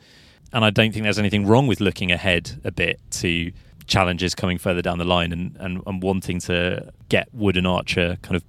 and 0.53 0.65
I 0.65 0.71
don't 0.71 0.93
think 0.93 1.05
there's 1.05 1.19
anything 1.19 1.47
wrong 1.47 1.67
with 1.67 1.81
looking 1.81 2.11
ahead 2.11 2.61
a 2.65 2.73
bit 2.73 3.01
to 3.13 3.53
challenges 3.87 4.35
coming 4.35 4.59
further 4.59 4.83
down 4.83 4.99
the 4.99 5.05
line 5.05 5.33
and, 5.33 5.57
and, 5.59 5.83
and 5.87 6.03
wanting 6.03 6.39
to 6.41 6.93
get 7.09 7.29
Wood 7.33 7.57
and 7.57 7.67
Archer 7.67 8.19
kind 8.23 8.37
of 8.37 8.45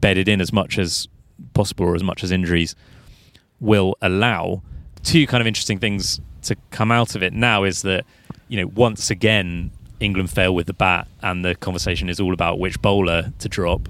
bedded 0.00 0.28
in 0.28 0.40
as 0.40 0.52
much 0.52 0.78
as 0.78 1.08
possible 1.52 1.86
or 1.86 1.94
as 1.94 2.02
much 2.02 2.24
as 2.24 2.30
injuries 2.30 2.74
will 3.60 3.96
allow. 4.02 4.62
Two 5.02 5.26
kind 5.26 5.40
of 5.40 5.46
interesting 5.46 5.78
things 5.78 6.20
to 6.42 6.56
come 6.70 6.90
out 6.90 7.14
of 7.14 7.22
it 7.22 7.32
now 7.32 7.64
is 7.64 7.82
that, 7.82 8.04
you 8.48 8.60
know, 8.60 8.70
once 8.74 9.10
again, 9.10 9.70
England 10.00 10.30
fail 10.30 10.54
with 10.54 10.66
the 10.66 10.72
bat 10.72 11.08
and 11.22 11.44
the 11.44 11.54
conversation 11.54 12.08
is 12.08 12.20
all 12.20 12.32
about 12.32 12.58
which 12.58 12.80
bowler 12.80 13.32
to 13.38 13.48
drop. 13.48 13.88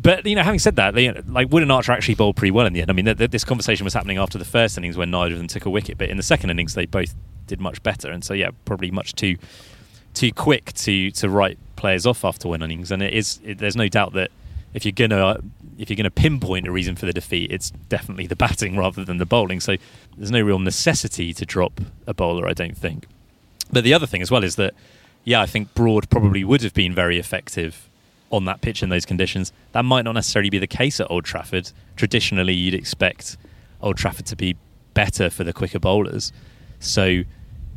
But 0.00 0.24
you 0.26 0.36
know, 0.36 0.44
having 0.44 0.60
said 0.60 0.76
that, 0.76 0.94
they, 0.94 1.10
like 1.12 1.50
Wood 1.50 1.62
and 1.62 1.72
Archer 1.72 1.90
actually 1.90 2.14
bowled 2.14 2.36
pretty 2.36 2.52
well 2.52 2.66
in 2.66 2.72
the 2.72 2.80
end. 2.80 2.90
I 2.90 2.94
mean, 2.94 3.06
th- 3.06 3.18
th- 3.18 3.30
this 3.30 3.44
conversation 3.44 3.84
was 3.84 3.94
happening 3.94 4.16
after 4.16 4.38
the 4.38 4.44
first 4.44 4.78
innings 4.78 4.96
when 4.96 5.10
neither 5.10 5.32
of 5.32 5.38
them 5.38 5.48
took 5.48 5.66
a 5.66 5.70
wicket, 5.70 5.98
but 5.98 6.08
in 6.08 6.16
the 6.16 6.22
second 6.22 6.50
innings 6.50 6.74
they 6.74 6.86
both 6.86 7.14
did 7.48 7.60
much 7.60 7.82
better. 7.82 8.10
And 8.10 8.24
so, 8.24 8.32
yeah, 8.32 8.50
probably 8.64 8.90
much 8.92 9.14
too 9.14 9.36
too 10.14 10.32
quick 10.32 10.72
to 10.74 11.10
to 11.12 11.28
write 11.28 11.58
players 11.74 12.06
off 12.06 12.24
after 12.24 12.48
one 12.48 12.62
innings. 12.62 12.92
And 12.92 13.02
it 13.02 13.12
is 13.12 13.40
it, 13.44 13.58
there's 13.58 13.76
no 13.76 13.88
doubt 13.88 14.12
that 14.12 14.30
if 14.72 14.84
you're 14.84 14.92
gonna 14.92 15.40
if 15.78 15.88
you're 15.88 15.96
gonna 15.96 16.10
pinpoint 16.10 16.66
a 16.66 16.72
reason 16.72 16.96
for 16.96 17.06
the 17.06 17.12
defeat, 17.12 17.50
it's 17.50 17.70
definitely 17.88 18.26
the 18.26 18.36
batting 18.36 18.76
rather 18.76 19.04
than 19.04 19.18
the 19.18 19.26
bowling. 19.26 19.60
So 19.60 19.76
there's 20.16 20.30
no 20.30 20.40
real 20.42 20.58
necessity 20.58 21.32
to 21.32 21.46
drop 21.46 21.80
a 22.06 22.12
bowler, 22.12 22.48
I 22.48 22.52
don't 22.52 22.76
think. 22.76 23.06
But 23.72 23.84
the 23.84 23.94
other 23.94 24.06
thing 24.06 24.22
as 24.22 24.30
well 24.30 24.44
is 24.44 24.56
that, 24.56 24.74
yeah, 25.24 25.40
I 25.40 25.46
think 25.46 25.74
Broad 25.74 26.10
probably 26.10 26.42
would 26.42 26.62
have 26.62 26.74
been 26.74 26.94
very 26.94 27.18
effective 27.18 27.88
on 28.30 28.44
that 28.46 28.60
pitch 28.60 28.82
in 28.82 28.88
those 28.88 29.06
conditions. 29.06 29.52
That 29.72 29.84
might 29.84 30.02
not 30.02 30.12
necessarily 30.12 30.50
be 30.50 30.58
the 30.58 30.66
case 30.66 31.00
at 31.00 31.10
Old 31.10 31.24
Trafford. 31.24 31.70
Traditionally, 31.96 32.54
you'd 32.54 32.74
expect 32.74 33.36
Old 33.80 33.96
Trafford 33.96 34.26
to 34.26 34.36
be 34.36 34.56
better 34.94 35.30
for 35.30 35.44
the 35.44 35.52
quicker 35.52 35.78
bowlers. 35.78 36.32
So, 36.80 37.22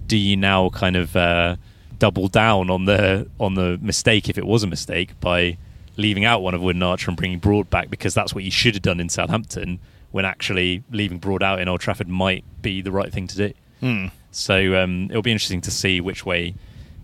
do 0.07 0.17
you 0.17 0.35
now 0.35 0.69
kind 0.69 0.95
of 0.95 1.15
uh, 1.15 1.55
double 1.99 2.27
down 2.27 2.69
on 2.69 2.85
the 2.85 3.27
on 3.39 3.53
the 3.53 3.77
mistake 3.81 4.27
if 4.27 4.37
it 4.37 4.45
was 4.45 4.63
a 4.63 4.67
mistake 4.67 5.17
by 5.19 5.57
leaving 6.01 6.25
out 6.25 6.41
one 6.41 6.53
of 6.53 6.61
Wood 6.61 6.75
and 6.75 6.83
Archer 6.83 7.09
and 7.09 7.17
bringing 7.17 7.39
Broad 7.39 7.69
back 7.69 7.89
because 7.89 8.13
that's 8.13 8.33
what 8.35 8.43
you 8.43 8.51
should 8.51 8.73
have 8.75 8.81
done 8.81 8.99
in 8.99 9.09
Southampton 9.09 9.79
when 10.11 10.25
actually 10.25 10.83
leaving 10.91 11.17
Broad 11.19 11.41
out 11.43 11.59
in 11.61 11.67
Old 11.67 11.79
Trafford 11.81 12.07
might 12.07 12.43
be 12.61 12.81
the 12.81 12.91
right 12.91 13.11
thing 13.13 13.27
to 13.27 13.37
do. 13.37 13.53
Hmm. 13.79 14.05
So 14.31 14.81
um, 14.81 15.05
it'll 15.09 15.21
be 15.21 15.31
interesting 15.31 15.61
to 15.61 15.71
see 15.71 16.01
which 16.01 16.25
way 16.25 16.55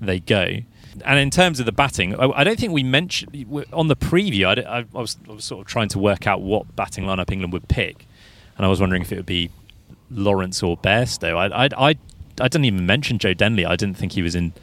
they 0.01 0.19
go. 0.19 0.57
And 1.05 1.19
in 1.19 1.29
terms 1.29 1.59
of 1.59 1.65
the 1.65 1.71
batting, 1.71 2.15
I, 2.19 2.27
I 2.39 2.43
don't 2.43 2.59
think 2.59 2.73
we 2.73 2.83
mentioned 2.83 3.45
on 3.71 3.87
the 3.87 3.95
preview. 3.95 4.45
I- 4.47 4.79
I 4.79 4.85
was, 4.99 5.17
I 5.29 5.33
was 5.33 5.45
sort 5.45 5.61
of 5.61 5.67
trying 5.67 5.89
to 5.89 5.99
work 5.99 6.25
out 6.27 6.41
what 6.41 6.75
batting 6.75 7.05
lineup 7.05 7.31
England 7.31 7.53
would 7.53 7.67
pick, 7.67 8.05
and 8.57 8.65
I 8.65 8.69
was 8.69 8.79
wondering 8.81 9.03
if 9.03 9.11
it 9.11 9.17
would 9.17 9.25
be 9.25 9.51
Lawrence 10.09 10.63
or 10.63 10.75
Bairstow. 10.77 11.35
I, 11.37 11.65
I, 11.65 11.69
I, 11.89 11.95
I 12.41 12.47
didn't 12.47 12.65
even 12.65 12.85
mention 12.85 13.19
Joe 13.19 13.33
Denley. 13.33 13.65
I 13.65 13.75
didn't 13.75 13.97
think 13.97 14.13
he 14.13 14.21
was 14.21 14.33
in 14.35 14.53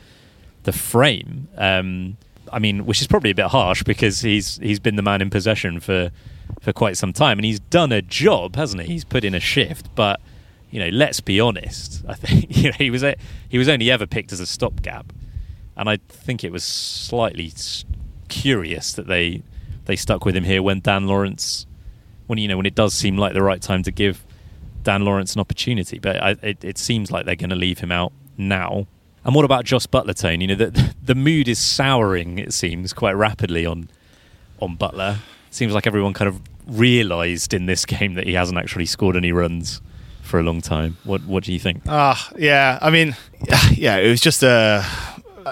the 0.65 0.73
frame. 0.73 1.49
Um, 1.57 2.17
I 2.53 2.59
mean, 2.59 2.87
which 2.87 3.01
is 3.01 3.07
probably 3.07 3.31
a 3.31 3.35
bit 3.35 3.47
harsh 3.47 3.83
because 3.83 4.21
he's 4.21 4.59
he's 4.59 4.81
been 4.81 4.97
the 4.97 5.03
man 5.03 5.21
in 5.21 5.31
possession 5.31 5.81
for 5.81 6.11
for 6.61 6.73
quite 6.73 6.97
some 6.97 7.13
time, 7.13 7.39
and 7.39 7.45
he's 7.45 7.61
done 7.61 7.93
a 7.93 8.03
job, 8.03 8.57
hasn't 8.57 8.83
he? 8.83 8.89
He's 8.89 9.05
put 9.05 9.25
in 9.25 9.35
a 9.35 9.41
shift, 9.41 9.95
but 9.95 10.21
you 10.71 10.81
know, 10.81 10.89
let's 10.89 11.21
be 11.21 11.41
honest. 11.41 12.05
I 12.09 12.15
think 12.15 12.57
you 12.57 12.71
know 12.71 12.77
he 12.77 12.91
was 12.91 13.03
a, 13.03 13.17
he 13.49 13.59
was 13.59 13.69
only 13.69 13.91
ever 13.91 14.07
picked 14.07 14.33
as 14.33 14.41
a 14.41 14.47
stopgap, 14.47 15.13
and 15.77 15.89
I 15.89 15.99
think 16.09 16.45
it 16.45 16.53
was 16.53 16.65
slightly 16.65 17.53
curious 18.29 18.93
that 18.95 19.07
they 19.07 19.43
they 19.87 19.97
stuck 19.97 20.25
with 20.25 20.37
him 20.37 20.45
here 20.45 20.63
when 20.63 20.81
Dan 20.81 21.07
Lawrence, 21.07 21.67
when 22.27 22.39
you 22.39 22.49
know 22.49 22.57
when 22.57 22.67
it 22.67 22.75
does 22.75 22.95
seem 22.95 23.17
like 23.17 23.35
the 23.35 23.43
right 23.43 23.61
time 23.61 23.83
to 23.83 23.91
give 23.91 24.25
Dan 24.83 25.05
Lawrence 25.05 25.35
an 25.35 25.41
opportunity, 25.41 25.99
but 25.99 26.23
I, 26.23 26.31
it, 26.43 26.65
it 26.65 26.79
seems 26.79 27.11
like 27.11 27.27
they're 27.27 27.37
going 27.37 27.51
to 27.51 27.57
leave 27.57 27.81
him 27.81 27.91
out 27.91 28.13
now. 28.37 28.87
And 29.25 29.35
what 29.35 29.45
about 29.45 29.65
Jos 29.65 29.87
Buttler, 29.87 30.19
Tone? 30.19 30.41
You 30.41 30.49
know, 30.49 30.55
the, 30.55 30.95
the 31.03 31.15
mood 31.15 31.49
is 31.49 31.59
souring, 31.59 32.39
it 32.39 32.53
seems, 32.53 32.93
quite 32.93 33.13
rapidly 33.13 33.67
on 33.67 33.89
on 34.61 34.77
Buttler. 34.77 35.19
Seems 35.51 35.73
like 35.73 35.87
everyone 35.87 36.13
kind 36.15 36.29
of 36.29 36.41
realised 36.67 37.53
in 37.53 37.67
this 37.67 37.85
game 37.87 38.15
that 38.15 38.27
he 38.27 38.35
hasn't 38.35 38.59
actually 38.59 38.87
scored 38.87 39.17
any 39.17 39.33
runs 39.33 39.81
for 40.23 40.39
a 40.41 40.43
long 40.43 40.61
time. 40.61 40.97
What 41.05 41.25
What 41.25 41.45
do 41.45 41.53
you 41.53 41.59
think? 41.59 41.83
Ah, 41.87 42.31
yeah. 42.37 42.79
I 42.81 42.91
mean, 42.91 43.17
yeah, 43.73 43.97
it 43.97 44.09
was 44.09 44.21
just 44.21 44.43
a 44.43 44.85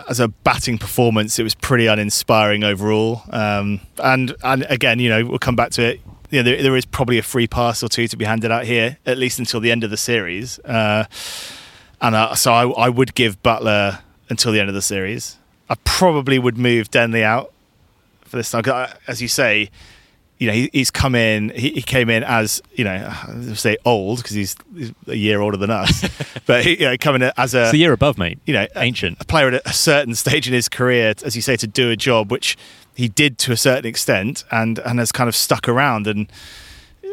as 0.08 0.20
a 0.20 0.28
batting 0.28 0.78
performance, 0.78 1.38
it 1.38 1.42
was 1.42 1.54
pretty 1.54 1.86
uninspiring 1.86 2.64
overall. 2.64 3.22
Um, 3.30 3.80
and 3.98 4.34
and 4.42 4.66
again, 4.68 4.98
you 4.98 5.08
know, 5.08 5.24
we'll 5.24 5.38
come 5.38 5.56
back 5.56 5.70
to 5.72 5.82
it. 5.82 6.00
You 6.30 6.42
know, 6.42 6.50
there, 6.50 6.62
there 6.62 6.76
is 6.76 6.86
probably 6.86 7.18
a 7.18 7.22
free 7.22 7.46
pass 7.46 7.82
or 7.82 7.88
two 7.88 8.08
to 8.08 8.16
be 8.16 8.24
handed 8.24 8.50
out 8.50 8.64
here, 8.64 8.96
at 9.04 9.18
least 9.18 9.38
until 9.38 9.60
the 9.60 9.70
end 9.70 9.84
of 9.84 9.90
the 9.90 9.98
series. 9.98 10.58
Uh, 10.60 11.04
and 12.02 12.14
uh, 12.14 12.34
so 12.34 12.52
I, 12.52 12.68
I 12.68 12.88
would 12.90 13.14
give 13.14 13.42
Buttler 13.42 14.00
until 14.28 14.52
the 14.52 14.60
end 14.60 14.68
of 14.68 14.74
the 14.74 14.82
series. 14.82 15.38
I 15.70 15.76
probably 15.84 16.38
would 16.38 16.58
move 16.58 16.90
Denley 16.90 17.24
out 17.24 17.52
for 18.24 18.36
this 18.36 18.50
time. 18.50 18.64
I- 18.66 18.92
As 19.06 19.22
you 19.22 19.28
say, 19.28 19.70
you 20.38 20.48
know, 20.48 20.52
he, 20.54 20.68
he's 20.72 20.90
come 20.90 21.14
in. 21.14 21.50
He, 21.50 21.70
he 21.70 21.82
came 21.82 22.10
in 22.10 22.24
as 22.24 22.60
you 22.74 22.82
know, 22.84 23.08
I 23.28 23.54
say 23.54 23.76
old 23.84 24.18
because 24.18 24.32
he's, 24.34 24.56
he's 24.76 24.92
a 25.06 25.14
year 25.14 25.40
older 25.40 25.56
than 25.56 25.70
us, 25.70 26.04
but 26.46 26.64
he, 26.64 26.80
you 26.80 26.86
know, 26.86 26.96
coming 26.98 27.22
as 27.36 27.54
a 27.54 27.62
It's 27.62 27.70
the 27.72 27.78
year 27.78 27.92
above, 27.92 28.18
mate. 28.18 28.38
you 28.44 28.52
know, 28.54 28.66
a- 28.74 28.80
ancient. 28.82 29.18
a 29.20 29.24
player 29.24 29.48
at 29.48 29.64
a 29.66 29.72
certain 29.72 30.14
stage 30.16 30.48
in 30.48 30.52
his 30.52 30.68
career, 30.68 31.14
as 31.24 31.36
you 31.36 31.42
say, 31.42 31.56
to 31.56 31.66
do 31.68 31.90
a 31.90 31.96
job 31.96 32.30
which 32.32 32.56
he 32.96 33.08
did 33.08 33.38
to 33.38 33.52
a 33.52 33.56
certain 33.56 33.86
extent, 33.86 34.44
and 34.50 34.78
and 34.80 34.98
has 34.98 35.12
kind 35.12 35.28
of 35.28 35.36
stuck 35.36 35.68
around. 35.68 36.06
And 36.08 36.26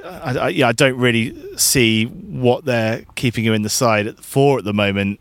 I, 0.04 0.38
I, 0.38 0.50
yeah, 0.50 0.68
I 0.68 0.72
don't 0.72 0.98
really 0.98 1.36
see 1.58 2.06
what 2.06 2.66
they're 2.66 3.04
keeping 3.16 3.44
him 3.44 3.54
in 3.54 3.62
the 3.62 3.70
side 3.70 4.18
for 4.20 4.60
at 4.60 4.64
the 4.64 4.74
moment. 4.74 5.20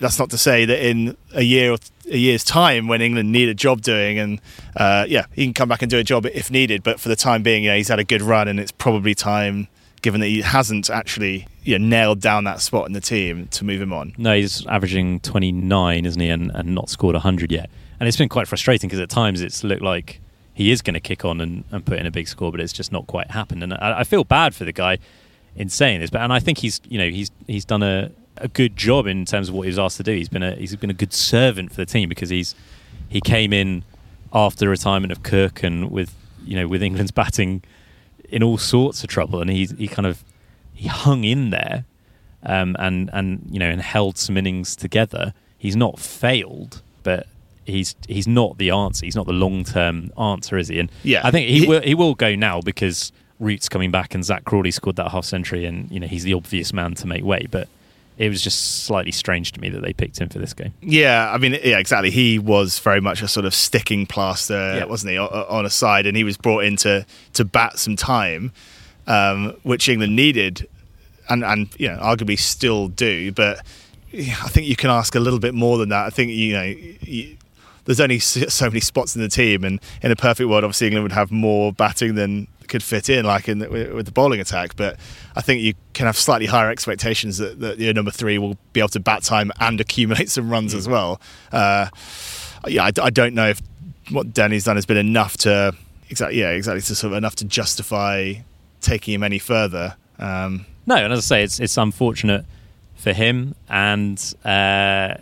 That's 0.00 0.18
not 0.18 0.30
to 0.30 0.38
say 0.38 0.64
that 0.64 0.86
in 0.86 1.16
a 1.32 1.42
year 1.42 1.72
or 1.72 1.78
a 2.10 2.16
year's 2.16 2.44
time, 2.44 2.88
when 2.88 3.00
England 3.00 3.32
need 3.32 3.48
a 3.48 3.54
job 3.54 3.80
doing, 3.80 4.18
and 4.18 4.40
uh, 4.76 5.06
yeah, 5.08 5.26
he 5.32 5.44
can 5.44 5.54
come 5.54 5.68
back 5.68 5.82
and 5.82 5.90
do 5.90 5.98
a 5.98 6.04
job 6.04 6.26
if 6.26 6.50
needed. 6.50 6.82
But 6.82 7.00
for 7.00 7.08
the 7.08 7.16
time 7.16 7.42
being, 7.42 7.64
yeah, 7.64 7.76
he's 7.76 7.88
had 7.88 7.98
a 7.98 8.04
good 8.04 8.22
run, 8.22 8.48
and 8.48 8.58
it's 8.58 8.72
probably 8.72 9.14
time, 9.14 9.68
given 10.02 10.20
that 10.20 10.26
he 10.26 10.42
hasn't 10.42 10.90
actually 10.90 11.46
you 11.62 11.78
know, 11.78 11.86
nailed 11.86 12.20
down 12.20 12.44
that 12.44 12.60
spot 12.60 12.86
in 12.86 12.92
the 12.92 13.00
team, 13.00 13.46
to 13.48 13.64
move 13.64 13.80
him 13.80 13.92
on. 13.92 14.14
No, 14.18 14.34
he's 14.34 14.66
averaging 14.66 15.20
29, 15.20 16.04
isn't 16.04 16.20
he, 16.20 16.28
and, 16.28 16.50
and 16.50 16.74
not 16.74 16.90
scored 16.90 17.14
100 17.14 17.50
yet. 17.50 17.70
And 18.00 18.08
it's 18.08 18.18
been 18.18 18.28
quite 18.28 18.48
frustrating 18.48 18.88
because 18.88 19.00
at 19.00 19.08
times 19.08 19.40
it's 19.40 19.64
looked 19.64 19.82
like 19.82 20.20
he 20.54 20.70
is 20.70 20.80
going 20.80 20.94
to 20.94 21.00
kick 21.00 21.24
on 21.24 21.40
and, 21.40 21.64
and 21.72 21.84
put 21.84 21.98
in 21.98 22.06
a 22.06 22.10
big 22.10 22.28
score, 22.28 22.52
but 22.52 22.60
it's 22.60 22.72
just 22.72 22.92
not 22.92 23.06
quite 23.08 23.32
happened. 23.32 23.62
And 23.62 23.74
I, 23.74 24.00
I, 24.00 24.04
feel 24.04 24.22
bad 24.22 24.54
for 24.54 24.64
the 24.64 24.72
guy 24.72 24.98
in 25.56 25.68
saying 25.68 26.00
this, 26.00 26.10
but 26.10 26.20
and 26.20 26.32
I 26.32 26.38
think 26.38 26.58
he's 26.58 26.80
you 26.88 26.96
know 26.96 27.08
he's 27.08 27.30
he's 27.46 27.64
done 27.64 27.82
a, 27.82 28.12
a 28.36 28.48
good 28.48 28.76
job 28.76 29.06
in 29.08 29.24
terms 29.26 29.48
of 29.48 29.54
what 29.54 29.62
he 29.62 29.68
was 29.68 29.78
asked 29.78 29.96
to 29.96 30.04
do. 30.04 30.12
He's 30.12 30.28
been 30.28 30.44
a 30.44 30.54
he's 30.54 30.74
been 30.76 30.90
a 30.90 30.94
good 30.94 31.12
servant 31.12 31.70
for 31.70 31.76
the 31.76 31.86
team 31.86 32.08
because 32.08 32.30
he's 32.30 32.54
he 33.08 33.20
came 33.20 33.52
in 33.52 33.84
after 34.32 34.60
the 34.60 34.68
retirement 34.68 35.12
of 35.12 35.22
Cook 35.22 35.62
and 35.62 35.90
with 35.90 36.14
you 36.44 36.56
know 36.56 36.68
with 36.68 36.82
England's 36.82 37.12
batting 37.12 37.62
in 38.28 38.42
all 38.42 38.56
sorts 38.56 39.02
of 39.02 39.10
trouble, 39.10 39.40
and 39.40 39.50
he 39.50 39.66
he 39.66 39.88
kind 39.88 40.06
of 40.06 40.24
he 40.72 40.86
hung 40.86 41.24
in 41.24 41.50
there 41.50 41.84
um, 42.44 42.76
and 42.78 43.10
and 43.12 43.48
you 43.50 43.58
know 43.58 43.68
and 43.68 43.80
held 43.80 44.18
some 44.18 44.36
innings 44.36 44.76
together. 44.76 45.34
He's 45.58 45.76
not 45.76 45.98
failed, 45.98 46.82
but 47.02 47.26
he's 47.64 47.94
he's 48.08 48.26
not 48.26 48.58
the 48.58 48.70
answer. 48.70 49.06
He's 49.06 49.16
not 49.16 49.26
the 49.26 49.32
long 49.32 49.64
term 49.64 50.10
answer, 50.18 50.56
is 50.56 50.68
he? 50.68 50.78
And 50.78 50.90
yeah, 51.02 51.20
I 51.24 51.30
think 51.30 51.48
he, 51.48 51.60
he 51.60 51.66
will 51.66 51.80
he 51.80 51.94
will 51.94 52.14
go 52.14 52.34
now 52.34 52.60
because 52.60 53.12
Root's 53.40 53.68
coming 53.68 53.90
back 53.90 54.14
and 54.14 54.24
Zak 54.24 54.44
Crawley 54.44 54.70
scored 54.70 54.96
that 54.96 55.10
half 55.10 55.24
century, 55.24 55.64
and 55.64 55.90
you 55.90 56.00
know 56.00 56.06
he's 56.06 56.24
the 56.24 56.34
obvious 56.34 56.72
man 56.72 56.94
to 56.96 57.06
make 57.06 57.24
way. 57.24 57.46
But 57.50 57.68
it 58.16 58.28
was 58.28 58.42
just 58.42 58.84
slightly 58.84 59.10
strange 59.10 59.52
to 59.52 59.60
me 59.60 59.68
that 59.70 59.82
they 59.82 59.92
picked 59.92 60.18
him 60.18 60.28
for 60.28 60.38
this 60.38 60.54
game. 60.54 60.72
Yeah, 60.80 61.30
I 61.32 61.38
mean, 61.38 61.58
yeah, 61.64 61.78
exactly. 61.78 62.10
He 62.10 62.38
was 62.38 62.78
very 62.78 63.00
much 63.00 63.22
a 63.22 63.28
sort 63.28 63.44
of 63.44 63.54
sticking 63.54 64.06
plaster, 64.06 64.76
yeah. 64.76 64.84
wasn't 64.84 65.12
he, 65.12 65.18
on 65.18 65.66
a 65.66 65.70
side, 65.70 66.06
and 66.06 66.16
he 66.16 66.24
was 66.24 66.36
brought 66.36 66.64
in 66.64 66.76
to 66.76 67.04
to 67.34 67.44
bat 67.44 67.78
some 67.78 67.96
time, 67.96 68.52
um, 69.06 69.56
which 69.62 69.88
England 69.88 70.14
needed, 70.14 70.68
and 71.28 71.44
and 71.44 71.68
you 71.78 71.88
know 71.88 71.98
arguably 71.98 72.38
still 72.38 72.88
do, 72.88 73.32
but. 73.32 73.60
I 74.16 74.46
think 74.46 74.68
you 74.68 74.76
can 74.76 74.90
ask 74.90 75.16
a 75.16 75.18
little 75.18 75.40
bit 75.40 75.54
more 75.54 75.76
than 75.76 75.88
that. 75.88 76.06
I 76.06 76.10
think 76.10 76.30
you 76.30 76.52
know 76.52 76.62
you, 76.62 77.36
there's 77.84 78.00
only 78.00 78.18
so 78.18 78.66
many 78.66 78.80
spots 78.80 79.14
in 79.14 79.22
the 79.22 79.28
team, 79.28 79.64
and 79.64 79.80
in 80.02 80.10
a 80.10 80.16
perfect 80.16 80.48
world, 80.48 80.64
obviously 80.64 80.88
England 80.88 81.04
would 81.04 81.12
have 81.12 81.30
more 81.30 81.72
batting 81.72 82.14
than 82.14 82.48
could 82.68 82.82
fit 82.82 83.08
in, 83.08 83.24
like 83.24 83.48
in 83.48 83.58
the, 83.58 83.68
with 83.68 84.06
the 84.06 84.12
bowling 84.12 84.40
attack. 84.40 84.76
But 84.76 84.98
I 85.36 85.40
think 85.40 85.62
you 85.62 85.74
can 85.92 86.06
have 86.06 86.16
slightly 86.16 86.46
higher 86.46 86.70
expectations 86.70 87.38
that, 87.38 87.60
that 87.60 87.78
your 87.78 87.92
number 87.92 88.10
three 88.10 88.38
will 88.38 88.56
be 88.72 88.80
able 88.80 88.88
to 88.88 89.00
bat 89.00 89.22
time 89.22 89.52
and 89.60 89.80
accumulate 89.80 90.30
some 90.30 90.50
runs 90.50 90.74
mm. 90.74 90.78
as 90.78 90.88
well. 90.88 91.20
Uh, 91.52 91.88
yeah, 92.66 92.84
I, 92.84 92.90
I, 93.02 93.10
don't 93.10 93.34
know 93.34 93.48
if 93.48 93.60
what 94.10 94.32
Danny's 94.32 94.64
done 94.64 94.76
has 94.76 94.86
been 94.86 94.96
enough 94.96 95.36
to 95.38 95.74
exactly, 96.08 96.40
yeah, 96.40 96.50
exactly 96.50 96.80
to 96.80 96.94
sort 96.94 97.12
of 97.12 97.18
enough 97.18 97.36
to 97.36 97.44
justify 97.44 98.34
taking 98.80 99.14
him 99.14 99.22
any 99.22 99.38
further. 99.38 99.96
Um, 100.18 100.66
no, 100.86 100.96
and 100.96 101.12
as 101.12 101.18
I 101.18 101.22
say, 101.22 101.44
it's 101.44 101.60
it's 101.60 101.76
unfortunate 101.76 102.44
for 102.96 103.12
him, 103.12 103.54
and 103.68 104.18
uh, 104.44 105.16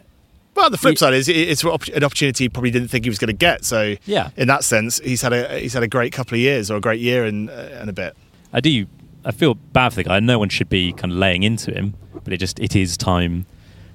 well, 0.55 0.69
the 0.69 0.77
flip 0.77 0.99
side 0.99 1.15
is 1.15 1.29
it's 1.29 1.65
an 1.65 2.05
opportunity 2.05 2.45
he 2.45 2.49
probably 2.49 2.71
didn't 2.71 2.89
think 2.89 3.05
he 3.05 3.11
was 3.11 3.19
going 3.19 3.29
to 3.29 3.33
get. 3.33 3.65
So, 3.65 3.97
yeah, 4.05 4.31
in 4.37 4.49
that 4.49 4.65
sense, 4.65 4.99
he's 4.99 5.23
had 5.23 5.33
a 5.33 5.59
he's 5.59 5.73
had 5.73 5.83
a 5.83 5.89
great 5.89 6.13
couple 6.13 6.35
of 6.35 6.41
years 6.41 6.71
or 6.71 6.77
a 6.77 6.81
great 6.81 7.01
year 7.01 7.25
and 7.25 7.49
uh, 7.49 7.53
and 7.53 7.89
a 7.89 7.93
bit. 7.93 8.17
I 8.53 8.61
do. 8.61 8.87
I 9.25 9.31
feel 9.31 9.55
bad 9.55 9.91
for 9.91 9.97
the 9.97 10.05
guy. 10.05 10.21
No 10.21 10.39
one 10.39 10.49
should 10.49 10.69
be 10.69 10.93
kind 10.93 11.13
of 11.13 11.19
laying 11.19 11.43
into 11.43 11.73
him, 11.73 11.95
but 12.25 12.33
it 12.33 12.39
just 12.39 12.61
it 12.61 12.77
is 12.77 12.97
time 12.97 13.47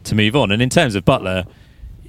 to 0.05 0.15
move 0.15 0.35
on. 0.35 0.51
And 0.51 0.61
in 0.61 0.69
terms 0.69 0.95
of 0.95 1.05
Buttler, 1.05 1.45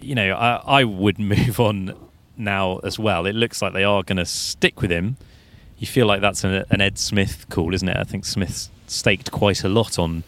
you 0.00 0.14
know, 0.14 0.34
I, 0.34 0.80
I 0.80 0.84
would 0.84 1.18
move 1.18 1.60
on 1.60 1.94
now 2.36 2.78
as 2.78 2.98
well. 2.98 3.26
It 3.26 3.34
looks 3.34 3.60
like 3.60 3.72
they 3.74 3.84
are 3.84 4.02
going 4.02 4.18
to 4.18 4.26
stick 4.26 4.80
with 4.80 4.90
him. 4.90 5.16
You 5.76 5.86
feel 5.86 6.06
like 6.06 6.20
that's 6.20 6.42
an, 6.44 6.64
an 6.70 6.80
Ed 6.80 6.98
Smith 6.98 7.46
call, 7.50 7.74
isn't 7.74 7.88
it? 7.88 7.96
I 7.96 8.04
think 8.04 8.24
Smith 8.24 8.68
staked 8.86 9.30
quite 9.30 9.62
a 9.62 9.68
lot 9.68 9.98
on 9.98 10.24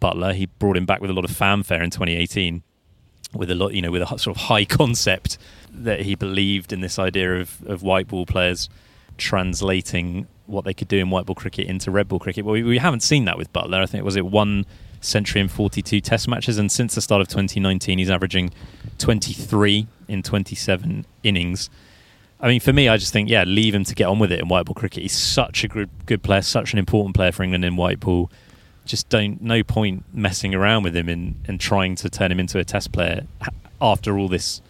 Buttler. 0.00 0.34
He 0.34 0.46
brought 0.46 0.76
him 0.76 0.86
back 0.86 1.00
with 1.00 1.10
a 1.10 1.14
lot 1.14 1.24
of 1.24 1.30
fanfare 1.30 1.82
in 1.82 1.90
2018 1.90 2.62
with 3.34 3.50
a 3.50 3.54
lot, 3.54 3.74
you 3.74 3.82
know, 3.82 3.90
with 3.90 4.02
a 4.02 4.06
sort 4.18 4.36
of 4.36 4.36
high 4.36 4.64
concept 4.64 5.38
that 5.72 6.02
he 6.02 6.14
believed 6.14 6.72
in 6.72 6.80
this 6.80 6.98
idea 6.98 7.40
of, 7.40 7.62
of 7.66 7.82
white 7.82 8.08
ball 8.08 8.26
players 8.26 8.68
translating 9.18 10.26
what 10.46 10.64
they 10.64 10.74
could 10.74 10.88
do 10.88 10.98
in 10.98 11.10
white 11.10 11.26
ball 11.26 11.34
cricket 11.34 11.66
into 11.66 11.90
red 11.90 12.08
ball 12.08 12.18
cricket. 12.18 12.44
Well, 12.44 12.52
we, 12.52 12.62
we 12.62 12.78
haven't 12.78 13.00
seen 13.00 13.24
that 13.24 13.38
with 13.38 13.52
Buttler. 13.52 13.82
I 13.82 13.86
think 13.86 14.04
was 14.04 14.16
it 14.16 14.26
one 14.26 14.66
century 15.00 15.40
in 15.40 15.48
42 15.48 16.00
Test 16.00 16.28
matches, 16.28 16.58
and 16.58 16.70
since 16.70 16.94
the 16.94 17.00
start 17.00 17.20
of 17.20 17.28
2019, 17.28 17.98
he's 17.98 18.10
averaging 18.10 18.52
23 18.98 19.86
in 20.08 20.22
27 20.22 21.06
innings. 21.22 21.70
I 22.40 22.48
mean, 22.48 22.60
for 22.60 22.72
me, 22.72 22.88
I 22.88 22.96
just 22.96 23.12
think, 23.12 23.30
yeah, 23.30 23.44
leave 23.44 23.74
him 23.74 23.84
to 23.84 23.94
get 23.94 24.04
on 24.04 24.18
with 24.18 24.32
it 24.32 24.40
in 24.40 24.48
white 24.48 24.66
ball 24.66 24.74
cricket. 24.74 25.02
He's 25.02 25.16
such 25.16 25.64
a 25.64 25.68
good, 25.68 25.88
good 26.06 26.22
player, 26.22 26.42
such 26.42 26.72
an 26.72 26.78
important 26.78 27.14
player 27.14 27.32
for 27.32 27.42
England 27.42 27.64
in 27.64 27.76
white 27.76 28.00
ball 28.00 28.30
just 28.84 29.08
don't 29.08 29.40
no 29.40 29.62
point 29.62 30.04
messing 30.12 30.54
around 30.54 30.82
with 30.82 30.96
him 30.96 31.08
and, 31.08 31.36
and 31.46 31.58
trying 31.60 31.94
to 31.96 32.10
turn 32.10 32.30
him 32.30 32.38
into 32.38 32.58
a 32.58 32.64
test 32.64 32.92
player 32.92 33.26
after 33.80 34.18
all 34.18 34.28
this 34.28 34.60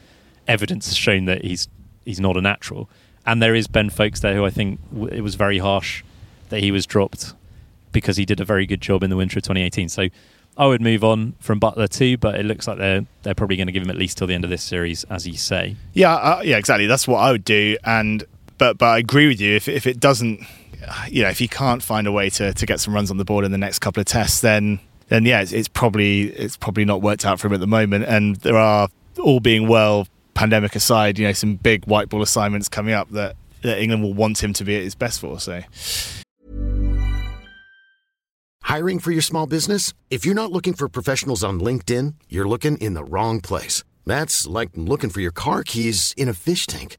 evidence 0.47 0.87
has 0.87 0.97
shown 0.97 1.25
that 1.25 1.45
he's 1.45 1.69
he's 2.05 2.21
not 2.21 2.37
a 2.37 2.41
natural. 2.41 2.89
And 3.27 3.43
there 3.43 3.55
is 3.55 3.67
Ben 3.67 3.91
Foakes 3.91 4.21
there 4.21 4.35
who 4.35 4.45
I 4.45 4.51
think 4.51 4.81
it 5.11 5.23
was 5.23 5.35
very 5.35 5.59
harsh 5.59 6.03
that 6.51 6.61
he 6.61 6.71
was 6.71 6.87
dropped 6.87 7.35
because 7.93 8.17
he 8.17 8.25
did 8.25 8.41
a 8.41 8.45
very 8.45 8.67
good 8.67 8.81
job 8.81 9.03
in 9.03 9.11
the 9.11 9.17
winter 9.17 9.39
of 9.39 9.45
2018. 9.45 9.89
So 9.89 10.09
I 10.57 10.67
would 10.67 10.83
move 10.83 11.03
on 11.03 11.35
from 11.41 11.59
Buttler 11.59 11.89
too, 11.89 12.17
but 12.19 12.39
it 12.39 12.45
looks 12.45 12.69
like 12.69 12.79
they're 12.79 13.07
they're 13.23 13.35
probably 13.35 13.57
going 13.57 13.67
to 13.67 13.73
give 13.73 13.83
him 13.83 13.91
at 13.91 13.97
least 13.97 14.19
till 14.19 14.27
the 14.27 14.35
end 14.35 14.45
of 14.45 14.51
this 14.51 14.63
series, 14.63 15.05
as 15.05 15.27
you 15.27 15.37
say. 15.37 15.77
Yeah, 15.95 16.15
uh, 16.15 16.43
yeah, 16.45 16.59
exactly. 16.59 16.87
That's 16.87 17.09
what 17.09 17.19
I 17.19 17.33
would 17.33 17.45
do. 17.45 17.77
And 17.85 18.25
but 18.59 18.79
but 18.79 18.87
I 18.87 18.99
agree 18.99 19.27
with 19.27 19.41
you. 19.41 19.57
If 19.57 19.69
if 19.69 19.87
it 19.87 19.99
doesn't 19.99 20.41
you 21.09 21.23
know, 21.23 21.29
if 21.29 21.39
he 21.39 21.49
can't 21.49 21.83
find 21.83 22.07
a 22.07 22.13
way 22.13 22.31
to, 22.31 22.53
to 22.53 22.67
get 22.67 22.81
some 22.81 22.95
runs 22.95 23.11
on 23.11 23.17
the 23.17 23.25
board 23.25 23.45
in 23.45 23.53
the 23.53 23.59
next 23.59 23.79
couple 23.81 24.01
of 24.01 24.07
tests, 24.07 24.41
then 24.41 24.81
then 25.09 25.25
yeah, 25.25 25.41
it's, 25.41 25.53
it's 25.53 25.69
probably 25.69 26.25
it's 26.31 26.57
probably 26.57 26.85
not 26.85 27.03
worked 27.03 27.25
out 27.25 27.41
for 27.41 27.49
him 27.49 27.55
at 27.55 27.61
the 27.61 27.67
moment. 27.67 28.05
And 28.05 28.37
there 28.37 28.57
are 28.57 28.89
all 29.19 29.41
being 29.41 29.69
well, 29.69 30.09
pandemic 30.35 30.75
aside, 30.75 31.19
you 31.19 31.27
know, 31.27 31.33
some 31.33 31.57
big 31.57 31.85
white 31.87 32.09
ball 32.09 32.23
assignments 32.23 32.69
coming 32.69 32.95
up 32.95 33.11
that, 33.11 33.37
that 33.63 33.81
England 33.81 34.03
will 34.03 34.15
want 34.15 34.43
him 34.43 34.53
to 34.55 34.65
be 34.65 34.77
at 34.77 34.83
his 34.83 34.95
best 34.95 35.21
for. 35.21 35.39
So. 35.41 35.63
Hiring 38.63 38.99
for 38.99 39.13
your 39.13 39.23
small 39.23 39.47
business? 39.47 39.93
If 40.11 40.25
you're 40.25 40.35
not 40.35 40.51
looking 40.51 40.73
for 40.73 40.89
professionals 40.89 41.45
on 41.45 41.61
LinkedIn, 41.61 42.15
you're 42.29 42.49
looking 42.49 42.79
in 42.79 42.95
the 42.95 43.05
wrong 43.05 43.41
place. 43.41 43.85
That's 44.07 44.47
like 44.47 44.71
looking 44.75 45.11
for 45.11 45.21
your 45.21 45.33
car 45.33 45.63
keys 45.63 46.15
in 46.17 46.29
a 46.29 46.35
fish 46.35 46.67
tank. 46.67 46.99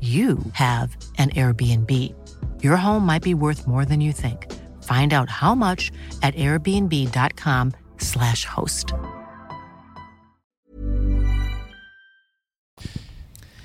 you 0.00 0.38
have 0.54 0.96
an 1.18 1.30
Airbnb. 1.30 2.12
Your 2.60 2.74
home 2.76 3.06
might 3.06 3.22
be 3.22 3.34
worth 3.34 3.68
more 3.68 3.84
than 3.84 4.00
you 4.00 4.12
think. 4.12 4.52
Find 4.82 5.12
out 5.12 5.30
how 5.30 5.54
much 5.54 5.92
at 6.22 6.34
airbnb.com/slash 6.34 8.44
host. 8.44 8.92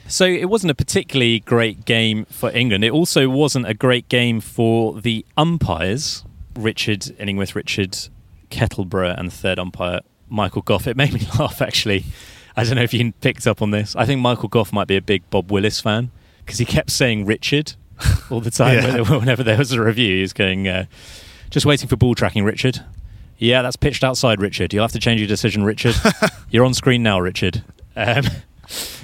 So 0.07 0.25
it 0.25 0.45
wasn't 0.45 0.71
a 0.71 0.75
particularly 0.75 1.41
great 1.41 1.85
game 1.85 2.25
for 2.25 2.49
England. 2.51 2.83
It 2.85 2.91
also 2.91 3.29
wasn't 3.29 3.67
a 3.67 3.73
great 3.73 4.07
game 4.07 4.39
for 4.39 5.01
the 5.01 5.25
umpires, 5.35 6.23
Richard 6.55 7.11
Illingworth, 7.19 7.55
Richard 7.55 7.97
Kettleborough, 8.49 9.19
and 9.19 9.29
the 9.29 9.35
third 9.35 9.59
umpire, 9.59 9.99
Michael 10.29 10.61
Gough. 10.61 10.87
It 10.87 10.95
made 10.95 11.11
me 11.13 11.27
laugh, 11.39 11.61
actually. 11.61 12.05
I 12.57 12.63
don't 12.63 12.75
know 12.75 12.81
if 12.83 12.93
you 12.93 13.13
picked 13.21 13.45
up 13.47 13.61
on 13.61 13.71
this. 13.71 13.95
I 13.95 14.05
think 14.05 14.19
Michael 14.19 14.49
Gough 14.49 14.73
might 14.73 14.87
be 14.87 14.97
a 14.97 15.01
big 15.01 15.29
Bob 15.29 15.51
Willis 15.51 15.79
fan 15.79 16.11
because 16.43 16.57
he 16.57 16.65
kept 16.65 16.89
saying 16.89 17.25
Richard 17.25 17.73
all 18.31 18.41
the 18.41 18.51
time. 18.51 18.75
Yeah. 18.83 19.01
Whenever 19.19 19.43
there 19.43 19.57
was 19.57 19.71
a 19.71 19.81
review, 19.81 20.15
he 20.15 20.21
was 20.21 20.33
going, 20.33 20.67
uh, 20.67 20.85
just 21.51 21.65
waiting 21.65 21.87
for 21.87 21.95
ball 21.95 22.15
tracking, 22.15 22.43
Richard. 22.43 22.83
Yeah, 23.37 23.61
that's 23.61 23.75
pitched 23.75 24.03
outside, 24.03 24.41
Richard. 24.41 24.73
You'll 24.73 24.83
have 24.83 24.91
to 24.93 24.99
change 24.99 25.21
your 25.21 25.27
decision, 25.27 25.63
Richard. 25.63 25.95
You're 26.49 26.65
on 26.65 26.73
screen 26.73 27.03
now, 27.03 27.19
Richard. 27.19 27.63
Um, 27.95 28.25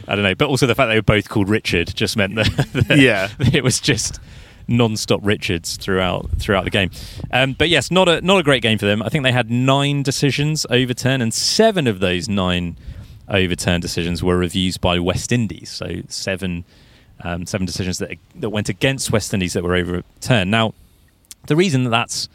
I 0.08 0.16
don't 0.16 0.24
know. 0.24 0.34
But 0.36 0.50
also 0.50 0.66
the 0.66 0.74
fact 0.76 0.90
they 0.90 0.96
were 0.96 1.02
both 1.04 1.30
called 1.30 1.48
Richard 1.50 1.94
just 1.96 2.18
meant 2.18 2.34
that, 2.36 2.48
that 2.88 2.98
Yeah. 2.98 3.30
it 3.40 3.64
was 3.64 3.80
just 3.80 4.20
non-stop 4.68 5.20
Richards 5.24 5.78
throughout 5.78 6.30
throughout 6.40 6.64
the 6.64 6.70
game. 6.72 6.90
Um, 7.32 7.54
but 7.54 7.70
yes, 7.70 7.92
not 7.92 8.10
a 8.10 8.22
not 8.22 8.40
a 8.40 8.44
great 8.44 8.64
game 8.64 8.78
for 8.80 8.86
them. 8.88 9.04
I 9.04 9.10
think 9.10 9.24
they 9.24 9.32
had 9.32 9.52
nine 9.52 10.02
decisions 10.04 10.66
overturned, 10.70 11.22
and 11.22 11.34
seven 11.34 11.86
of 11.86 12.00
those 12.00 12.28
nine 12.28 12.78
overturned 13.30 13.82
decisions 13.82 14.24
were 14.24 14.38
reviews 14.38 14.78
by 14.78 15.00
West 15.00 15.32
Indies. 15.32 15.70
So 15.70 16.02
seven 16.08 16.66
um, 17.24 17.46
seven 17.46 17.66
decisions 17.66 18.00
that 18.00 18.18
that 18.36 18.50
went 18.50 18.70
against 18.70 19.12
West 19.12 19.34
Indies 19.34 19.54
that 19.54 19.64
were 19.64 19.76
overturned. 19.76 20.52
Now, 20.52 20.74
the 21.48 21.56
reason 21.56 21.84
that 21.86 21.90
that's 21.92 22.30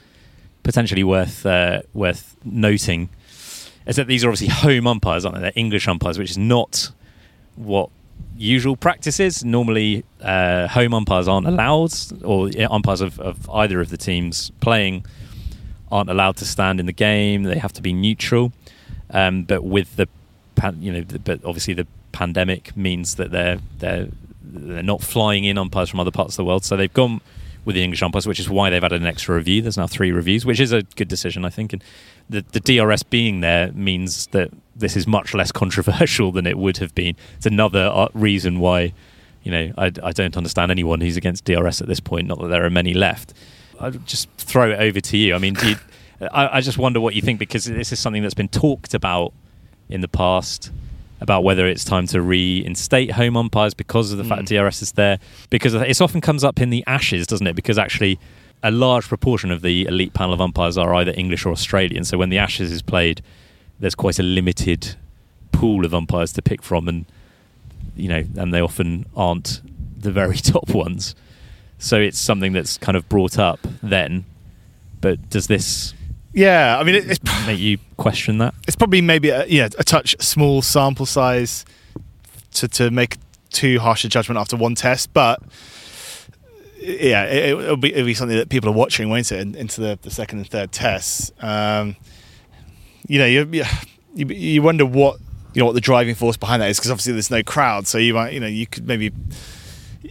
potentially 0.62 1.05
worth 1.05 1.45
uh, 1.47 1.82
worth 1.95 2.36
noting 2.45 3.09
is 3.86 3.97
that 3.97 4.07
these 4.07 4.24
are 4.24 4.28
obviously 4.28 4.49
home 4.49 4.86
umpires, 4.86 5.24
aren't 5.24 5.36
they? 5.36 5.43
They're 5.43 5.53
English 5.55 5.89
umpires, 5.89 6.18
which 6.18 6.30
is 6.30 6.39
not 6.39 6.91
what 7.57 7.91
usual 8.36 8.76
practice 8.76 9.18
is. 9.18 9.45
Normally, 9.45 10.05
uh, 10.20 10.68
home 10.68 10.95
umpires 10.95 11.26
aren't 11.26 11.47
allowed, 11.47 11.93
or 12.22 12.51
umpires 12.70 13.01
of, 13.01 13.18
of 13.18 13.49
either 13.51 13.80
of 13.80 13.91
the 13.91 13.97
teams 13.97 14.53
playing 14.61 15.05
aren't 15.91 16.11
allowed 16.11 16.36
to 16.36 16.45
stand 16.45 16.80
in 16.80 16.86
the 16.86 16.93
game. 16.93 17.45
They 17.45 17.59
have 17.59 17.72
to 17.74 17.82
be 17.82 17.93
neutral. 17.93 18.53
Um, 19.11 19.45
but 19.45 19.64
with 19.64 19.97
the, 19.97 20.07
pan, 20.59 20.82
you 20.82 20.92
know, 20.92 21.04
but 21.24 21.44
obviously 21.44 21.74
the 21.74 21.86
pandemic 22.12 22.76
means 22.76 23.14
that 23.14 23.30
they're 23.30 23.59
they're 23.78 24.09
they're 24.42 24.82
not 24.82 25.02
flying 25.02 25.44
in 25.44 25.59
umpires 25.59 25.88
from 25.88 26.00
other 26.00 26.11
parts 26.11 26.34
of 26.34 26.36
the 26.38 26.44
world. 26.44 26.64
So 26.64 26.76
they've 26.76 26.92
gone 26.92 27.20
with 27.64 27.74
the 27.74 27.84
English 27.84 28.02
umpires, 28.02 28.26
which 28.26 28.40
is 28.40 28.48
why 28.48 28.70
they've 28.70 28.82
added 28.82 29.02
an 29.02 29.06
extra 29.06 29.36
review. 29.36 29.61
There's 29.61 29.76
now 29.76 29.86
three 29.86 30.11
reviews, 30.11 30.46
which 30.46 30.59
is 30.59 30.72
a 30.72 30.82
good 30.82 31.09
decision, 31.09 31.44
I 31.44 31.50
think. 31.50 31.72
And 31.74 31.84
the, 32.28 32.42
the 32.52 32.61
DRS 32.61 33.02
being 33.02 33.40
there 33.40 33.72
means 33.72 34.28
that 34.28 34.50
this 34.74 34.96
is 34.96 35.06
much 35.06 35.34
less 35.34 35.52
controversial 35.62 36.32
than 36.32 36.46
it 36.46 36.56
would 36.56 36.78
have 36.78 36.94
been. 36.94 37.14
It's 37.36 37.46
another 37.46 37.90
uh, 37.92 38.09
reason 38.14 38.59
why, 38.59 38.94
you 39.42 39.52
know, 39.52 39.72
I, 39.76 39.92
I 40.02 40.12
don't 40.12 40.36
understand 40.36 40.70
anyone 40.70 41.00
who's 41.00 41.18
against 41.18 41.44
DRS 41.44 41.82
at 41.82 41.88
this 41.88 42.00
point. 42.00 42.26
Not 42.26 42.40
that 42.40 42.48
there 42.48 42.64
are 42.64 42.70
many 42.70 42.94
left. 42.94 43.34
I'll 43.78 43.90
just 43.90 44.30
throw 44.38 44.70
it 44.70 44.80
over 44.80 45.00
to 45.00 45.16
you. 45.16 45.34
I 45.34 45.38
mean, 45.38 45.54
do 45.54 45.68
you, 45.68 45.76
I, 46.32 46.56
I 46.56 46.61
just 46.62 46.78
wonder 46.78 47.00
what 47.00 47.14
you 47.14 47.22
think 47.22 47.38
because 47.38 47.66
this 47.66 47.92
is 47.92 48.00
something 48.00 48.22
that's 48.22 48.34
been 48.34 48.48
talked 48.48 48.94
about 48.94 49.34
in 49.89 50.01
the 50.01 50.09
past 50.09 50.70
about 51.20 51.43
whether 51.43 51.66
it's 51.66 51.84
time 51.84 52.07
to 52.07 52.22
reinstate 52.22 53.12
home 53.12 53.36
umpires 53.36 53.74
because 53.74 54.12
of 54.12 54.18
the 54.18 54.24
fact 54.24 54.43
mm. 54.43 54.49
that 54.49 54.62
DRS 54.62 54.82
is 54.82 54.93
there. 54.93 55.18
Because 55.51 55.74
it 55.74 56.01
often 56.01 56.20
comes 56.20 56.45
up 56.45 56.61
in 56.61 56.70
the 56.70 56.84
Ashes, 56.86 57.26
doesn't 57.26 57.47
it? 57.47 57.57
Because 57.57 57.78
actually, 57.78 58.18
a 58.62 58.70
large 58.70 59.09
proportion 59.09 59.51
of 59.51 59.62
the 59.62 59.86
elite 59.86 60.14
panel 60.14 60.32
of 60.32 60.41
umpires 60.41 60.78
are 60.78 60.95
either 60.95 61.12
English 61.16 61.45
or 61.45 61.51
Australian. 61.51 62.05
So 62.05 62.18
when 62.18 62.28
the 62.28 62.39
Ashes 62.39 62.70
is 62.70 62.82
played, 62.82 63.22
there's 63.80 63.95
quite 63.95 64.18
a 64.18 64.22
limited 64.22 64.97
pool 65.53 65.84
of 65.84 65.95
umpires 65.95 66.32
to 66.34 66.43
pick 66.43 66.62
from, 66.62 66.89
and 66.89 67.05
you 67.97 68.09
know, 68.09 68.24
and 68.36 68.55
they 68.55 68.61
often 68.61 69.07
aren't 69.16 69.61
the 69.99 70.12
very 70.12 70.36
top 70.36 70.70
ones. 70.70 71.14
So 71.78 71.99
it's 71.99 72.18
something 72.18 72.53
that's 72.53 72.78
kind 72.78 72.97
of 72.97 73.09
brought 73.09 73.39
up 73.39 73.61
then. 73.82 74.24
But 75.01 75.30
does 75.30 75.47
this 75.47 75.95
Yeah, 76.32 76.78
I 76.78 76.84
mean, 76.84 76.94
it, 76.94 77.10
it's 77.10 77.46
make 77.46 77.58
you 77.58 77.78
question 77.96 78.38
that? 78.38 78.54
it's 78.66 78.76
probably 78.76 79.00
maybe 79.00 79.30
a, 79.30 79.46
yeah 79.46 79.68
a 79.78 79.84
touch 79.84 80.14
small 80.20 80.62
sample 80.62 81.06
size 81.06 81.64
to 82.54 82.68
to 82.68 82.90
make 82.90 83.16
too 83.50 83.78
harsh 83.80 84.04
a 84.04 84.08
judgment 84.08 84.38
after 84.38 84.56
one 84.56 84.74
test, 84.74 85.12
but 85.12 85.42
yeah, 86.80 87.24
it, 87.24 87.58
it'll 87.58 87.76
be 87.76 87.92
it'll 87.92 88.06
be 88.06 88.14
something 88.14 88.36
that 88.36 88.48
people 88.48 88.68
are 88.68 88.74
watching, 88.74 89.08
won't 89.08 89.30
it, 89.32 89.56
into 89.56 89.80
the, 89.80 89.98
the 90.02 90.10
second 90.10 90.38
and 90.38 90.48
third 90.48 90.72
tests. 90.72 91.32
Um, 91.40 91.96
you 93.06 93.18
know, 93.18 93.26
you, 93.26 93.64
you 94.14 94.26
you 94.26 94.62
wonder 94.62 94.86
what 94.86 95.18
you 95.54 95.60
know 95.60 95.66
what 95.66 95.74
the 95.74 95.80
driving 95.80 96.14
force 96.14 96.36
behind 96.36 96.62
that 96.62 96.70
is 96.70 96.78
because 96.78 96.90
obviously 96.90 97.12
there's 97.14 97.30
no 97.30 97.42
crowd, 97.42 97.86
so 97.86 97.98
you 97.98 98.14
might 98.14 98.32
you 98.32 98.40
know 98.40 98.46
you 98.46 98.66
could 98.66 98.86
maybe 98.86 99.12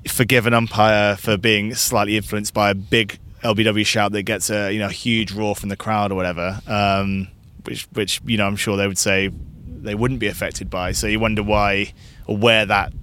forgive 0.07 0.45
an 0.45 0.53
umpire 0.53 1.15
for 1.15 1.37
being 1.37 1.73
slightly 1.73 2.17
influenced 2.17 2.53
by 2.53 2.69
a 2.69 2.75
big 2.75 3.19
LBW 3.43 3.85
shout 3.85 4.11
that 4.13 4.23
gets 4.23 4.49
a 4.49 4.71
you 4.71 4.79
know 4.79 4.87
huge 4.87 5.31
roar 5.31 5.55
from 5.55 5.69
the 5.69 5.77
crowd 5.77 6.11
or 6.11 6.15
whatever, 6.15 6.59
um, 6.67 7.27
which 7.63 7.83
which 7.93 8.21
you 8.25 8.37
know 8.37 8.47
I'm 8.47 8.55
sure 8.55 8.77
they 8.77 8.87
would 8.87 8.97
say 8.97 9.29
they 9.67 9.95
wouldn't 9.95 10.19
be 10.19 10.27
affected 10.27 10.69
by. 10.69 10.91
So 10.91 11.07
you 11.07 11.19
wonder 11.19 11.43
why 11.43 11.93
or 12.25 12.37
where 12.37 12.65
that 12.65 12.93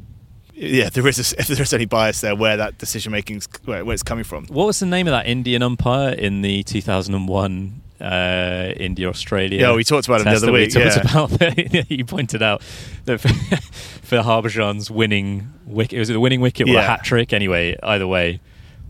yeah 0.53 0.89
there 0.89 1.07
is 1.09 1.18
a, 1.18 1.41
if 1.41 1.49
there's 1.49 1.72
any 1.72 1.85
bias 1.85 2.20
there 2.20 2.37
where 2.37 2.57
that 2.57 2.78
decision 2.78 3.11
making 3.11 3.43
where, 3.64 3.85
where 3.85 3.95
it's 3.95 4.03
coming 4.03 4.24
from. 4.24 4.47
What 4.47 4.66
was 4.66 4.80
the 4.80 4.87
name 4.87 5.07
of 5.07 5.12
that 5.12 5.26
Indian 5.26 5.62
umpire 5.62 6.12
in 6.12 6.43
the 6.43 6.62
2001 6.64 7.82
uh, 8.01 8.72
India 8.76 9.09
Australia? 9.09 9.61
Yeah, 9.61 9.74
we 9.74 9.85
talked 9.85 10.07
about 10.07 10.20
him 10.20 10.24
the 10.24 10.30
other 10.30 10.47
that 10.47 10.53
we 10.53 10.61
week, 10.61 10.74
yeah. 10.74 11.01
about. 11.01 11.91
you 11.91 12.05
pointed 12.05 12.43
out 12.43 12.62
that 13.05 13.18
for, 13.20 13.28
for 13.28 14.16
Harbhajan's 14.18 14.91
winning 14.91 15.53
wicket, 15.64 15.99
was 15.99 16.11
it 16.11 16.14
the 16.14 16.20
winning 16.20 16.41
wicket 16.41 16.68
or 16.68 16.76
a 16.76 16.82
hat 16.82 17.05
trick? 17.05 17.32
Anyway, 17.32 17.76
either 17.82 18.07
way, 18.07 18.41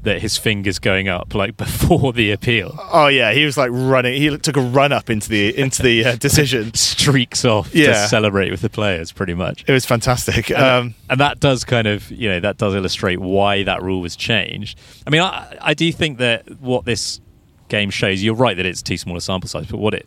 that 0.05 0.21
his 0.23 0.37
fingers 0.39 0.79
going 0.79 1.09
up 1.09 1.35
like 1.35 1.57
before 1.65 2.13
the 2.13 2.31
appeal 2.31 2.79
Oh 2.93 3.09
yeah, 3.09 3.33
he 3.33 3.45
was 3.45 3.57
like 3.57 3.71
running. 3.73 4.15
He 4.21 4.37
took 4.39 4.57
a 4.57 4.61
run 4.61 4.93
up 4.93 5.11
into 5.11 5.29
the 5.29 5.57
into 5.59 5.83
the 5.83 6.05
uh, 6.05 6.17
decision. 6.27 6.73
streaks 6.75 7.45
off 7.45 7.71
to 7.73 7.79
Yeah. 7.79 8.07
celebrate 8.07 8.51
with 8.51 8.61
the 8.61 8.71
players, 8.71 9.13
pretty 9.13 9.35
much. 9.35 9.65
It 9.67 9.73
was 9.73 9.85
fantastic. 9.85 10.51
and, 10.51 10.59
Um, 10.63 10.95
and 11.11 11.21
that 11.21 11.41
does 11.41 11.65
kind 11.65 11.87
of 11.87 12.11
you 12.11 12.29
know 12.29 12.41
that 12.41 12.57
does 12.59 12.75
illustrate 12.75 13.19
why 13.19 13.63
that 13.65 13.83
rule 13.83 14.01
was 14.01 14.17
changed 14.17 14.79
i 15.07 15.11
mean 15.11 15.21
i, 15.21 15.57
I 15.61 15.75
do 15.75 15.91
think 15.93 16.19
that 16.19 16.49
what 16.61 16.85
this 16.85 17.21
game 17.69 17.91
shows 17.91 18.23
you're 18.23 18.35
right 18.35 18.57
that 18.57 18.67
it's 18.67 18.83
too 18.83 18.97
small 18.97 19.17
a 19.17 19.21
sample 19.21 19.49
size 19.49 19.67
but 19.67 19.79
what 19.79 19.95
it 19.95 20.07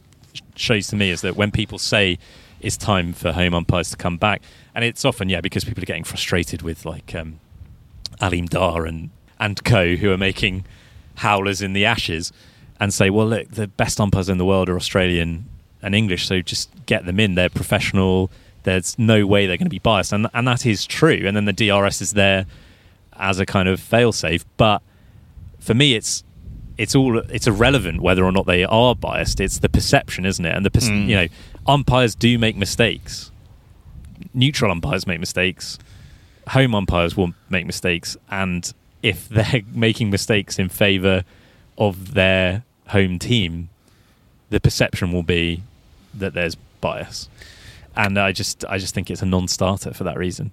shows 0.55 0.87
to 0.87 0.95
me 0.95 1.09
is 1.09 1.21
that 1.21 1.35
when 1.35 1.51
people 1.51 1.77
say 1.77 2.17
it's 2.61 2.77
time 2.77 3.13
for 3.13 3.31
home 3.31 3.53
umpires 3.53 3.89
to 3.91 3.97
come 3.97 4.17
back 4.17 4.41
and 4.75 4.83
it's 4.85 5.03
often 5.05 5.29
yeah 5.29 5.41
because 5.41 5.63
people 5.63 5.81
are 5.83 5.85
getting 5.85 6.03
frustrated 6.03 6.61
with 6.61 6.85
like 6.85 7.13
um, 7.15 7.39
aleem 8.21 8.47
dar 8.49 8.85
and 8.85 9.09
and 9.39 9.63
co 9.63 9.95
who 9.95 10.11
are 10.11 10.17
making 10.17 10.65
howlers 11.15 11.61
in 11.61 11.73
the 11.73 11.85
ashes 11.85 12.31
and 12.79 12.93
say 12.93 13.09
well 13.09 13.27
look 13.27 13.49
the 13.49 13.67
best 13.67 13.99
umpires 13.99 14.29
in 14.29 14.37
the 14.37 14.45
world 14.45 14.69
are 14.69 14.75
australian 14.75 15.45
and 15.81 15.95
english 15.95 16.27
so 16.27 16.41
just 16.41 16.69
get 16.85 17.05
them 17.05 17.19
in. 17.19 17.35
They're 17.35 17.49
professional. 17.49 18.31
There's 18.63 18.97
no 18.97 19.25
way 19.27 19.45
they're 19.45 19.57
going 19.57 19.65
to 19.67 19.69
be 19.69 19.79
biased. 19.79 20.11
And 20.13 20.27
and 20.33 20.47
that 20.47 20.65
is 20.65 20.85
true. 20.85 21.21
And 21.25 21.35
then 21.37 21.45
the 21.45 21.53
DRS 21.53 22.01
is 22.01 22.13
there 22.13 22.45
as 23.17 23.39
a 23.39 23.45
kind 23.45 23.67
of 23.69 23.79
failsafe. 23.79 24.43
But 24.57 24.81
for 25.59 25.73
me 25.73 25.95
it's 25.95 26.23
it's 26.77 26.95
all 26.95 27.19
it's 27.19 27.45
irrelevant 27.47 28.01
whether 28.01 28.23
or 28.25 28.31
not 28.31 28.45
they 28.45 28.63
are 28.63 28.95
biased. 28.95 29.39
It's 29.39 29.59
the 29.59 29.69
perception 29.69 30.25
isn't 30.25 30.45
it? 30.45 30.55
And 30.55 30.65
the 30.65 30.71
perce- 30.71 30.89
Mm. 30.89 31.07
you 31.07 31.15
know 31.15 31.27
umpires 31.67 32.15
do 32.15 32.37
make 32.39 32.55
mistakes. 32.55 33.31
Neutral 34.33 34.71
umpires 34.71 35.05
make 35.05 35.19
mistakes. 35.19 35.77
Home 36.49 36.73
umpires 36.73 37.15
will 37.17 37.33
make 37.49 37.65
mistakes. 37.65 38.17
And 38.31 38.71
if 39.03 39.27
they're 39.29 39.61
making 39.73 40.09
mistakes 40.09 40.59
in 40.59 40.69
favor 40.69 41.23
of 41.77 42.13
their 42.13 42.63
home 42.87 43.19
team 43.19 43.69
the 44.49 44.59
perception 44.59 45.11
will 45.11 45.23
be 45.23 45.61
that 46.13 46.33
there's 46.33 46.55
bias 46.81 47.29
and 47.95 48.17
i 48.17 48.31
just 48.31 48.63
i 48.65 48.77
just 48.77 48.93
think 48.93 49.09
it's 49.11 49.21
a 49.21 49.25
non-starter 49.25 49.93
for 49.93 50.03
that 50.03 50.17
reason 50.17 50.51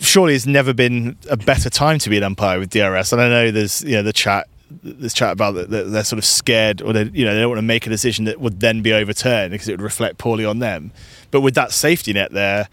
surely 0.00 0.34
it's 0.34 0.46
never 0.46 0.74
been 0.74 1.16
a 1.30 1.36
better 1.36 1.70
time 1.70 1.98
to 2.00 2.10
be 2.10 2.16
an 2.16 2.22
umpire 2.22 2.58
with 2.58 2.70
DRS. 2.70 3.12
And 3.12 3.20
I 3.20 3.28
know 3.28 3.50
there's 3.50 3.82
you 3.82 3.92
know 3.92 4.02
the 4.02 4.12
chat 4.12 4.48
there's 4.82 5.14
chat 5.14 5.32
about 5.32 5.52
that 5.52 5.70
they're 5.70 6.04
sort 6.04 6.18
of 6.18 6.26
scared 6.26 6.82
or 6.82 6.92
they 6.92 7.04
you 7.04 7.24
know 7.24 7.34
they 7.34 7.40
don't 7.40 7.48
want 7.48 7.58
to 7.58 7.62
make 7.62 7.86
a 7.86 7.90
decision 7.90 8.26
that 8.26 8.40
would 8.40 8.60
then 8.60 8.82
be 8.82 8.92
overturned 8.92 9.50
because 9.52 9.68
it 9.68 9.72
would 9.72 9.82
reflect 9.82 10.18
poorly 10.18 10.44
on 10.44 10.58
them. 10.58 10.92
But 11.30 11.40
with 11.40 11.54
that 11.54 11.72
safety 11.72 12.12
net 12.12 12.32
there, 12.32 12.68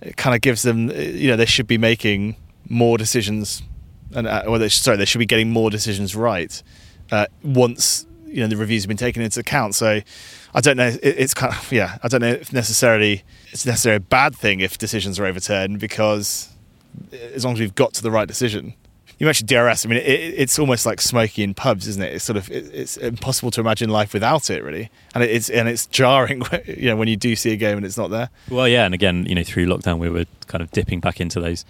it 0.00 0.16
kind 0.16 0.34
of 0.34 0.40
gives 0.40 0.62
them 0.62 0.90
you 0.90 1.28
know 1.28 1.36
they 1.36 1.46
should 1.46 1.66
be 1.66 1.78
making 1.78 2.36
more 2.68 2.98
decisions 2.98 3.62
and 4.14 4.26
uh, 4.26 4.44
or 4.46 4.58
they, 4.58 4.68
sorry 4.68 4.96
they 4.96 5.04
should 5.04 5.18
be 5.18 5.26
getting 5.26 5.50
more 5.50 5.70
decisions 5.70 6.14
right 6.16 6.62
uh, 7.10 7.26
once 7.42 8.06
you 8.26 8.40
know 8.40 8.46
the 8.46 8.56
reviews 8.56 8.82
have 8.84 8.88
been 8.88 8.96
taken 8.96 9.22
into 9.22 9.40
account. 9.40 9.74
So 9.74 10.00
I 10.54 10.60
don't 10.60 10.76
know. 10.76 10.88
It, 10.88 11.02
it's 11.02 11.34
kind 11.34 11.52
of 11.52 11.72
yeah. 11.72 11.98
I 12.02 12.08
don't 12.08 12.20
know 12.20 12.28
if 12.28 12.52
necessarily 12.52 13.24
it's 13.52 13.66
necessarily 13.66 13.96
a 13.96 14.00
bad 14.00 14.34
thing 14.34 14.60
if 14.60 14.78
decisions 14.78 15.18
are 15.18 15.26
overturned 15.26 15.80
because 15.80 16.50
as 17.34 17.44
long 17.44 17.54
as 17.54 17.60
we've 17.60 17.74
got 17.74 17.94
to 17.94 18.02
the 18.02 18.10
right 18.10 18.28
decision. 18.28 18.74
You 19.18 19.26
mentioned 19.26 19.48
DRS. 19.48 19.84
I 19.84 19.88
mean, 19.88 19.98
it, 19.98 20.04
it's 20.06 20.60
almost 20.60 20.86
like 20.86 21.00
smoking 21.00 21.42
in 21.42 21.52
pubs, 21.52 21.88
isn't 21.88 22.00
it? 22.00 22.14
It's 22.14 22.24
sort 22.24 22.36
of 22.36 22.48
it, 22.52 22.72
it's 22.72 22.96
impossible 22.96 23.50
to 23.52 23.60
imagine 23.60 23.90
life 23.90 24.14
without 24.14 24.48
it, 24.48 24.62
really. 24.62 24.90
And 25.12 25.24
it's 25.24 25.50
and 25.50 25.68
it's 25.68 25.86
jarring, 25.86 26.42
you 26.66 26.90
know, 26.90 26.96
when 26.96 27.08
you 27.08 27.16
do 27.16 27.34
see 27.34 27.52
a 27.52 27.56
game 27.56 27.78
and 27.78 27.84
it's 27.84 27.98
not 27.98 28.10
there. 28.10 28.30
Well, 28.48 28.68
yeah, 28.68 28.84
and 28.84 28.94
again, 28.94 29.26
you 29.26 29.34
know, 29.34 29.42
through 29.42 29.66
lockdown, 29.66 29.98
we 29.98 30.08
were 30.08 30.26
kind 30.46 30.62
of 30.62 30.70
dipping 30.70 31.00
back 31.00 31.20
into 31.20 31.40
those 31.40 31.64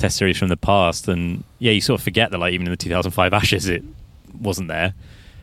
test 0.00 0.16
series 0.16 0.38
from 0.38 0.48
the 0.48 0.56
past, 0.56 1.06
and 1.08 1.44
yeah, 1.58 1.72
you 1.72 1.80
sort 1.80 2.00
of 2.00 2.04
forget 2.04 2.30
that, 2.30 2.38
like, 2.38 2.52
even 2.52 2.66
in 2.66 2.70
the 2.70 2.76
2005 2.76 3.32
Ashes, 3.32 3.68
it 3.68 3.84
wasn't 4.40 4.68
there, 4.68 4.94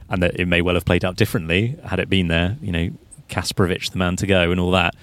and 0.10 0.22
that 0.24 0.40
it 0.40 0.48
may 0.48 0.62
well 0.62 0.76
have 0.76 0.86
played 0.86 1.06
out 1.06 1.16
differently 1.16 1.78
had 1.86 2.00
it 2.00 2.10
been 2.10 2.28
there. 2.28 2.58
You 2.62 2.72
know, 2.72 2.90
Kasprowicz, 3.30 3.92
the 3.92 3.98
man 3.98 4.16
to 4.18 4.28
go, 4.28 4.52
and 4.52 4.60
all 4.60 4.72
that. 4.72 4.96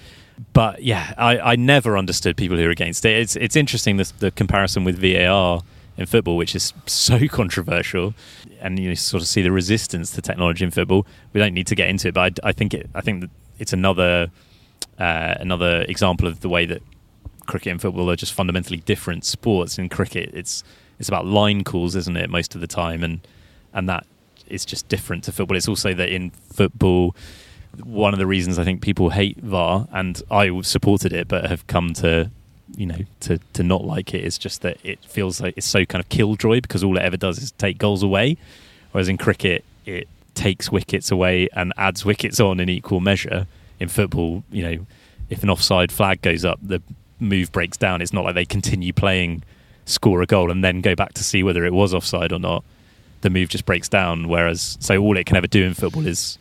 but 0.53 0.83
yeah, 0.83 1.13
I, 1.17 1.39
I 1.39 1.55
never 1.55 1.97
understood 1.97 2.35
people 2.37 2.57
who 2.57 2.65
are 2.65 2.71
against 2.71 3.05
it. 3.05 3.17
It's 3.17 3.35
it's 3.35 3.55
interesting 3.55 3.97
this, 3.97 4.11
the 4.11 4.31
comparison 4.31 4.83
with 4.83 4.99
VAR 4.99 5.61
in 5.97 6.05
football, 6.05 6.35
which 6.35 6.55
is 6.55 6.73
so 6.85 7.27
controversial, 7.27 8.13
and 8.59 8.77
you 8.77 8.95
sort 8.95 9.23
of 9.23 9.27
see 9.27 9.41
the 9.41 9.51
resistance 9.51 10.11
to 10.11 10.21
technology 10.21 10.65
in 10.65 10.71
football. 10.71 11.05
We 11.33 11.39
don't 11.39 11.53
need 11.53 11.67
to 11.67 11.75
get 11.75 11.89
into 11.89 12.09
it, 12.09 12.13
but 12.13 12.39
I, 12.43 12.49
I 12.49 12.51
think 12.51 12.73
it 12.73 12.89
I 12.93 13.01
think 13.01 13.21
that 13.21 13.29
it's 13.57 13.73
another 13.73 14.29
uh, 14.99 15.35
another 15.39 15.83
example 15.87 16.27
of 16.27 16.41
the 16.41 16.49
way 16.49 16.65
that 16.65 16.81
cricket 17.45 17.71
and 17.71 17.81
football 17.81 18.09
are 18.09 18.15
just 18.15 18.33
fundamentally 18.33 18.77
different 18.77 19.25
sports. 19.25 19.77
In 19.77 19.89
cricket, 19.89 20.31
it's 20.33 20.63
it's 20.99 21.09
about 21.09 21.25
line 21.25 21.63
calls, 21.63 21.95
isn't 21.95 22.15
it, 22.15 22.29
most 22.29 22.55
of 22.55 22.61
the 22.61 22.67
time, 22.67 23.03
and 23.03 23.25
and 23.73 23.89
that 23.89 24.05
is 24.47 24.65
just 24.65 24.87
different 24.87 25.23
to 25.25 25.31
football. 25.31 25.57
It's 25.57 25.67
also 25.67 25.93
that 25.93 26.09
in 26.09 26.29
football, 26.31 27.15
one 27.83 28.13
of 28.13 28.19
the 28.19 28.27
reasons 28.27 28.59
I 28.59 28.63
think 28.63 28.81
people 28.81 29.09
hate 29.09 29.37
VAR, 29.37 29.87
and 29.91 30.21
I 30.31 30.61
supported 30.61 31.13
it, 31.13 31.27
but 31.27 31.45
have 31.45 31.67
come 31.67 31.93
to 31.95 32.31
you 32.75 32.85
know 32.85 32.99
to 33.21 33.37
to 33.53 33.63
not 33.63 33.85
like 33.85 34.13
it 34.13 34.23
is 34.23 34.37
just 34.37 34.61
that 34.61 34.77
it 34.83 35.03
feels 35.05 35.39
like 35.39 35.53
it's 35.57 35.67
so 35.67 35.85
kind 35.85 36.03
of 36.03 36.09
killjoy 36.09 36.61
because 36.61 36.83
all 36.83 36.97
it 36.97 37.03
ever 37.03 37.17
does 37.17 37.37
is 37.39 37.51
take 37.53 37.77
goals 37.77 38.03
away, 38.03 38.37
whereas 38.91 39.09
in 39.09 39.17
cricket 39.17 39.63
it 39.85 40.07
takes 40.33 40.71
wickets 40.71 41.11
away 41.11 41.47
and 41.53 41.73
adds 41.77 42.05
wickets 42.05 42.39
on 42.39 42.59
in 42.59 42.69
equal 42.69 42.99
measure. 42.99 43.47
In 43.77 43.89
football, 43.89 44.43
you 44.51 44.63
know, 44.63 44.85
if 45.29 45.43
an 45.43 45.49
offside 45.49 45.91
flag 45.91 46.21
goes 46.21 46.45
up, 46.45 46.59
the 46.61 46.81
move 47.19 47.51
breaks 47.51 47.77
down. 47.77 48.01
It's 48.01 48.13
not 48.13 48.23
like 48.23 48.35
they 48.35 48.45
continue 48.45 48.93
playing, 48.93 49.43
score 49.85 50.21
a 50.21 50.25
goal, 50.25 50.51
and 50.51 50.63
then 50.63 50.81
go 50.81 50.95
back 50.95 51.13
to 51.13 51.23
see 51.23 51.43
whether 51.43 51.65
it 51.65 51.73
was 51.73 51.93
offside 51.93 52.31
or 52.31 52.39
not. 52.39 52.63
The 53.21 53.29
move 53.29 53.49
just 53.49 53.65
breaks 53.65 53.89
down. 53.89 54.27
Whereas, 54.27 54.77
so 54.79 54.97
all 54.97 55.17
it 55.17 55.25
can 55.25 55.37
ever 55.37 55.47
do 55.47 55.63
in 55.63 55.73
football 55.73 56.05
is 56.05 56.37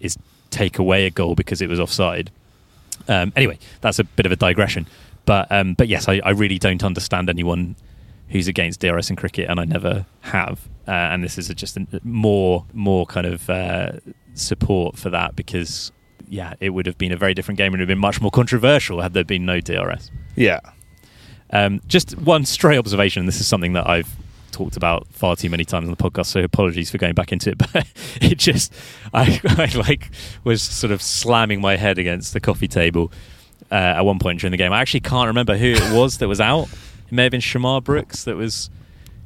is 0.00 0.16
take 0.50 0.78
away 0.78 1.06
a 1.06 1.10
goal 1.10 1.34
because 1.34 1.60
it 1.60 1.68
was 1.68 1.80
offside. 1.80 2.30
Um, 3.08 3.32
anyway, 3.36 3.58
that's 3.80 3.98
a 3.98 4.04
bit 4.04 4.26
of 4.26 4.32
a 4.32 4.36
digression. 4.36 4.86
But 5.24 5.50
um, 5.50 5.74
but 5.74 5.88
yes, 5.88 6.08
I, 6.08 6.20
I, 6.24 6.30
really 6.30 6.58
don't 6.58 6.82
understand 6.82 7.28
anyone 7.28 7.76
who's 8.28 8.48
against 8.48 8.80
DRS 8.80 9.10
in 9.10 9.16
cricket, 9.16 9.50
and 9.50 9.60
I 9.60 9.64
never 9.64 10.06
have. 10.22 10.68
Uh, 10.86 10.92
and 10.92 11.22
this 11.22 11.36
is 11.36 11.48
just 11.48 11.76
a, 11.76 11.86
more 12.02 12.64
more 12.72 13.04
kind 13.04 13.26
of 13.26 13.50
uh, 13.50 13.92
support 14.34 14.96
for 14.96 15.10
that 15.10 15.36
because 15.36 15.92
yeah, 16.30 16.54
it 16.60 16.70
would 16.70 16.86
have 16.86 16.98
been 16.98 17.12
a 17.12 17.16
very 17.16 17.34
different 17.34 17.58
game 17.58 17.72
and 17.72 17.80
it 17.80 17.84
would 17.84 17.90
have 17.90 17.96
been 17.96 18.00
much 18.00 18.20
more 18.20 18.30
controversial 18.30 19.00
had 19.00 19.14
there 19.14 19.24
been 19.24 19.44
no 19.44 19.60
DRS. 19.60 20.10
Yeah. 20.36 20.60
Um, 21.50 21.80
just 21.86 22.16
one 22.18 22.44
stray 22.44 22.76
observation. 22.76 23.20
And 23.20 23.28
this 23.28 23.40
is 23.40 23.46
something 23.46 23.72
that 23.72 23.88
I've 23.88 24.14
talked 24.50 24.76
about 24.76 25.06
far 25.08 25.36
too 25.36 25.50
many 25.50 25.64
times 25.64 25.88
on 25.88 25.94
the 25.94 26.02
podcast, 26.02 26.26
so 26.26 26.40
apologies 26.40 26.90
for 26.90 26.98
going 26.98 27.14
back 27.14 27.32
into 27.32 27.50
it. 27.50 27.58
But 27.72 27.86
it 28.20 28.38
just, 28.38 28.72
I, 29.12 29.40
I 29.44 29.76
like 29.76 30.10
was 30.44 30.62
sort 30.62 30.90
of 30.90 31.02
slamming 31.02 31.60
my 31.60 31.76
head 31.76 31.98
against 31.98 32.32
the 32.32 32.40
coffee 32.40 32.68
table 32.68 33.12
uh, 33.70 33.74
at 33.74 34.00
one 34.02 34.18
point 34.18 34.40
during 34.40 34.52
the 34.52 34.56
game. 34.56 34.72
I 34.72 34.80
actually 34.80 35.00
can't 35.00 35.28
remember 35.28 35.56
who 35.56 35.72
it 35.72 35.92
was 35.92 36.18
that 36.18 36.28
was 36.28 36.40
out. 36.40 36.68
It 37.06 37.12
may 37.12 37.24
have 37.24 37.32
been 37.32 37.40
Shamarh 37.40 37.82
Brooks 37.82 38.24
that 38.24 38.36
was 38.36 38.70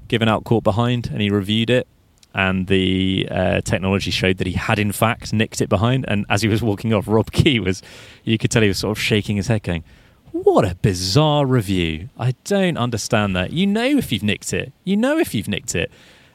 given 0.09 0.29
out 0.29 0.45
caught 0.45 0.63
behind, 0.63 1.09
and 1.09 1.21
he 1.21 1.31
reviewed 1.31 1.71
it 1.71 1.87
and 2.35 2.66
the 2.66 3.28
uh, 3.30 3.61
technology 3.61 4.11
showed 4.11 4.39
that 4.39 4.47
he 4.47 4.55
had 4.55 4.78
in 4.78 4.93
fact 4.93 5.33
nicked 5.33 5.61
it 5.61 5.68
behind. 5.68 6.05
And 6.09 6.24
as 6.28 6.43
he 6.43 6.49
was 6.49 6.62
walking 6.62 6.93
off, 6.93 7.07
Rob 7.07 7.30
Key 7.33 7.61
was, 7.61 7.83
you 8.24 8.39
could 8.39 8.51
tell 8.51 8.62
he 8.62 8.68
was 8.68 8.78
sort 8.78 8.97
of 8.97 9.03
shaking 9.03 9.37
his 9.37 9.49
head, 9.49 9.62
going, 9.62 9.85
"What 10.33 10.64
a 10.64 10.74
bizarre 10.76 11.47
review! 11.47 12.09
I 12.18 12.35
don't 12.45 12.76
understand 12.76 13.37
that. 13.37 13.53
You 13.53 13.66
know 13.66 13.85
if 13.85 14.12
you've 14.12 14.22
nicked 14.22 14.53
it. 14.53 14.72
You 14.85 14.97
know 14.97 15.18
if 15.18 15.35
you've 15.35 15.49
nicked 15.49 15.74
it." 15.74 15.91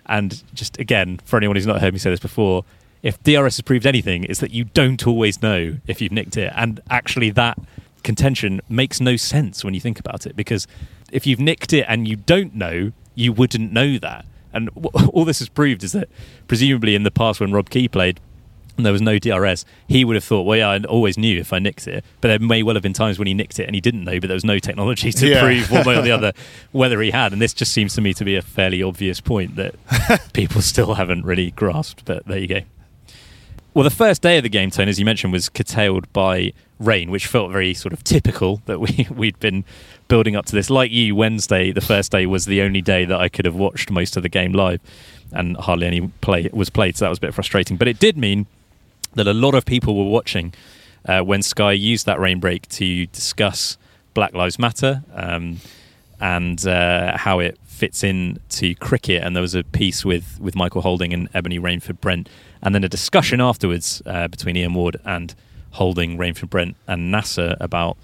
And 0.05 0.43
just 0.53 0.79
again, 0.79 1.19
for 1.25 1.37
anyone 1.37 1.55
who's 1.55 1.67
not 1.67 1.81
heard 1.81 1.93
me 1.93 1.99
say 1.99 2.09
this 2.09 2.19
before, 2.19 2.63
if 3.03 3.21
DRS 3.23 3.57
has 3.57 3.61
proved 3.61 3.85
anything, 3.85 4.23
it's 4.23 4.39
that 4.39 4.51
you 4.51 4.65
don't 4.65 5.05
always 5.05 5.41
know 5.41 5.77
if 5.87 6.01
you've 6.01 6.11
nicked 6.11 6.37
it. 6.37 6.51
And 6.55 6.81
actually, 6.89 7.29
that 7.31 7.57
contention 8.03 8.61
makes 8.69 9.01
no 9.01 9.17
sense 9.17 9.63
when 9.63 9.73
you 9.73 9.79
think 9.79 9.99
about 9.99 10.25
it, 10.25 10.35
because 10.35 10.67
if 11.11 11.27
you've 11.27 11.39
nicked 11.39 11.73
it 11.73 11.85
and 11.87 12.07
you 12.07 12.15
don't 12.15 12.55
know, 12.55 12.91
you 13.15 13.33
wouldn't 13.33 13.71
know 13.71 13.97
that. 13.97 14.25
And 14.57 14.69
w- 14.75 15.09
all 15.13 15.23
this 15.23 15.39
has 15.39 15.49
proved 15.49 15.83
is 15.83 15.93
that 15.93 16.09
presumably 16.47 16.95
in 16.95 17.03
the 17.03 17.11
past 17.11 17.39
when 17.39 17.51
Rob 17.51 17.69
Key 17.69 17.87
played, 17.87 18.19
and 18.75 18.85
there 18.85 18.93
was 18.93 19.01
no 19.01 19.17
DRS, 19.17 19.65
he 19.87 20.05
would 20.05 20.15
have 20.15 20.23
thought, 20.23 20.43
well, 20.43 20.57
yeah, 20.57 20.69
I 20.69 20.79
always 20.83 21.17
knew 21.17 21.39
if 21.39 21.51
I 21.51 21.57
nicked 21.57 21.87
it. 21.87 22.05
But 22.21 22.27
there 22.27 22.39
may 22.39 22.61
well 22.61 22.75
have 22.75 22.83
been 22.83 22.93
times 22.93 23.17
when 23.17 23.27
he 23.27 23.33
nicked 23.33 23.59
it 23.59 23.65
and 23.65 23.73
he 23.73 23.81
didn't 23.81 24.03
know, 24.03 24.19
but 24.19 24.27
there 24.27 24.35
was 24.35 24.45
no 24.45 24.59
technology 24.59 25.11
to 25.11 25.27
yeah. 25.27 25.41
prove 25.41 25.71
one 25.71 25.85
way 25.85 25.97
or 25.97 26.03
the 26.03 26.11
other 26.11 26.33
whether 26.73 27.01
he 27.01 27.09
had. 27.09 27.33
And 27.33 27.41
this 27.41 27.53
just 27.53 27.71
seems 27.71 27.95
to 27.95 28.01
me 28.01 28.13
to 28.13 28.23
be 28.23 28.35
a 28.35 28.41
fairly 28.41 28.83
obvious 28.83 29.19
point 29.19 29.55
that 29.55 29.75
people 30.33 30.61
still 30.61 30.93
haven't 30.93 31.25
really 31.25 31.51
grasped. 31.51 32.05
But 32.05 32.27
there 32.27 32.37
you 32.37 32.47
go. 32.47 32.61
Well, 33.77 33.83
the 33.83 33.91
first 33.91 34.23
day 34.23 34.37
of 34.37 34.43
the 34.43 34.49
game, 34.49 34.71
Tone, 34.71 34.87
as 34.87 34.97
you 34.97 35.05
mentioned, 35.05 35.31
was 35.31 35.49
curtailed 35.49 36.11
by 36.11 36.51
rain, 36.79 37.11
which 37.11 37.27
felt 37.27 37.51
very 37.51 37.75
sort 37.75 37.93
of 37.93 38.03
typical 38.03 38.59
that 38.65 38.79
we 38.79 39.07
we'd 39.15 39.39
been 39.39 39.65
building 40.07 40.35
up 40.35 40.47
to 40.47 40.55
this. 40.55 40.71
Like 40.71 40.89
you, 40.89 41.15
Wednesday, 41.15 41.71
the 41.71 41.79
first 41.79 42.11
day 42.11 42.25
was 42.25 42.45
the 42.45 42.63
only 42.63 42.81
day 42.81 43.05
that 43.05 43.21
I 43.21 43.29
could 43.29 43.45
have 43.45 43.53
watched 43.53 43.91
most 43.91 44.17
of 44.17 44.23
the 44.23 44.29
game 44.29 44.51
live, 44.53 44.81
and 45.31 45.55
hardly 45.57 45.85
any 45.85 46.07
play 46.21 46.49
was 46.51 46.71
played, 46.71 46.97
so 46.97 47.05
that 47.05 47.09
was 47.09 47.19
a 47.19 47.21
bit 47.21 47.35
frustrating. 47.35 47.77
But 47.77 47.87
it 47.87 47.99
did 47.99 48.17
mean 48.17 48.47
that 49.13 49.27
a 49.27 49.33
lot 49.35 49.53
of 49.53 49.63
people 49.63 49.95
were 49.95 50.09
watching 50.09 50.55
uh, 51.05 51.21
when 51.21 51.43
Sky 51.43 51.73
used 51.73 52.07
that 52.07 52.19
rain 52.19 52.39
break 52.39 52.67
to 52.69 53.05
discuss 53.05 53.77
Black 54.15 54.33
Lives 54.33 54.57
Matter 54.57 55.03
um, 55.13 55.57
and 56.19 56.65
uh, 56.65 57.15
how 57.15 57.37
it 57.37 57.59
fits 57.65 58.03
in 58.03 58.39
to 58.49 58.73
cricket. 58.73 59.23
And 59.23 59.35
there 59.35 59.43
was 59.43 59.53
a 59.53 59.63
piece 59.63 60.03
with 60.03 60.39
with 60.39 60.55
Michael 60.55 60.81
Holding 60.81 61.13
and 61.13 61.29
Ebony 61.35 61.59
Rainford 61.59 62.01
Brent, 62.01 62.27
and 62.61 62.73
then 62.73 62.83
a 62.83 62.89
discussion 62.89 63.41
afterwards 63.41 64.01
uh, 64.05 64.27
between 64.27 64.55
Ian 64.55 64.73
Ward 64.73 64.97
and 65.05 65.35
Holding 65.71 66.17
Rainford 66.17 66.49
Brent 66.49 66.75
and 66.87 67.11
Nasser 67.11 67.55
about 67.59 67.97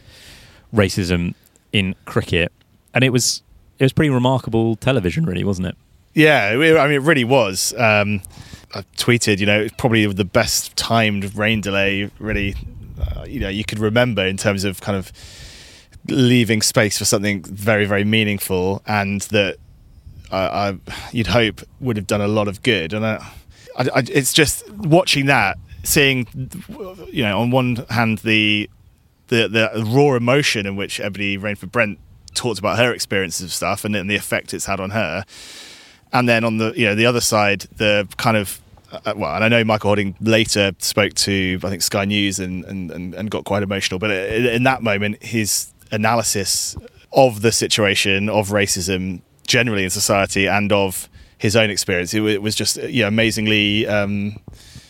racism 0.73 1.33
in 1.71 1.95
cricket, 2.05 2.51
and 2.93 3.03
it 3.03 3.09
was 3.09 3.41
it 3.79 3.83
was 3.83 3.93
pretty 3.93 4.09
remarkable 4.09 4.75
television, 4.75 5.25
really, 5.25 5.43
wasn't 5.43 5.67
it? 5.67 5.75
Yeah, 6.13 6.49
I 6.49 6.55
mean, 6.57 6.91
it 6.91 7.01
really 7.01 7.23
was. 7.23 7.73
Um, 7.75 8.21
I 8.75 8.83
tweeted, 8.97 9.39
you 9.39 9.45
know, 9.45 9.61
it's 9.61 9.73
probably 9.77 10.05
the 10.05 10.25
best 10.25 10.75
timed 10.75 11.35
rain 11.35 11.61
delay, 11.61 12.11
really, 12.19 12.55
uh, 13.01 13.25
you 13.27 13.39
know, 13.39 13.49
you 13.49 13.63
could 13.63 13.79
remember 13.79 14.25
in 14.25 14.37
terms 14.37 14.63
of 14.63 14.79
kind 14.81 14.97
of 14.97 15.11
leaving 16.07 16.61
space 16.61 16.97
for 16.97 17.05
something 17.05 17.41
very, 17.43 17.85
very 17.85 18.03
meaningful, 18.03 18.81
and 18.85 19.21
that 19.21 19.57
I, 20.31 20.77
you'd 21.11 21.27
hope 21.27 21.61
would 21.79 21.97
have 21.97 22.07
done 22.07 22.21
a 22.21 22.27
lot 22.27 22.47
of 22.47 22.63
good. 22.63 22.93
And 22.93 23.05
I, 23.05 23.33
I, 23.78 24.03
it's 24.11 24.34
just 24.34 24.69
watching 24.71 25.28
that, 25.28 25.57
seeing, 25.84 26.28
you 27.11 27.24
know, 27.24 27.39
on 27.39 27.51
one 27.51 27.78
hand 27.89 28.19
the 28.19 28.69
the 29.28 29.47
the 29.47 29.84
raw 29.86 30.15
emotion 30.15 30.65
in 30.65 30.76
which 30.76 30.99
Ebony 30.99 31.38
Rainford 31.38 31.71
Brent 31.71 31.99
talked 32.34 32.59
about 32.59 32.78
her 32.78 32.93
experiences 32.93 33.45
of 33.45 33.51
stuff 33.51 33.86
and, 33.86 33.95
and 33.95 34.09
the 34.09 34.15
effect 34.15 34.53
it's 34.53 34.65
had 34.65 34.80
on 34.80 34.91
her, 34.91 35.26
and 36.11 36.28
then 36.28 36.43
on 36.43 36.57
the 36.57 36.74
you 36.76 36.86
know 36.86 36.95
the 36.95 37.05
other 37.05 37.21
side, 37.21 37.61
the 37.78 38.07
kind 38.17 38.38
of 38.38 38.61
uh, 38.91 38.99
uh 39.05 39.13
well, 39.15 39.36
and 39.36 39.43
I 39.43 39.47
know 39.49 39.63
Michael 39.63 39.89
Holding 39.89 40.15
later 40.21 40.74
spoke 40.80 41.13
to 41.15 41.59
I 41.63 41.69
think 41.69 41.82
Sky 41.82 42.05
News 42.05 42.39
and 42.39 42.63
and, 42.65 42.91
and, 42.91 43.13
and 43.13 43.32
got 43.32 43.45
quite 43.45 43.63
emotional, 43.63 43.99
but 43.99 44.11
in 44.11 44.63
that 44.63 44.84
moment, 44.84 45.24
his 45.24 45.71
analysis 45.91 46.76
of 47.11 47.41
the 47.41 47.51
situation 47.51 48.30
of 48.30 48.49
racism 48.49 49.21
generally 49.47 49.84
in 49.84 49.89
society 49.89 50.47
and 50.47 50.71
of 50.71 51.09
his 51.43 51.57
own 51.57 51.69
experience, 51.69 52.13
it, 52.13 52.23
it 52.23 52.41
was 52.41 52.55
just 52.55 52.77
you 52.77 53.01
know, 53.01 53.09
amazingly 53.09 53.85
um, 53.85 54.37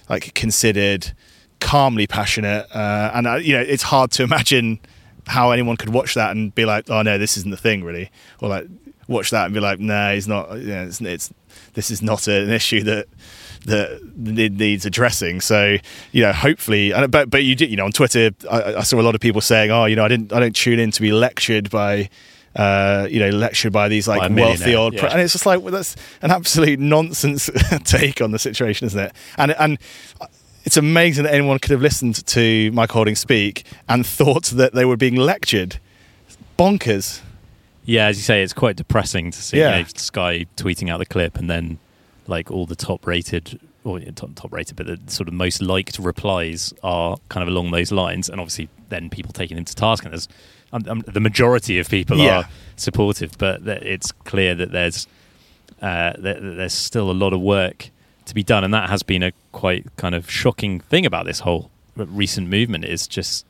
like 0.08 0.36
considered 0.36 1.12
calmly 1.60 2.06
passionate, 2.06 2.68
uh, 2.76 3.10
and 3.16 3.26
uh, 3.26 3.36
you 3.38 3.54
know 3.54 3.62
it's 3.62 3.82
hard 3.82 4.12
to 4.12 4.24
imagine 4.24 4.80
how 5.26 5.50
anyone 5.50 5.78
could 5.78 5.90
watch 5.90 6.14
that 6.14 6.30
and 6.30 6.54
be 6.54 6.64
like, 6.64 6.92
"Oh 6.92 7.02
no, 7.02 7.18
this 7.18 7.38
isn't 7.38 7.50
the 7.50 7.58
thing, 7.58 7.84
really," 7.84 8.12
or 8.40 8.50
like 8.50 8.68
watch 9.08 9.32
that 9.32 9.46
and 9.46 9.54
be 9.56 9.60
like, 9.60 9.80
"No, 9.80 9.96
nah, 9.96 10.14
he's 10.14 10.28
not. 10.28 10.52
You 10.60 10.68
know, 10.68 10.84
it's, 10.84 11.02
it's 11.02 11.34
this 11.74 11.90
is 11.90 12.02
not 12.04 12.28
an 12.28 12.52
issue 12.52 12.84
that." 12.84 13.08
that 13.66 14.02
needs 14.18 14.86
addressing. 14.86 15.40
So, 15.40 15.78
you 16.12 16.22
know, 16.22 16.34
hopefully, 16.34 16.92
but 17.08 17.30
but 17.30 17.46
you 17.46 17.56
did, 17.56 17.70
you 17.72 17.78
know, 17.78 17.86
on 17.86 17.94
Twitter, 17.94 18.32
I, 18.52 18.76
I, 18.76 18.82
saw 18.82 19.00
a 19.00 19.02
lot 19.02 19.16
of 19.16 19.22
people 19.22 19.40
saying, 19.40 19.72
"Oh, 19.72 19.86
you 19.86 19.96
know, 19.96 20.04
I 20.04 20.10
didn't, 20.10 20.34
I 20.34 20.42
don't 20.42 20.54
tune 20.54 20.80
in 20.80 20.92
to 20.92 21.02
be 21.02 21.14
lectured 21.14 21.70
by." 21.70 22.10
Uh, 22.56 23.08
you 23.10 23.20
know, 23.20 23.30
lectured 23.30 23.74
by 23.74 23.88
these 23.88 24.08
like 24.08 24.30
wealthy 24.32 24.76
old, 24.76 24.94
yeah. 24.94 25.08
and 25.08 25.20
it's 25.20 25.34
just 25.34 25.46
like 25.46 25.60
well, 25.62 25.72
that's 25.72 25.96
an 26.22 26.30
absolute 26.30 26.80
nonsense 26.80 27.50
take 27.84 28.22
on 28.22 28.30
the 28.30 28.38
situation, 28.38 28.86
isn't 28.86 29.00
it? 29.00 29.12
And 29.38 29.56
and 29.58 29.80
it's 30.64 30.78
amazing 30.78 31.24
that 31.24 31.34
anyone 31.34 31.60
could 31.60 31.72
have 31.72 31.82
listened 31.82 32.26
to 32.26 32.72
Mike 32.72 32.92
Holding 32.92 33.16
speak 33.16 33.66
and 33.90 34.06
thought 34.06 34.46
that 34.46 34.74
they 34.74 34.86
were 34.86 34.98
being 34.98 35.16
lectured. 35.16 35.80
Bonkers. 36.58 37.22
Yeah, 37.86 38.06
as 38.06 38.18
you 38.18 38.24
say, 38.24 38.44
it's 38.44 38.54
quite 38.54 38.76
depressing 38.76 39.32
to 39.32 39.42
see 39.42 39.58
yeah. 39.58 39.78
you 39.78 39.84
know, 39.84 39.90
Sky 39.96 40.46
tweeting 40.56 40.90
out 40.90 41.00
the 41.00 41.06
clip 41.06 41.38
and 41.38 41.50
then 41.50 41.80
like 42.28 42.50
all 42.50 42.66
the 42.66 42.76
top 42.76 43.06
rated 43.06 43.60
or 43.84 44.00
top, 44.00 44.30
top 44.36 44.54
rated, 44.54 44.76
but 44.76 44.86
the 44.86 45.00
sort 45.08 45.28
of 45.28 45.34
most 45.34 45.62
liked 45.62 46.00
replies 46.00 46.74
are 46.84 47.18
kind 47.30 47.42
of 47.42 47.50
along 47.50 47.72
those 47.72 47.92
lines, 47.92 48.30
and 48.30 48.40
obviously 48.40 48.70
then 48.90 49.10
people 49.10 49.34
taking 49.34 49.58
him 49.58 49.66
to 49.66 49.76
task. 49.76 50.04
And 50.06 50.14
there's 50.14 50.30
um, 50.74 50.84
um, 50.88 51.00
the 51.02 51.20
majority 51.20 51.80
of 51.80 51.88
people 51.88 52.18
yeah. 52.18 52.40
are 52.40 52.50
supportive, 52.76 53.38
but 53.38 53.66
it's 53.68 54.12
clear 54.12 54.56
that 54.56 54.72
there's 54.72 55.08
uh, 55.82 56.14
that 56.18 56.40
there's 56.42 56.74
still 56.74 57.12
a 57.12 57.14
lot 57.14 57.32
of 57.32 57.40
work 57.40 57.90
to 58.26 58.34
be 58.34 58.44
done, 58.44 58.64
and 58.64 58.74
that 58.74 58.90
has 58.90 59.04
been 59.04 59.24
a 59.24 59.32
quite 59.52 59.86
kind 59.98 60.16
of 60.16 60.30
shocking 60.30 60.80
thing 60.80 61.06
about 61.06 61.26
this 61.26 61.42
whole 61.42 61.70
recent 61.96 62.50
movement. 62.50 62.86
Is 62.86 63.08
just 63.08 63.46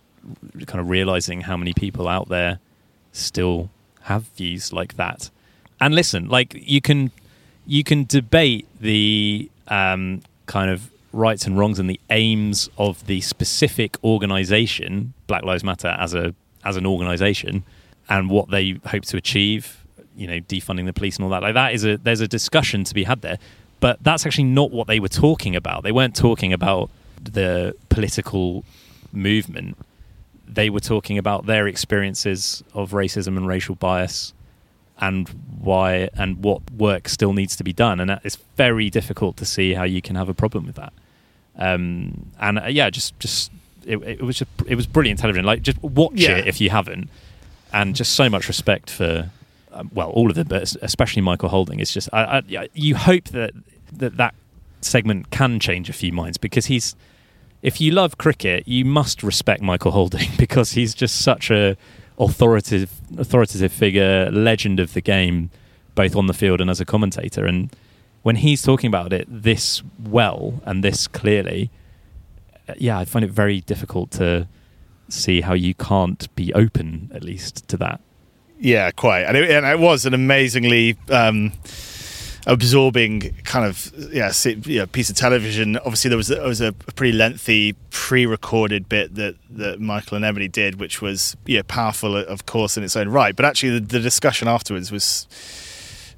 kind 0.68 0.80
of 0.80 0.90
realizing 0.90 1.42
how 1.42 1.58
many 1.58 1.74
people 1.74 2.08
out 2.08 2.28
there 2.28 2.60
still 3.14 3.70
have 4.02 4.24
views 4.36 4.74
like 4.74 4.96
that. 4.98 5.30
And 5.80 5.96
listen, 5.96 6.28
like 6.28 6.54
you 6.56 6.82
can 6.82 7.12
you 7.66 7.84
can 7.84 8.06
debate 8.06 8.68
the 8.80 9.50
um, 9.70 10.22
kind 10.46 10.70
of 10.70 10.92
rights 11.14 11.46
and 11.46 11.58
wrongs 11.58 11.80
and 11.80 11.90
the 11.90 12.00
aims 12.10 12.70
of 12.78 13.06
the 13.06 13.22
specific 13.22 14.04
organization, 14.04 15.14
Black 15.28 15.44
Lives 15.44 15.64
Matter 15.64 15.96
as 16.00 16.14
a 16.14 16.34
as 16.66 16.76
an 16.76 16.86
organization, 16.86 17.64
and 18.10 18.30
what 18.30 18.50
they 18.50 18.80
hope 18.86 19.04
to 19.06 19.18
achieve. 19.18 19.80
You 20.16 20.28
know, 20.28 20.40
defunding 20.42 20.86
the 20.86 20.94
police 20.94 21.16
and 21.16 21.24
all 21.24 21.32
that. 21.32 21.42
Like 21.42 21.56
that 21.56 21.74
is 21.74 21.84
a 21.84 21.98
there's 21.98 22.22
a 22.22 22.28
discussion 22.28 22.84
to 22.84 22.94
be 22.94 23.04
had 23.04 23.22
there, 23.22 23.40
but 23.80 23.98
that's 24.04 24.28
actually 24.28 24.44
not 24.44 24.70
what 24.72 24.86
they 24.86 25.00
were 25.00 25.08
talking 25.08 25.56
about. 25.56 25.82
They 25.82 25.92
weren't 25.92 26.16
talking 26.16 26.54
about 26.54 26.92
the 27.20 27.76
political 27.90 28.64
movement. 29.12 29.78
They 30.48 30.70
were 30.70 30.80
talking 30.80 31.18
about 31.18 31.48
their 31.48 31.68
experiences 31.68 32.64
of 32.74 32.92
racism 32.92 33.38
and 33.38 33.48
racial 33.48 33.76
bias 33.76 34.34
and 35.00 35.28
why 35.60 36.10
and 36.14 36.44
what 36.44 36.70
work 36.72 37.10
still 37.10 37.34
needs 37.34 37.56
to 37.56 37.64
be 37.64 37.74
done. 37.74 38.00
And 38.00 38.20
it's 38.24 38.38
very 38.56 38.90
difficult 38.90 39.38
to 39.38 39.46
see 39.46 39.74
how 39.74 39.84
you 39.84 40.02
can 40.02 40.16
have 40.16 40.30
a 40.30 40.34
problem 40.34 40.66
with 40.66 40.76
that. 40.76 40.94
Um, 41.58 42.32
and 42.40 42.60
uh, 42.60 42.66
yeah, 42.68 42.90
just 42.90 43.20
just 43.20 43.52
it, 43.86 43.98
it, 44.04 44.22
was 44.22 44.38
just 44.38 44.50
it 44.68 44.76
was 44.76 44.88
brilliant 44.88 45.20
television. 45.20 45.46
Like 45.46 45.62
just 45.62 45.82
watch 45.84 46.14
Yeah. 46.16 46.38
it 46.38 46.48
if 46.48 46.60
you 46.62 46.70
haven't, 46.70 47.10
and 47.72 47.96
just 47.96 48.14
so 48.14 48.30
much 48.30 48.48
respect 48.48 48.90
for 48.90 49.30
um, 49.72 49.90
well 49.94 50.10
all 50.12 50.30
of 50.30 50.36
them, 50.36 50.48
but 50.48 50.76
especially 50.82 51.22
Michael 51.22 51.50
Holding. 51.50 51.80
It's 51.80 51.94
just 51.94 52.10
I, 52.14 52.44
I, 52.58 52.70
you 52.74 52.96
hope 52.96 53.26
that 53.30 53.52
that 53.94 54.18
that 54.18 54.36
segment 54.82 55.32
can 55.32 55.60
change 55.60 55.90
a 55.90 55.94
few 55.94 56.12
minds 56.12 56.38
because 56.38 56.68
he's 56.68 56.96
if 57.62 57.80
you 57.80 57.92
love 57.92 58.18
cricket, 58.18 58.68
you 58.68 58.84
must 58.84 59.24
respect 59.24 59.62
Michael 59.62 59.92
Holding 59.92 60.30
because 60.38 60.74
he's 60.74 60.94
just 60.94 61.22
such 61.22 61.50
a 61.50 61.78
authoritative 62.20 62.92
authoritative 63.18 63.72
figure, 63.72 64.30
legend 64.32 64.80
of 64.80 64.94
the 64.94 65.02
game, 65.02 65.50
both 65.96 66.16
on 66.16 66.28
the 66.28 66.34
field 66.34 66.62
and 66.62 66.70
as 66.70 66.80
a 66.80 66.86
commentator. 66.86 67.46
And 67.46 67.74
when 68.22 68.38
he's 68.38 68.62
talking 68.62 68.88
about 68.88 69.12
it 69.14 69.26
this 69.30 69.82
well 70.00 70.62
and 70.66 70.84
this 70.84 71.08
clearly, 71.08 71.70
yeah, 72.78 72.98
I 72.98 73.06
find 73.06 73.26
it 73.26 73.32
very 73.32 73.62
difficult 73.62 74.12
to 74.12 74.48
see 75.10 75.42
how 75.42 75.54
you 75.54 75.74
can't 75.74 76.34
be 76.36 76.54
open 76.54 77.12
at 77.14 77.24
least 77.24 77.68
to 77.70 77.78
that. 77.78 78.02
Yeah, 78.60 78.92
quite. 78.92 79.24
And 79.24 79.36
it, 79.36 79.50
and 79.52 79.66
it 79.66 79.80
was 79.80 80.06
an 80.06 80.14
amazingly 80.14 80.98
um, 81.10 81.52
absorbing 82.48 83.36
kind 83.44 83.66
of 83.66 83.92
yeah, 84.12 84.32
se- 84.32 84.62
yeah 84.64 84.86
piece 84.86 85.10
of 85.10 85.16
television. 85.16 85.78
Obviously, 85.78 86.10
there 86.10 86.18
was 86.18 86.30
there 86.30 86.48
was 86.48 86.62
a 86.62 86.72
pretty 86.72 87.12
lengthy 87.12 87.74
pre-recorded 87.90 88.88
bit 88.88 89.16
that 89.16 89.36
that 89.50 89.80
Michael 89.80 90.16
and 90.16 90.26
Emily 90.26 90.48
did, 90.48 90.80
which 90.80 91.02
was 91.02 91.36
yeah 91.46 91.62
powerful, 91.68 92.16
of 92.16 92.46
course, 92.46 92.78
in 92.78 92.84
its 92.84 92.96
own 92.96 93.10
right. 93.10 93.36
But 93.36 93.46
actually, 93.46 93.80
the, 93.80 93.86
the 93.86 94.00
discussion 94.00 94.48
afterwards 94.48 94.92
was 94.92 95.28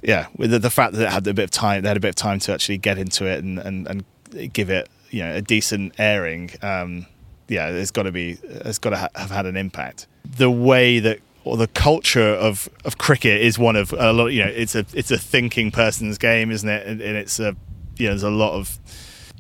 yeah, 0.03 0.27
with 0.37 0.51
the, 0.51 0.59
the 0.59 0.69
fact 0.69 0.93
that 0.93 1.01
it 1.01 1.09
had 1.09 1.25
a 1.25 1.33
bit 1.33 1.45
of 1.45 1.51
time, 1.51 1.81
they 1.81 1.87
had 1.87 1.97
a 1.97 2.01
bit 2.01 2.09
of 2.09 2.15
time 2.15 2.39
to 2.39 2.53
actually 2.53 2.77
get 2.77 2.97
into 2.97 3.25
it 3.25 3.43
and 3.43 3.57
and, 3.57 3.87
and 3.87 4.53
give 4.53 4.69
it 4.69 4.87
you 5.15 5.23
know 5.23 5.33
a 5.33 5.41
decent 5.41 5.93
airing. 5.97 6.51
Um, 6.61 7.05
yeah, 7.47 7.69
it's 7.69 7.91
got 7.91 8.03
to 8.03 8.11
be, 8.11 8.37
it's 8.43 8.79
got 8.79 8.89
to 8.89 8.97
ha- 8.97 9.09
have 9.15 9.31
had 9.31 9.45
an 9.45 9.55
impact. 9.55 10.07
The 10.37 10.51
way 10.51 10.99
that 10.99 11.19
or 11.45 11.55
the 11.55 11.67
culture 11.67 12.33
of, 12.33 12.67
of 12.83 12.97
cricket 12.97 13.39
is 13.39 13.57
one 13.57 13.77
of 13.77 13.93
a 13.93 14.11
lot. 14.11 14.27
You 14.27 14.43
know, 14.43 14.51
it's 14.53 14.75
a 14.75 14.85
it's 14.93 15.11
a 15.11 15.17
thinking 15.17 15.71
person's 15.71 16.17
game, 16.17 16.51
isn't 16.51 16.67
it? 16.67 16.85
And, 16.85 17.01
and 17.01 17.15
it's 17.15 17.39
a 17.39 17.55
you 17.95 18.07
know, 18.07 18.11
there's 18.11 18.23
a 18.23 18.29
lot 18.29 18.53
of 18.53 18.77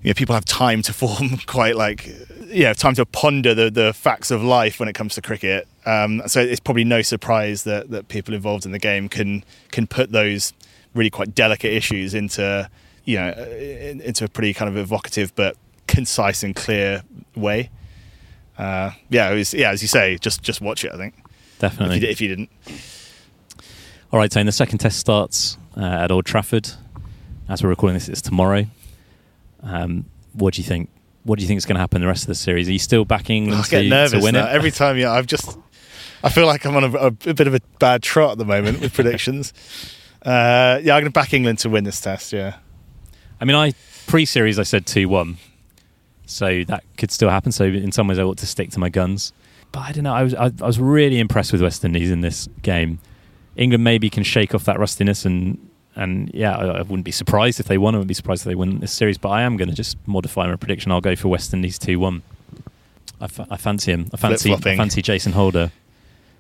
you 0.01 0.11
know, 0.11 0.13
people 0.13 0.33
have 0.33 0.45
time 0.45 0.81
to 0.83 0.93
form 1.01 1.37
quite 1.45 1.75
like 1.75 2.09
yeah, 2.45 2.71
time 2.71 2.95
to 2.95 3.05
ponder 3.05 3.53
the 3.53 3.69
the 3.69 3.91
facts 3.91 4.31
of 4.31 4.41
life 4.41 4.79
when 4.79 4.87
it 4.87 4.93
comes 4.93 5.15
to 5.15 5.21
cricket. 5.21 5.67
Um, 5.85 6.21
so 6.25 6.39
it's 6.39 6.61
probably 6.61 6.85
no 6.85 7.01
surprise 7.01 7.65
that 7.65 7.89
that 7.89 8.07
people 8.07 8.33
involved 8.33 8.65
in 8.65 8.71
the 8.71 8.79
game 8.79 9.09
can 9.09 9.43
can 9.71 9.87
put 9.87 10.13
those 10.13 10.53
really 10.93 11.09
quite 11.09 11.35
delicate 11.35 11.73
issues 11.73 12.13
into 12.13 12.69
you 13.03 13.17
know 13.17 13.31
into 13.31 14.23
a 14.23 14.29
pretty 14.29 14.53
kind 14.53 14.69
of 14.69 14.77
evocative 14.77 15.35
but 15.35 15.57
concise 15.95 16.43
and 16.43 16.55
clear 16.55 17.03
way. 17.35 17.69
Uh, 18.57 18.91
yeah, 19.09 19.31
was, 19.31 19.53
yeah, 19.53 19.71
as 19.71 19.81
you 19.81 19.87
say, 19.87 20.17
just 20.17 20.41
just 20.43 20.61
watch 20.61 20.85
it. 20.85 20.91
I 20.91 20.97
think 20.97 21.15
if 21.17 21.59
Definitely. 21.59 21.99
you, 21.99 22.07
if 22.07 22.21
you 22.21 22.27
didn't. 22.27 22.49
All 24.11 24.19
right, 24.19 24.31
Tane, 24.31 24.45
the 24.45 24.51
second 24.51 24.79
test 24.79 24.99
starts 24.99 25.57
uh, 25.75 25.81
at 25.81 26.11
Old 26.11 26.25
Trafford. 26.25 26.69
As 27.49 27.63
we're 27.63 27.69
recording 27.69 27.95
this, 27.95 28.09
it's 28.09 28.21
tomorrow. 28.21 28.65
Um, 29.61 30.05
what 30.33 30.53
do 30.53 30.61
you 30.61 30.67
think? 30.67 30.89
What 31.23 31.37
do 31.37 31.43
you 31.43 31.47
think 31.47 31.57
is 31.57 31.65
going 31.65 31.75
to 31.75 31.79
happen 31.81 32.01
the 32.01 32.07
rest 32.07 32.23
of 32.23 32.27
the 32.27 32.35
series? 32.35 32.69
Are 32.69 32.71
you 32.71 32.79
still 32.79 33.03
backing 33.03 33.45
England 33.45 33.61
I 33.61 33.63
to, 33.63 33.69
get 33.71 33.81
to 33.81 33.89
nervous 33.89 34.23
win 34.23 34.33
now. 34.33 34.45
it? 34.47 34.51
every 34.51 34.71
time. 34.71 34.97
Yeah, 34.97 35.11
I've 35.11 35.27
just. 35.27 35.57
I 36.23 36.29
feel 36.29 36.47
like 36.47 36.65
I'm 36.65 36.75
on 36.75 36.83
a, 36.83 36.97
a, 36.97 37.07
a 37.07 37.33
bit 37.33 37.47
of 37.47 37.53
a 37.53 37.61
bad 37.79 38.01
trot 38.01 38.33
at 38.33 38.37
the 38.37 38.45
moment 38.45 38.79
with 38.81 38.93
predictions. 38.93 39.53
Uh, 40.25 40.81
yeah, 40.81 40.95
I'm 40.95 41.01
going 41.01 41.03
to 41.03 41.11
back 41.11 41.35
England 41.35 41.59
to 41.59 41.69
win 41.69 41.83
this 41.83 42.01
test. 42.01 42.33
Yeah, 42.33 42.55
I 43.39 43.45
mean, 43.45 43.55
I 43.55 43.73
pre-series 44.07 44.57
I 44.57 44.63
said 44.63 44.87
two 44.87 45.07
one, 45.07 45.37
so 46.25 46.63
that 46.65 46.83
could 46.97 47.11
still 47.11 47.29
happen. 47.29 47.51
So 47.51 47.65
in 47.65 47.91
some 47.91 48.07
ways, 48.07 48.19
I 48.19 48.23
ought 48.23 48.37
to 48.37 48.47
stick 48.47 48.71
to 48.71 48.79
my 48.79 48.89
guns. 48.89 49.33
But 49.71 49.79
I 49.81 49.91
don't 49.91 50.03
know. 50.03 50.13
I 50.13 50.23
was 50.23 50.33
I, 50.33 50.45
I 50.45 50.65
was 50.65 50.79
really 50.79 51.19
impressed 51.19 51.51
with 51.51 51.61
West 51.61 51.83
Indies 51.83 52.11
in 52.11 52.21
this 52.21 52.47
game. 52.61 52.99
England 53.55 53.83
maybe 53.83 54.09
can 54.09 54.23
shake 54.23 54.53
off 54.55 54.65
that 54.65 54.79
rustiness 54.79 55.25
and 55.25 55.57
and 55.95 56.29
yeah, 56.33 56.55
I, 56.55 56.65
I 56.65 56.81
wouldn't 56.81 57.05
be 57.05 57.11
surprised 57.11 57.59
if 57.59 57.67
they 57.67 57.77
won. 57.77 57.95
I 57.95 57.97
wouldn't 57.97 58.09
be 58.09 58.13
surprised 58.13 58.41
if 58.41 58.47
they 58.47 58.55
win 58.55 58.79
this 58.79 58.91
series. 58.91 59.17
But 59.17 59.29
I 59.29 59.43
am 59.43 59.57
going 59.57 59.69
to 59.69 59.75
just 59.75 59.97
modify 60.05 60.47
my 60.47 60.55
prediction. 60.55 60.91
I'll 60.91 61.01
go 61.01 61.15
for 61.15 61.29
West 61.29 61.53
Indies 61.53 61.79
two 61.79 61.99
one. 61.99 62.21
I, 63.21 63.27
fa- 63.27 63.47
I 63.49 63.57
fancy 63.57 63.93
him. 63.93 64.09
I 64.13 64.17
fancy 64.17 64.53
I 64.53 64.57
fancy 64.57 65.01
Jason 65.01 65.31
Holder 65.31 65.71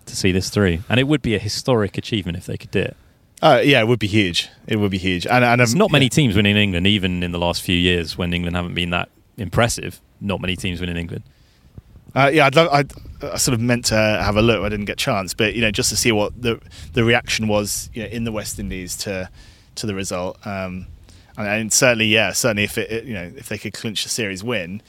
to 0.05 0.15
see 0.15 0.31
this 0.31 0.49
through, 0.49 0.79
and 0.89 0.99
it 0.99 1.03
would 1.03 1.21
be 1.21 1.35
a 1.35 1.39
historic 1.39 1.97
achievement 1.97 2.37
if 2.37 2.45
they 2.45 2.57
could 2.57 2.71
do 2.71 2.81
it. 2.81 2.97
uh, 3.41 3.61
yeah, 3.63 3.79
it 3.79 3.87
would 3.87 3.99
be 3.99 4.07
huge. 4.07 4.49
It 4.67 4.77
would 4.77 4.91
be 4.91 4.97
huge. 4.97 5.27
And, 5.27 5.43
and 5.43 5.61
um, 5.61 5.71
not 5.73 5.91
many 5.91 6.05
yeah. 6.05 6.09
teams 6.09 6.35
winning 6.35 6.55
in 6.55 6.61
England, 6.61 6.87
even 6.87 7.23
in 7.23 7.31
the 7.31 7.39
last 7.39 7.61
few 7.61 7.77
years 7.77 8.17
when 8.17 8.33
England 8.33 8.55
haven't 8.55 8.73
been 8.73 8.91
that 8.91 9.09
impressive. 9.37 10.01
Not 10.21 10.41
many 10.41 10.55
teams 10.55 10.79
win 10.79 10.89
in 10.89 10.97
England. 10.97 11.23
Uh, 12.15 12.31
yeah, 12.33 12.45
I'd 12.45 12.57
I'd, 12.57 12.91
I 13.21 13.37
sort 13.37 13.53
of 13.53 13.59
meant 13.59 13.85
to 13.85 13.95
have 13.95 14.37
a 14.37 14.41
look. 14.41 14.63
I 14.63 14.69
didn't 14.69 14.85
get 14.85 14.93
a 14.93 15.03
chance, 15.03 15.33
but 15.33 15.53
you 15.53 15.61
know, 15.61 15.71
just 15.71 15.89
to 15.89 15.97
see 15.97 16.11
what 16.11 16.41
the 16.41 16.61
the 16.93 17.03
reaction 17.03 17.47
was 17.47 17.89
you 17.93 18.03
know, 18.03 18.09
in 18.09 18.23
the 18.23 18.31
West 18.31 18.57
Indies 18.59 18.95
to 18.97 19.29
to 19.75 19.85
the 19.85 19.93
result. 19.93 20.37
Um, 20.47 20.87
and, 21.37 21.47
and 21.47 21.73
certainly, 21.73 22.05
yeah, 22.05 22.31
certainly 22.31 22.63
if 22.63 22.77
it, 22.77 22.89
it- 22.89 23.03
you 23.05 23.13
know 23.13 23.31
if 23.35 23.49
they 23.49 23.57
could 23.57 23.73
clinch 23.73 24.03
the 24.03 24.09
series 24.09 24.43
win, 24.43 24.81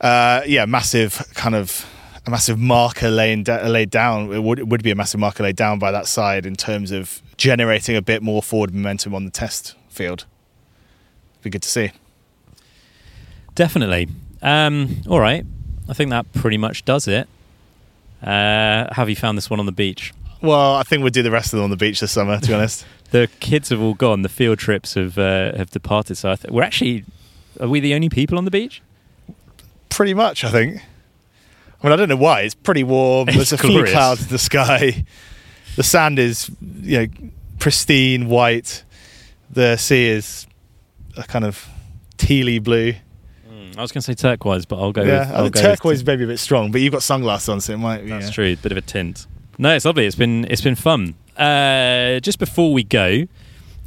uh, 0.00 0.42
yeah, 0.46 0.64
massive 0.66 1.22
kind 1.34 1.54
of 1.54 1.86
a 2.26 2.30
massive 2.30 2.58
marker 2.58 3.08
laid 3.10 3.44
down. 3.90 4.32
It 4.32 4.42
would 4.42 4.58
it 4.58 4.68
would 4.68 4.82
be 4.82 4.90
a 4.90 4.96
massive 4.96 5.20
marker 5.20 5.42
laid 5.44 5.56
down 5.56 5.78
by 5.78 5.92
that 5.92 6.06
side 6.08 6.44
in 6.44 6.56
terms 6.56 6.90
of 6.90 7.22
generating 7.36 7.94
a 7.96 8.02
bit 8.02 8.22
more 8.22 8.42
forward 8.42 8.74
momentum 8.74 9.14
on 9.14 9.24
the 9.24 9.30
Test 9.30 9.76
field. 9.88 10.24
Be 11.42 11.50
good 11.50 11.62
to 11.62 11.68
see. 11.68 11.92
Definitely. 13.54 14.08
Um, 14.42 15.02
all 15.08 15.20
right. 15.20 15.44
I 15.88 15.92
think 15.92 16.10
that 16.10 16.32
pretty 16.32 16.56
much 16.56 16.84
does 16.84 17.08
it. 17.08 17.28
Uh, 18.22 18.92
have 18.94 19.08
you 19.08 19.16
found 19.16 19.36
this 19.36 19.50
one 19.50 19.60
on 19.60 19.66
the 19.66 19.72
beach? 19.72 20.12
Well, 20.42 20.76
I 20.76 20.82
think 20.82 21.02
we'll 21.02 21.10
do 21.10 21.22
the 21.22 21.30
rest 21.30 21.52
of 21.52 21.58
them 21.58 21.64
on 21.64 21.70
the 21.70 21.76
beach 21.76 22.00
this 22.00 22.12
summer. 22.12 22.38
To 22.38 22.46
be 22.46 22.54
honest. 22.54 22.86
The 23.10 23.28
kids 23.40 23.70
have 23.70 23.80
all 23.80 23.94
gone. 23.94 24.22
The 24.22 24.28
field 24.28 24.60
trips 24.60 24.94
have 24.94 25.18
uh, 25.18 25.56
have 25.56 25.70
departed. 25.70 26.14
So 26.16 26.30
I 26.30 26.36
th- 26.36 26.52
we're 26.52 26.62
actually 26.62 27.04
are 27.58 27.66
we 27.66 27.80
the 27.80 27.94
only 27.94 28.08
people 28.08 28.38
on 28.38 28.44
the 28.44 28.52
beach? 28.52 28.82
Pretty 29.88 30.14
much, 30.14 30.44
I 30.44 30.50
think. 30.50 30.80
I 31.82 31.86
mean, 31.86 31.92
I 31.92 31.96
don't 31.96 32.08
know 32.08 32.14
why. 32.16 32.42
It's 32.42 32.54
pretty 32.54 32.84
warm. 32.84 33.28
It's 33.28 33.36
There's 33.50 33.52
a 33.52 33.58
few 33.58 33.84
clouds 33.84 34.22
in 34.22 34.28
the 34.28 34.38
sky. 34.38 35.04
The 35.74 35.82
sand 35.82 36.18
is, 36.18 36.50
you 36.82 36.98
know, 37.00 37.06
pristine 37.58 38.28
white. 38.28 38.84
The 39.50 39.76
sea 39.76 40.06
is 40.08 40.46
a 41.16 41.24
kind 41.24 41.44
of 41.44 41.68
tealy 42.16 42.62
blue. 42.62 42.94
I 43.76 43.82
was 43.82 43.92
going 43.92 44.02
to 44.02 44.02
say 44.02 44.14
turquoise, 44.14 44.66
but 44.66 44.78
I'll 44.78 44.92
go. 44.92 45.02
yeah, 45.02 45.20
with, 45.20 45.28
I 45.28 45.32
I'll 45.32 45.38
go 45.38 45.44
with 45.44 45.54
turquoise 45.54 46.04
may 46.04 46.16
be 46.16 46.24
a 46.24 46.26
bit 46.26 46.38
strong, 46.38 46.70
but 46.72 46.80
you've 46.80 46.92
got 46.92 47.02
sunglasses 47.02 47.48
on, 47.48 47.60
so 47.60 47.72
it 47.74 47.78
might 47.78 48.02
be. 48.02 48.10
That's 48.10 48.26
yeah. 48.26 48.32
true. 48.32 48.56
Bit 48.56 48.72
of 48.72 48.78
a 48.78 48.82
tint. 48.82 49.26
No, 49.58 49.74
it's 49.74 49.84
lovely. 49.84 50.06
It's 50.06 50.16
been 50.16 50.46
it's 50.50 50.62
been 50.62 50.74
fun. 50.74 51.14
Uh, 51.36 52.20
just 52.20 52.38
before 52.38 52.72
we 52.72 52.82
go, 52.82 53.26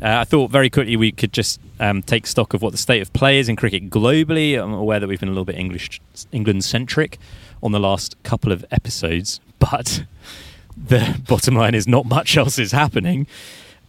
uh, 0.01 0.19
I 0.19 0.23
thought 0.23 0.51
very 0.51 0.69
quickly 0.69 0.95
we 0.95 1.11
could 1.11 1.33
just 1.33 1.59
um, 1.79 2.01
take 2.01 2.27
stock 2.27 2.53
of 2.53 2.61
what 2.61 2.71
the 2.71 2.77
state 2.77 3.01
of 3.01 3.11
play 3.13 3.39
is 3.39 3.49
in 3.49 3.55
cricket 3.55 3.89
globally. 3.89 4.61
I'm 4.61 4.73
aware 4.73 4.99
that 4.99 5.07
we've 5.07 5.19
been 5.19 5.29
a 5.29 5.31
little 5.31 5.45
bit 5.45 5.55
English 5.55 6.01
England 6.31 6.63
centric 6.63 7.17
on 7.61 7.71
the 7.71 7.79
last 7.79 8.21
couple 8.23 8.51
of 8.51 8.65
episodes, 8.71 9.39
but 9.59 10.03
the 10.77 11.21
bottom 11.27 11.55
line 11.55 11.75
is 11.75 11.87
not 11.87 12.05
much 12.05 12.37
else 12.37 12.59
is 12.59 12.71
happening 12.71 13.27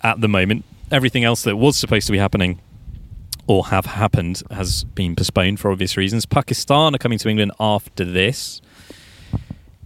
at 0.02 0.20
the 0.20 0.28
moment. 0.28 0.64
Everything 0.90 1.24
else 1.24 1.42
that 1.42 1.56
was 1.56 1.76
supposed 1.76 2.06
to 2.06 2.12
be 2.12 2.18
happening 2.18 2.60
or 3.46 3.66
have 3.66 3.86
happened 3.86 4.42
has 4.50 4.84
been 4.84 5.14
postponed 5.14 5.60
for 5.60 5.70
obvious 5.70 5.96
reasons. 5.96 6.26
Pakistan 6.26 6.94
are 6.94 6.98
coming 6.98 7.18
to 7.18 7.28
England 7.28 7.52
after 7.60 8.04
this. 8.04 8.60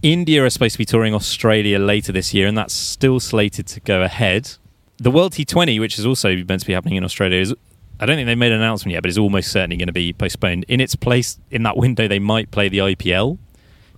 India 0.01 0.45
are 0.45 0.49
supposed 0.49 0.73
to 0.73 0.77
be 0.77 0.85
touring 0.85 1.13
Australia 1.13 1.77
later 1.77 2.11
this 2.11 2.33
year, 2.33 2.47
and 2.47 2.57
that's 2.57 2.73
still 2.73 3.19
slated 3.19 3.67
to 3.67 3.79
go 3.81 4.01
ahead. 4.01 4.49
The 4.97 5.11
World 5.11 5.33
T20, 5.33 5.79
which 5.79 5.99
is 5.99 6.05
also 6.05 6.35
meant 6.47 6.61
to 6.61 6.67
be 6.67 6.73
happening 6.73 6.95
in 6.95 7.03
Australia, 7.03 7.39
is 7.39 7.53
I 7.99 8.05
don't 8.05 8.15
think 8.15 8.27
they've 8.27 8.37
made 8.37 8.53
an 8.53 8.61
announcement 8.61 8.93
yet, 8.93 9.01
but 9.01 9.09
it's 9.09 9.17
almost 9.17 9.51
certainly 9.51 9.75
going 9.75 9.87
to 9.87 9.93
be 9.93 10.13
postponed. 10.13 10.63
In 10.69 10.79
its 10.79 10.95
place 10.95 11.37
in 11.51 11.63
that 11.63 11.75
window, 11.75 12.07
they 12.07 12.19
might 12.19 12.49
play 12.49 12.69
the 12.69 12.77
IPL. 12.77 13.37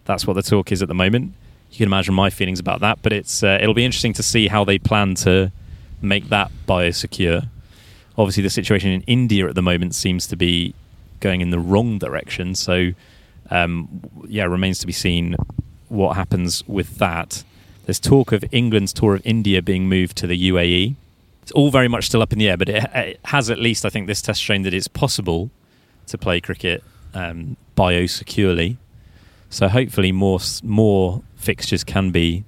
That's 0.05 0.26
what 0.26 0.34
the 0.34 0.41
talk 0.41 0.72
is 0.72 0.82
at 0.82 0.88
the 0.88 0.95
moment. 0.95 1.36
You 1.70 1.78
can 1.78 1.86
imagine 1.86 2.16
my 2.16 2.32
feelings 2.32 2.59
about 2.59 2.80
that, 2.80 2.99
but 3.03 3.14
it's 3.14 3.43
uh, 3.43 3.59
it'll 3.62 3.76
be 3.76 3.86
interesting 3.86 4.14
to 4.14 4.24
see 4.24 4.47
how 4.47 4.64
they 4.64 4.80
plan 4.80 5.14
to 5.16 5.51
make 6.01 6.30
that 6.30 6.51
biosecure. 6.68 7.47
Obviously, 8.18 8.43
the 8.43 8.49
situation 8.49 8.91
in 8.91 9.01
India 9.03 9.47
at 9.47 9.55
the 9.55 9.62
moment 9.62 9.95
seems 9.95 10.28
to 10.28 10.36
be 10.36 10.74
going 11.20 11.41
in 11.41 11.49
the 11.49 11.59
wrong 11.59 11.97
direction. 11.97 12.55
So, 12.55 12.91
um, 13.49 14.01
yeah, 14.28 14.43
remains 14.43 14.80
to 14.80 14.88
be 14.88 14.93
seen 14.93 15.36
what 15.89 16.16
happens 16.16 16.68
with 16.68 16.97
that. 16.97 17.43
There's 17.86 17.99
talk 17.99 18.32
of 18.32 18.43
England's 18.51 18.93
tour 18.93 19.16
of 19.16 19.22
India 19.26 19.62
being 19.62 19.88
moved 19.88 20.18
to 20.18 20.28
the 20.28 20.49
UAE. 20.49 20.95
It's 21.41 21.51
all 21.51 21.72
very 21.72 21.88
much 21.88 22.05
still 22.05 22.22
up 22.22 22.32
in 22.32 22.39
the 22.39 22.49
air, 22.49 22.57
but 22.57 22.70
it, 22.70 22.84
it 22.93 23.20
has 23.26 23.49
at 23.49 23.59
least, 23.59 23.86
I 23.86 23.89
think, 23.89 24.07
this 24.07 24.22
test 24.22 24.41
shown 24.41 24.62
that 24.64 24.74
it's 24.74 24.88
possible 24.88 25.49
to 26.07 26.18
play 26.18 26.39
cricket 26.39 26.84
um, 27.14 27.57
biosecurely. 27.76 28.78
So 29.49 29.68
hopefully, 29.68 30.12
more 30.12 30.39
more 30.64 31.24
fixtures 31.36 31.84
can 31.84 32.12
be 32.12 32.45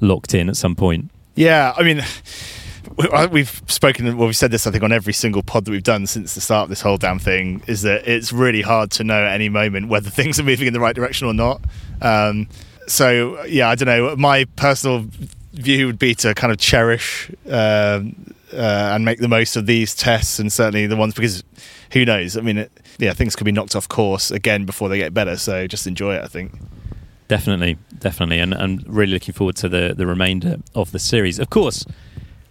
locked 0.00 0.34
in 0.34 0.48
at 0.48 0.56
some 0.56 0.76
point. 0.76 1.10
Yeah, 1.34 1.74
I 1.76 1.82
mean, 1.82 2.02
we've 3.30 3.62
spoken, 3.66 4.16
well, 4.16 4.26
we've 4.26 4.36
said 4.36 4.50
this, 4.50 4.66
I 4.66 4.70
think, 4.70 4.82
on 4.84 4.92
every 4.92 5.12
single 5.12 5.42
pod 5.42 5.64
that 5.64 5.70
we've 5.70 5.82
done 5.82 6.06
since 6.06 6.34
the 6.34 6.40
start 6.40 6.64
of 6.64 6.68
this 6.68 6.80
whole 6.80 6.96
damn 6.96 7.18
thing, 7.18 7.62
is 7.66 7.82
that 7.82 8.08
it's 8.08 8.32
really 8.32 8.62
hard 8.62 8.90
to 8.92 9.04
know 9.04 9.24
at 9.24 9.32
any 9.32 9.48
moment 9.48 9.88
whether 9.88 10.10
things 10.18 10.38
are 10.38 10.44
moving 10.44 10.66
in 10.66 10.72
the 10.72 10.80
right 10.80 10.94
direction 10.94 11.26
or 11.26 11.34
not. 11.34 11.60
Um, 12.00 12.48
so, 12.86 13.44
yeah, 13.44 13.68
I 13.68 13.74
don't 13.74 13.86
know. 13.86 14.16
My 14.16 14.44
personal 14.56 15.06
view 15.52 15.86
would 15.86 15.98
be 15.98 16.14
to 16.14 16.34
kind 16.34 16.52
of 16.52 16.58
cherish 16.58 17.30
um, 17.46 18.34
uh, 18.52 18.92
and 18.94 19.04
make 19.04 19.18
the 19.18 19.28
most 19.28 19.56
of 19.56 19.66
these 19.66 19.94
tests 19.94 20.38
and 20.38 20.52
certainly 20.52 20.86
the 20.86 20.96
ones 20.96 21.14
because 21.14 21.42
who 21.92 22.04
knows? 22.04 22.36
I 22.36 22.40
mean, 22.40 22.58
it, 22.58 22.72
yeah, 22.98 23.12
things 23.12 23.36
could 23.36 23.44
be 23.44 23.52
knocked 23.52 23.76
off 23.76 23.88
course 23.88 24.30
again 24.30 24.64
before 24.64 24.88
they 24.88 24.98
get 24.98 25.14
better. 25.14 25.36
So 25.36 25.66
just 25.66 25.86
enjoy 25.86 26.16
it, 26.16 26.24
I 26.24 26.28
think. 26.28 26.52
Definitely, 27.28 27.76
definitely, 27.98 28.38
and 28.38 28.54
and 28.54 28.82
really 28.88 29.12
looking 29.12 29.34
forward 29.34 29.56
to 29.56 29.68
the 29.68 29.92
the 29.94 30.06
remainder 30.06 30.56
of 30.74 30.92
the 30.92 30.98
series. 30.98 31.38
Of 31.38 31.50
course, 31.50 31.84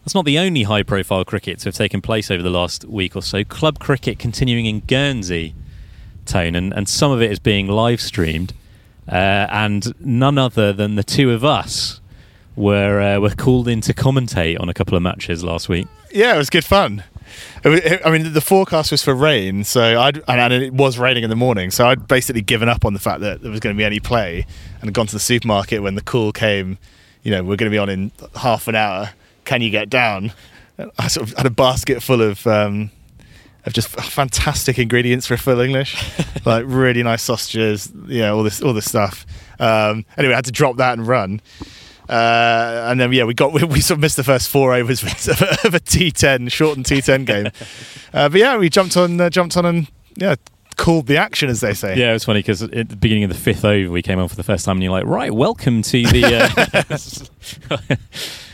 that's 0.07 0.15
not 0.15 0.23
the 0.23 0.39
only 0.39 0.63
high 0.63 0.83
profile 0.83 1.25
cricket 1.25 1.59
to 1.59 1.65
have 1.65 1.75
taken 1.75 2.01
place 2.01 2.31
over 2.31 2.41
the 2.41 2.49
last 2.49 2.85
week 2.85 3.13
or 3.13 3.21
so. 3.21 3.43
Club 3.43 3.77
cricket 3.77 4.17
continuing 4.17 4.65
in 4.65 4.79
Guernsey, 4.79 5.53
Tone, 6.25 6.55
and, 6.55 6.71
and 6.71 6.87
some 6.87 7.11
of 7.11 7.21
it 7.21 7.29
is 7.29 7.39
being 7.39 7.67
live 7.67 7.99
streamed. 7.99 8.53
Uh, 9.05 9.47
and 9.49 9.93
none 9.99 10.37
other 10.37 10.71
than 10.71 10.95
the 10.95 11.03
two 11.03 11.31
of 11.31 11.43
us 11.43 11.99
were 12.55 13.01
uh, 13.01 13.19
were 13.19 13.31
called 13.31 13.67
in 13.67 13.81
to 13.81 13.93
commentate 13.93 14.57
on 14.61 14.69
a 14.69 14.73
couple 14.73 14.95
of 14.95 15.03
matches 15.03 15.43
last 15.43 15.67
week. 15.67 15.87
Yeah, 16.09 16.35
it 16.35 16.37
was 16.37 16.49
good 16.49 16.63
fun. 16.63 17.03
I 17.65 18.09
mean, 18.09 18.31
the 18.31 18.39
forecast 18.39 18.91
was 18.91 19.03
for 19.03 19.13
rain, 19.13 19.65
so 19.65 19.99
I'd 19.99 20.23
and 20.29 20.53
it 20.53 20.71
was 20.71 20.97
raining 20.97 21.25
in 21.25 21.29
the 21.29 21.35
morning, 21.35 21.69
so 21.69 21.85
I'd 21.85 22.07
basically 22.07 22.43
given 22.43 22.69
up 22.69 22.85
on 22.85 22.93
the 22.93 22.99
fact 23.01 23.19
that 23.19 23.41
there 23.41 23.51
was 23.51 23.59
going 23.59 23.75
to 23.75 23.77
be 23.77 23.83
any 23.83 23.99
play, 23.99 24.45
and 24.81 24.93
gone 24.93 25.07
to 25.07 25.13
the 25.13 25.19
supermarket 25.19 25.83
when 25.83 25.95
the 25.95 26.01
call 26.01 26.31
came. 26.31 26.77
You 27.23 27.31
know, 27.31 27.43
we're 27.43 27.57
going 27.57 27.69
to 27.69 27.75
be 27.75 27.77
on 27.77 27.89
in 27.89 28.13
half 28.37 28.69
an 28.69 28.75
hour. 28.75 29.09
Can 29.47 29.61
you 29.61 29.69
get 29.69 29.89
down? 29.89 30.33
I 30.99 31.07
sort 31.07 31.29
of 31.29 31.37
had 31.37 31.45
a 31.45 31.49
basket 31.49 32.03
full 32.03 32.21
of 32.21 32.45
um, 32.45 32.91
of 33.65 33.71
just 33.71 33.87
fantastic 33.87 34.77
ingredients 34.77 35.25
for 35.25 35.35
a 35.35 35.37
full 35.37 35.61
English, 35.61 35.95
like 36.45 36.65
really 36.67 37.01
nice 37.01 37.23
sausages, 37.23 37.89
you 38.07 38.19
know, 38.19 38.35
all 38.35 38.43
this 38.43 38.61
all 38.61 38.73
this 38.73 38.89
stuff. 38.89 39.25
Um, 39.57 40.05
anyway, 40.17 40.33
I 40.33 40.35
had 40.35 40.45
to 40.45 40.51
drop 40.51 40.75
that 40.77 40.97
and 40.97 41.07
run. 41.07 41.39
Uh, 42.09 42.87
and 42.89 42.99
then 42.99 43.13
yeah, 43.13 43.23
we 43.23 43.33
got 43.33 43.53
we, 43.53 43.63
we, 43.63 43.79
sort 43.79 43.99
of 43.99 44.01
missed 44.01 44.17
the 44.17 44.23
first 44.25 44.49
four 44.49 44.73
overs 44.73 45.01
of 45.29 45.41
a, 45.41 45.67
of 45.67 45.73
a 45.73 45.79
T10 45.79 46.51
shortened 46.51 46.85
T10 46.85 47.25
game. 47.25 47.47
Uh, 48.13 48.27
but 48.27 48.41
yeah, 48.41 48.57
we 48.57 48.67
jumped 48.67 48.97
on 48.97 49.21
uh, 49.21 49.29
jumped 49.29 49.55
on 49.55 49.65
and 49.65 49.87
yeah 50.17 50.35
called 50.75 51.07
the 51.07 51.15
action, 51.15 51.47
as 51.47 51.61
they 51.61 51.73
say. 51.73 51.97
Yeah, 51.97 52.09
it 52.09 52.13
was 52.13 52.25
funny 52.25 52.39
because 52.39 52.63
at 52.63 52.89
the 52.89 52.97
beginning 52.97 53.23
of 53.23 53.29
the 53.29 53.37
fifth 53.37 53.63
over, 53.63 53.89
we 53.89 54.01
came 54.01 54.19
on 54.19 54.27
for 54.27 54.35
the 54.35 54.43
first 54.43 54.65
time, 54.65 54.75
and 54.75 54.83
you're 54.83 54.91
like, 54.91 55.05
right, 55.05 55.33
welcome 55.33 55.81
to 55.83 56.03
the. 56.05 56.25
Uh... 57.89 57.95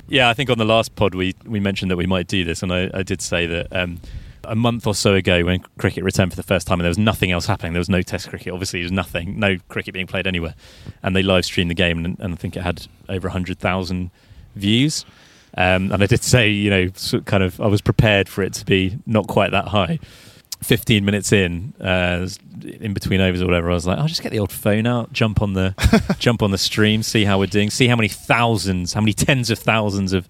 yeah, 0.07 0.29
I 0.29 0.33
think 0.33 0.49
on 0.49 0.57
the 0.57 0.65
last 0.65 0.95
pod 0.95 1.15
we 1.15 1.35
we 1.45 1.59
mentioned 1.59 1.91
that 1.91 1.97
we 1.97 2.05
might 2.05 2.27
do 2.27 2.43
this, 2.43 2.63
and 2.63 2.73
I, 2.73 2.89
I 2.93 3.03
did 3.03 3.21
say 3.21 3.45
that. 3.47 3.67
Um, 3.71 3.99
a 4.45 4.55
month 4.55 4.85
or 4.85 4.93
so 4.93 5.13
ago, 5.13 5.45
when 5.45 5.61
cricket 5.77 6.03
returned 6.03 6.29
for 6.29 6.35
the 6.35 6.43
first 6.43 6.67
time, 6.67 6.79
and 6.79 6.83
there 6.83 6.89
was 6.89 6.97
nothing 6.97 7.31
else 7.31 7.45
happening. 7.45 7.71
There 7.71 7.79
was 7.79 7.87
no 7.87 8.01
Test 8.01 8.27
cricket. 8.27 8.51
Obviously, 8.51 8.81
there 8.81 8.85
was 8.85 8.91
nothing, 8.91 9.39
no 9.39 9.57
cricket 9.69 9.93
being 9.93 10.05
played 10.05 10.27
anywhere. 10.27 10.53
And 11.01 11.15
they 11.15 11.23
live 11.23 11.45
streamed 11.45 11.71
the 11.71 11.75
game, 11.75 12.03
and, 12.03 12.19
and 12.19 12.33
I 12.33 12.35
think 12.35 12.57
it 12.57 12.61
had 12.61 12.87
over 13.07 13.29
hundred 13.29 13.59
thousand 13.59 14.11
views. 14.55 15.05
Um, 15.55 15.91
and 15.91 16.03
I 16.03 16.07
did 16.07 16.23
say, 16.23 16.49
you 16.49 16.69
know, 16.69 16.89
sort 16.95 17.21
of 17.21 17.25
kind 17.25 17.43
of, 17.43 17.61
I 17.61 17.67
was 17.67 17.81
prepared 17.81 18.27
for 18.27 18.41
it 18.41 18.53
to 18.53 18.65
be 18.65 18.97
not 19.05 19.27
quite 19.27 19.51
that 19.51 19.69
high. 19.69 19.99
15 20.63 21.05
minutes 21.05 21.31
in, 21.31 21.73
uh, 21.79 22.27
in 22.63 22.93
between 22.93 23.21
overs 23.21 23.41
or 23.41 23.45
whatever, 23.45 23.69
I 23.69 23.73
was 23.73 23.85
like, 23.85 23.97
I'll 23.97 24.07
just 24.07 24.23
get 24.23 24.31
the 24.31 24.39
old 24.39 24.51
phone 24.51 24.87
out, 24.87 25.13
jump 25.13 25.41
on 25.41 25.53
the, 25.53 25.75
jump 26.19 26.41
on 26.41 26.51
the 26.51 26.57
stream, 26.57 27.03
see 27.03 27.25
how 27.25 27.39
we're 27.39 27.47
doing, 27.47 27.69
see 27.69 27.87
how 27.87 27.95
many 27.95 28.07
thousands, 28.07 28.93
how 28.93 29.01
many 29.01 29.13
tens 29.13 29.49
of 29.49 29.59
thousands 29.59 30.13
of, 30.13 30.27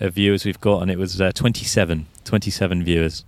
of 0.00 0.14
viewers 0.14 0.44
we've 0.44 0.60
got, 0.60 0.82
and 0.82 0.90
it 0.90 0.98
was 0.98 1.20
uh, 1.20 1.32
27, 1.32 2.06
27 2.24 2.84
viewers. 2.84 3.24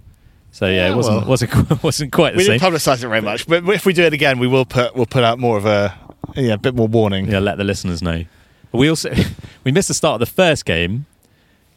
So 0.53 0.67
yeah, 0.67 0.73
yeah 0.73 0.93
it 0.93 0.97
wasn't 0.97 1.19
well, 1.19 1.27
wasn't 1.29 1.83
wasn't 1.83 2.13
quite 2.13 2.33
the 2.33 2.39
we 2.39 2.45
same. 2.45 2.55
We 2.55 2.59
didn't 2.59 2.75
publicise 2.75 3.05
it 3.05 3.09
very 3.09 3.21
much, 3.21 3.47
but 3.47 3.69
if 3.69 3.87
we 3.87 3.93
do 3.93 4.03
it 4.03 4.13
again, 4.13 4.39
we 4.39 4.47
will 4.47 4.65
put 4.65 4.95
we'll 4.95 5.07
put 5.07 5.23
out 5.23 5.39
more 5.39 5.57
of 5.57 5.67
a 5.67 5.97
yeah, 6.35 6.55
a 6.55 6.59
bit 6.59 6.75
more 6.75 6.89
warning. 6.89 7.29
Yeah, 7.29 7.39
let 7.39 7.59
the 7.59 7.65
listeners 7.65 8.03
know. 8.03 8.25
We 8.73 8.89
also 8.89 9.13
we 9.65 9.73
missed 9.73 9.89
the 9.89 9.95
start 9.95 10.21
of 10.21 10.29
the 10.29 10.35
first 10.35 10.65
game 10.65 11.07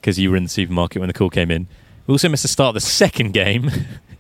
because 0.01 0.20
you 0.20 0.32
were 0.32 0.38
in 0.38 0.43
the 0.43 0.49
supermarket 0.49 0.99
when 0.99 1.07
the 1.07 1.14
call 1.14 1.30
came 1.30 1.51
in. 1.51 1.68
We 2.07 2.14
also 2.14 2.30
missed 2.30 2.43
the 2.43 2.49
start 2.49 2.70
of 2.70 2.74
the 2.76 2.82
second 2.82 3.34
game, 3.34 3.70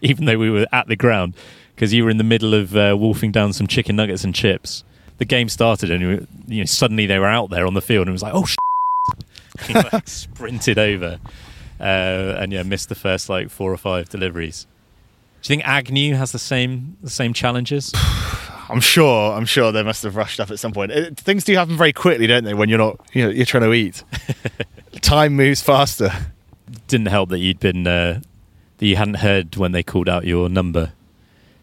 even 0.09 0.25
though 0.25 0.37
we 0.37 0.49
were 0.49 0.67
at 0.71 0.87
the 0.87 0.95
ground 0.95 1.33
because 1.75 1.93
you 1.93 2.03
were 2.03 2.09
in 2.09 2.17
the 2.17 2.23
middle 2.23 2.53
of 2.53 2.75
uh, 2.75 2.95
wolfing 2.97 3.31
down 3.31 3.53
some 3.53 3.67
chicken 3.67 3.95
nuggets 3.95 4.23
and 4.23 4.35
chips. 4.35 4.83
The 5.17 5.25
game 5.25 5.49
started, 5.49 5.91
and 5.91 6.01
you, 6.01 6.27
you 6.47 6.59
know 6.59 6.65
suddenly 6.65 7.05
they 7.05 7.19
were 7.19 7.27
out 7.27 7.49
there 7.49 7.65
on 7.65 7.73
the 7.73 7.81
field, 7.81 8.07
and 8.07 8.09
it 8.09 8.13
was 8.13 8.23
like, 8.23 8.33
oh, 8.33 8.45
he 9.65 9.73
like, 9.93 10.07
sprinted 10.07 10.77
over, 10.77 11.19
uh, 11.79 12.35
and 12.39 12.51
yeah, 12.51 12.63
missed 12.63 12.89
the 12.89 12.95
first 12.95 13.29
like 13.29 13.49
four 13.49 13.71
or 13.71 13.77
five 13.77 14.09
deliveries. 14.09 14.65
Do 15.41 15.47
you 15.53 15.57
think 15.57 15.67
Agnew 15.67 16.15
has 16.15 16.31
the 16.31 16.39
same 16.39 16.97
the 17.01 17.09
same 17.09 17.33
challenges? 17.33 17.91
I'm 18.69 18.79
sure. 18.79 19.33
I'm 19.33 19.45
sure 19.45 19.71
they 19.71 19.83
must 19.83 20.03
have 20.03 20.15
rushed 20.15 20.39
up 20.39 20.49
at 20.49 20.57
some 20.57 20.71
point. 20.71 20.91
It, 20.91 21.17
things 21.17 21.43
do 21.43 21.53
happen 21.53 21.77
very 21.77 21.93
quickly, 21.93 22.27
don't 22.27 22.43
they? 22.45 22.53
When 22.53 22.69
you're 22.69 22.79
not, 22.79 22.99
you 23.13 23.25
know, 23.25 23.29
you're 23.29 23.45
trying 23.45 23.63
to 23.63 23.73
eat. 23.73 24.03
Time 25.01 25.33
moves 25.33 25.61
faster. 25.61 26.11
Didn't 26.87 27.07
help 27.07 27.29
that 27.29 27.39
you'd 27.39 27.59
been 27.59 27.85
uh, 27.85 28.21
that 28.83 28.89
you 28.89 28.97
hadn't 28.97 29.15
heard 29.15 29.55
when 29.55 29.71
they 29.71 29.81
called 29.81 30.09
out 30.09 30.25
your 30.25 30.49
number. 30.49 30.91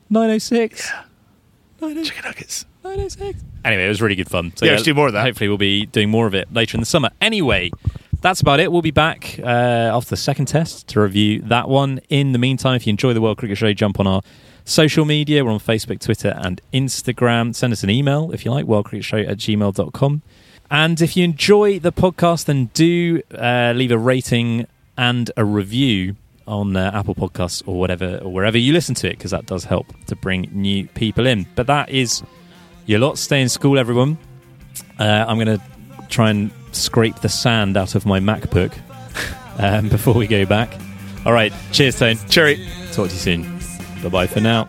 Nine 0.09 0.31
oh 0.31 0.39
six. 0.39 0.91
Chicken 1.79 2.25
nuggets. 2.25 2.65
906. 2.83 3.45
Anyway, 3.63 3.85
it 3.85 3.89
was 3.89 4.01
really 4.01 4.15
good 4.15 4.31
fun. 4.31 4.53
So 4.57 4.65
yeah, 4.65 4.71
yeah, 4.71 4.77
let's 4.77 4.85
do 4.85 4.95
more 4.95 5.07
of 5.07 5.13
that. 5.13 5.23
Hopefully, 5.23 5.49
we'll 5.49 5.59
be 5.59 5.85
doing 5.85 6.09
more 6.09 6.27
of 6.27 6.35
it 6.35 6.51
later 6.51 6.77
in 6.77 6.81
the 6.81 6.87
summer. 6.87 7.11
Anyway, 7.21 7.73
that's 8.23 8.41
about 8.41 8.59
it. 8.59 8.73
We'll 8.73 8.81
be 8.81 8.91
back 8.91 9.39
uh, 9.39 9.43
after 9.43 10.09
the 10.09 10.17
second 10.17 10.47
test 10.47 10.89
to 10.89 11.01
review 11.01 11.43
that 11.43 11.69
one. 11.69 12.01
In 12.09 12.33
the 12.33 12.39
meantime, 12.39 12.75
if 12.75 12.87
you 12.87 12.91
enjoy 12.91 13.13
the 13.13 13.21
World 13.21 13.37
Cricket 13.37 13.59
Show, 13.59 13.71
jump 13.75 14.01
on 14.01 14.07
our 14.07 14.23
social 14.65 15.05
media. 15.05 15.45
We're 15.45 15.53
on 15.53 15.61
Facebook, 15.61 16.01
Twitter, 16.01 16.35
and 16.39 16.63
Instagram. 16.73 17.55
Send 17.55 17.75
us 17.75 17.83
an 17.83 17.91
email 17.91 18.33
if 18.33 18.47
you 18.47 18.51
like, 18.51 18.65
worldcricketshow 18.65 19.29
at 19.29 19.37
gmail.com. 19.37 20.23
And 20.71 21.01
if 21.03 21.19
you 21.19 21.25
enjoy 21.25 21.81
the 21.81 21.93
podcast, 21.93 22.47
then 22.47 22.71
do 22.73 23.21
uh, 23.35 23.75
leave 23.77 23.93
a 23.93 23.99
rating 23.99 24.67
and 24.97 25.31
a 25.37 25.45
review 25.45 26.17
on 26.51 26.77
uh, 26.77 26.91
Apple 26.93 27.15
Podcasts 27.15 27.63
or 27.67 27.79
whatever 27.79 28.19
or 28.19 28.33
wherever 28.33 28.59
you 28.59 28.73
listen 28.73 28.95
to 28.97 29.09
it, 29.09 29.17
because 29.17 29.31
that 29.31 29.47
does 29.47 29.65
help 29.65 29.87
to 30.07 30.17
bring 30.17 30.51
new 30.53 30.87
people 30.89 31.27
in. 31.27 31.47
But 31.55 31.67
that 31.69 31.89
is 31.89 32.23
your 32.87 32.99
lot. 32.99 33.19
Stay 33.19 33.41
in 33.41 33.49
school, 33.49 33.79
everyone. 33.79 34.19
Uh, 34.99 35.25
I'm 35.27 35.37
going 35.37 35.59
to 35.59 35.63
try 36.09 36.31
and 36.31 36.51
scrape 36.73 37.17
the 37.21 37.29
sand 37.29 37.77
out 37.77 37.95
of 37.95 38.05
my 38.05 38.21
MacBook 38.21 38.73
um, 39.59 39.89
before 39.89 40.15
we 40.15 40.27
go 40.27 40.45
back. 40.45 40.73
All 41.25 41.33
right. 41.33 41.53
Cheers, 41.73 41.99
Tone. 41.99 42.17
Cherry. 42.29 42.57
Talk 42.93 43.09
to 43.09 43.15
you 43.15 43.21
soon. 43.21 43.61
Bye 44.03 44.09
bye 44.09 44.27
for 44.27 44.41
now. 44.41 44.69